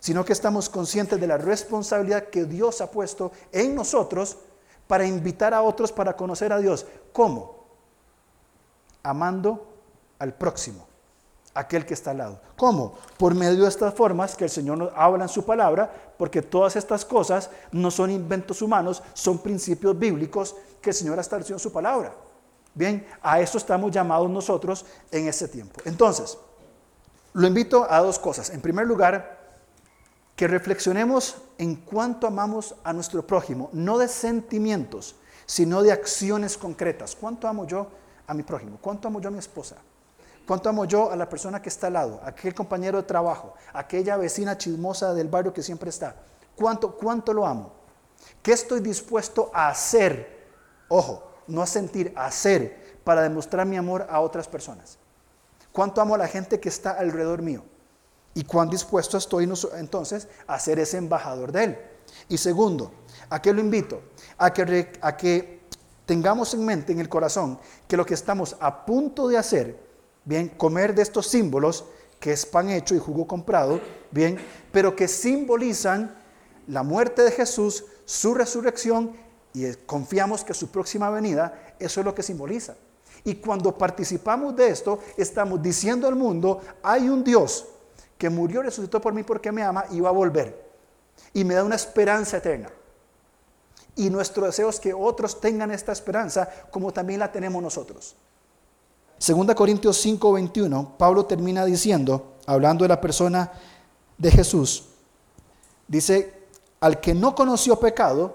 sino 0.01 0.24
que 0.24 0.32
estamos 0.32 0.68
conscientes 0.68 1.20
de 1.20 1.26
la 1.26 1.38
responsabilidad 1.38 2.28
que 2.28 2.44
Dios 2.44 2.80
ha 2.80 2.88
puesto 2.88 3.32
en 3.51 3.74
nosotros 3.74 4.38
para 4.86 5.05
invitar 5.05 5.53
a 5.53 5.62
otros 5.62 5.90
para 5.90 6.16
conocer 6.16 6.53
a 6.53 6.59
Dios. 6.59 6.86
¿Cómo? 7.12 7.64
Amando 9.03 9.67
al 10.18 10.34
próximo, 10.34 10.86
aquel 11.54 11.86
que 11.86 11.94
está 11.94 12.10
al 12.10 12.18
lado. 12.18 12.40
¿Cómo? 12.56 12.94
Por 13.16 13.34
medio 13.34 13.62
de 13.62 13.68
estas 13.68 13.94
formas 13.94 14.36
que 14.36 14.44
el 14.44 14.50
Señor 14.50 14.78
nos 14.78 14.92
habla 14.94 15.24
en 15.24 15.28
su 15.28 15.44
palabra, 15.44 15.90
porque 16.16 16.42
todas 16.42 16.76
estas 16.76 17.04
cosas 17.04 17.50
no 17.72 17.90
son 17.90 18.10
inventos 18.10 18.62
humanos, 18.62 19.02
son 19.14 19.38
principios 19.38 19.98
bíblicos 19.98 20.56
que 20.80 20.90
el 20.90 20.96
Señor 20.96 21.18
ha 21.18 21.22
establecido 21.22 21.56
en 21.56 21.60
su 21.60 21.72
palabra. 21.72 22.14
Bien, 22.74 23.06
a 23.22 23.40
eso 23.40 23.58
estamos 23.58 23.90
llamados 23.90 24.30
nosotros 24.30 24.86
en 25.10 25.26
este 25.26 25.48
tiempo. 25.48 25.80
Entonces, 25.84 26.38
lo 27.32 27.46
invito 27.46 27.86
a 27.90 28.00
dos 28.00 28.18
cosas. 28.18 28.50
En 28.50 28.60
primer 28.60 28.86
lugar, 28.86 29.38
que 30.36 30.46
reflexionemos 30.46 31.36
en 31.58 31.74
cuánto 31.74 32.28
amamos 32.28 32.76
a 32.84 32.92
nuestro 32.92 33.26
prójimo, 33.26 33.70
no 33.72 33.98
de 33.98 34.06
sentimientos, 34.06 35.16
sino 35.44 35.82
de 35.82 35.90
acciones 35.90 36.56
concretas. 36.56 37.16
¿Cuánto 37.16 37.48
amo 37.48 37.66
yo 37.66 37.88
a 38.26 38.34
mi 38.34 38.44
prójimo? 38.44 38.78
¿Cuánto 38.80 39.08
amo 39.08 39.20
yo 39.20 39.28
a 39.28 39.32
mi 39.32 39.38
esposa? 39.38 39.76
¿Cuánto 40.49 40.70
amo 40.70 40.86
yo 40.86 41.12
a 41.12 41.16
la 41.16 41.28
persona 41.28 41.62
que 41.62 41.68
está 41.68 41.86
al 41.88 41.92
lado, 41.92 42.20
aquel 42.24 42.55
compañero 42.55 42.96
de 42.96 43.05
trabajo, 43.07 43.55
aquella 43.72 44.16
vecina 44.16 44.57
chismosa 44.57 45.12
del 45.12 45.28
barrio 45.28 45.53
que 45.53 45.62
siempre 45.62 45.90
está? 45.90 46.16
¿Cuánto, 46.57 46.96
cuánto 46.96 47.32
lo 47.34 47.46
amo? 47.46 47.74
¿Qué 48.42 48.53
estoy 48.53 48.80
dispuesto 48.80 49.51
a 49.53 49.68
hacer? 49.68 50.49
Ojo, 50.88 51.22
no 51.46 51.61
a 51.61 51.66
sentir, 51.66 52.14
a 52.16 52.26
hacer 52.26 52.99
para 53.05 53.22
demostrar 53.22 53.66
mi 53.66 53.76
amor 53.76 54.07
a 54.09 54.20
otras 54.20 54.49
personas. 54.49 54.99
¿Cuánto 55.70 56.01
amo 56.01 56.14
a 56.14 56.18
la 56.18 56.26
gente 56.26 56.59
que 56.59 56.70
está 56.70 56.92
alrededor 56.92 57.42
mío? 57.42 57.62
y 58.38 58.44
cuán 58.44 58.70
dispuesto 58.70 59.18
estoy 59.18 59.53
entonces 59.78 60.28
a 60.46 60.61
ser 60.61 60.78
ese 60.78 60.96
embajador 60.96 61.51
de 61.51 61.64
Él. 61.64 61.78
Y 62.28 62.38
segundo, 62.38 62.92
¿a 63.28 63.42
qué 63.42 63.53
lo 63.53 63.61
invito? 63.61 64.01
A 64.38 64.53
que, 64.53 64.92
a 65.01 65.16
que 65.16 65.62
tengamos 66.07 66.55
en 66.55 66.64
mente, 66.64 66.92
en 66.92 67.01
el 67.01 67.09
corazón, 67.09 67.59
que 67.88 67.96
lo 67.96 68.07
que 68.07 68.14
estamos 68.14 68.57
a 68.61 68.86
punto 68.86 69.26
de 69.26 69.38
hacer, 69.38 69.88
bien, 70.28 70.48
comer 70.50 70.94
de 70.94 71.00
estos 71.00 71.26
símbolos, 71.26 71.86
que 72.20 72.32
es 72.32 72.44
pan 72.44 72.68
hecho 72.68 72.94
y 72.94 72.98
jugo 72.98 73.26
comprado, 73.26 73.80
bien, 74.10 74.36
pero 74.70 74.94
que 74.94 75.08
simbolizan 75.08 76.14
la 76.66 76.82
muerte 76.82 77.22
de 77.22 77.30
Jesús, 77.30 77.86
su 78.04 78.34
resurrección 78.34 79.16
y 79.54 79.72
confiamos 79.86 80.44
que 80.44 80.52
su 80.52 80.70
próxima 80.70 81.08
venida, 81.08 81.74
eso 81.78 82.00
es 82.00 82.04
lo 82.04 82.14
que 82.14 82.22
simboliza. 82.22 82.74
Y 83.24 83.36
cuando 83.36 83.76
participamos 83.78 84.54
de 84.54 84.68
esto, 84.68 84.98
estamos 85.16 85.62
diciendo 85.62 86.06
al 86.06 86.14
mundo, 86.14 86.60
hay 86.82 87.08
un 87.08 87.24
Dios 87.24 87.66
que 88.18 88.28
murió, 88.28 88.62
resucitó 88.62 89.00
por 89.00 89.14
mí 89.14 89.22
porque 89.22 89.50
me 89.50 89.62
ama 89.62 89.86
y 89.90 90.00
va 90.00 90.10
a 90.10 90.12
volver. 90.12 90.68
Y 91.32 91.42
me 91.42 91.54
da 91.54 91.64
una 91.64 91.76
esperanza 91.76 92.36
eterna. 92.36 92.68
Y 93.96 94.10
nuestro 94.10 94.44
deseo 94.44 94.68
es 94.68 94.78
que 94.78 94.92
otros 94.92 95.40
tengan 95.40 95.70
esta 95.70 95.92
esperanza 95.92 96.48
como 96.70 96.92
también 96.92 97.20
la 97.20 97.32
tenemos 97.32 97.62
nosotros. 97.62 98.14
Segunda 99.18 99.54
Corintios 99.54 99.96
5, 99.98 100.32
21, 100.32 100.96
Pablo 100.96 101.26
termina 101.26 101.64
diciendo, 101.64 102.36
hablando 102.46 102.84
de 102.84 102.88
la 102.88 103.00
persona 103.00 103.52
de 104.16 104.30
Jesús, 104.30 104.84
dice, 105.88 106.34
al 106.80 107.00
que 107.00 107.14
no 107.14 107.34
conoció 107.34 107.78
pecado, 107.80 108.32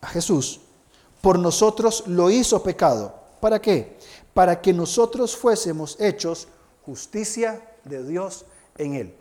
a 0.00 0.06
Jesús, 0.06 0.60
por 1.20 1.38
nosotros 1.38 2.04
lo 2.06 2.30
hizo 2.30 2.62
pecado. 2.62 3.14
¿Para 3.40 3.60
qué? 3.60 3.98
Para 4.34 4.60
que 4.60 4.72
nosotros 4.72 5.36
fuésemos 5.36 5.96
hechos 5.98 6.48
justicia 6.84 7.60
de 7.84 8.06
Dios 8.06 8.44
en 8.76 8.94
Él. 8.94 9.14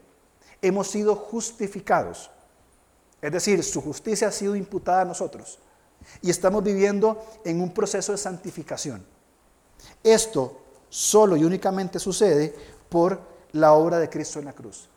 Hemos 0.61 0.87
sido 0.87 1.15
justificados. 1.15 2.29
Es 3.21 3.31
decir, 3.31 3.63
su 3.63 3.81
justicia 3.81 4.27
ha 4.27 4.31
sido 4.31 4.55
imputada 4.55 5.01
a 5.01 5.05
nosotros. 5.05 5.57
Y 6.21 6.29
estamos 6.29 6.63
viviendo 6.63 7.23
en 7.43 7.61
un 7.61 7.73
proceso 7.73 8.11
de 8.11 8.17
santificación. 8.17 9.03
Esto 10.03 10.61
solo 10.89 11.35
y 11.35 11.43
únicamente 11.43 11.99
sucede 11.99 12.53
por 12.89 13.19
la 13.53 13.73
obra 13.73 13.99
de 13.99 14.09
Cristo 14.09 14.39
en 14.39 14.45
la 14.45 14.53
cruz. 14.53 14.87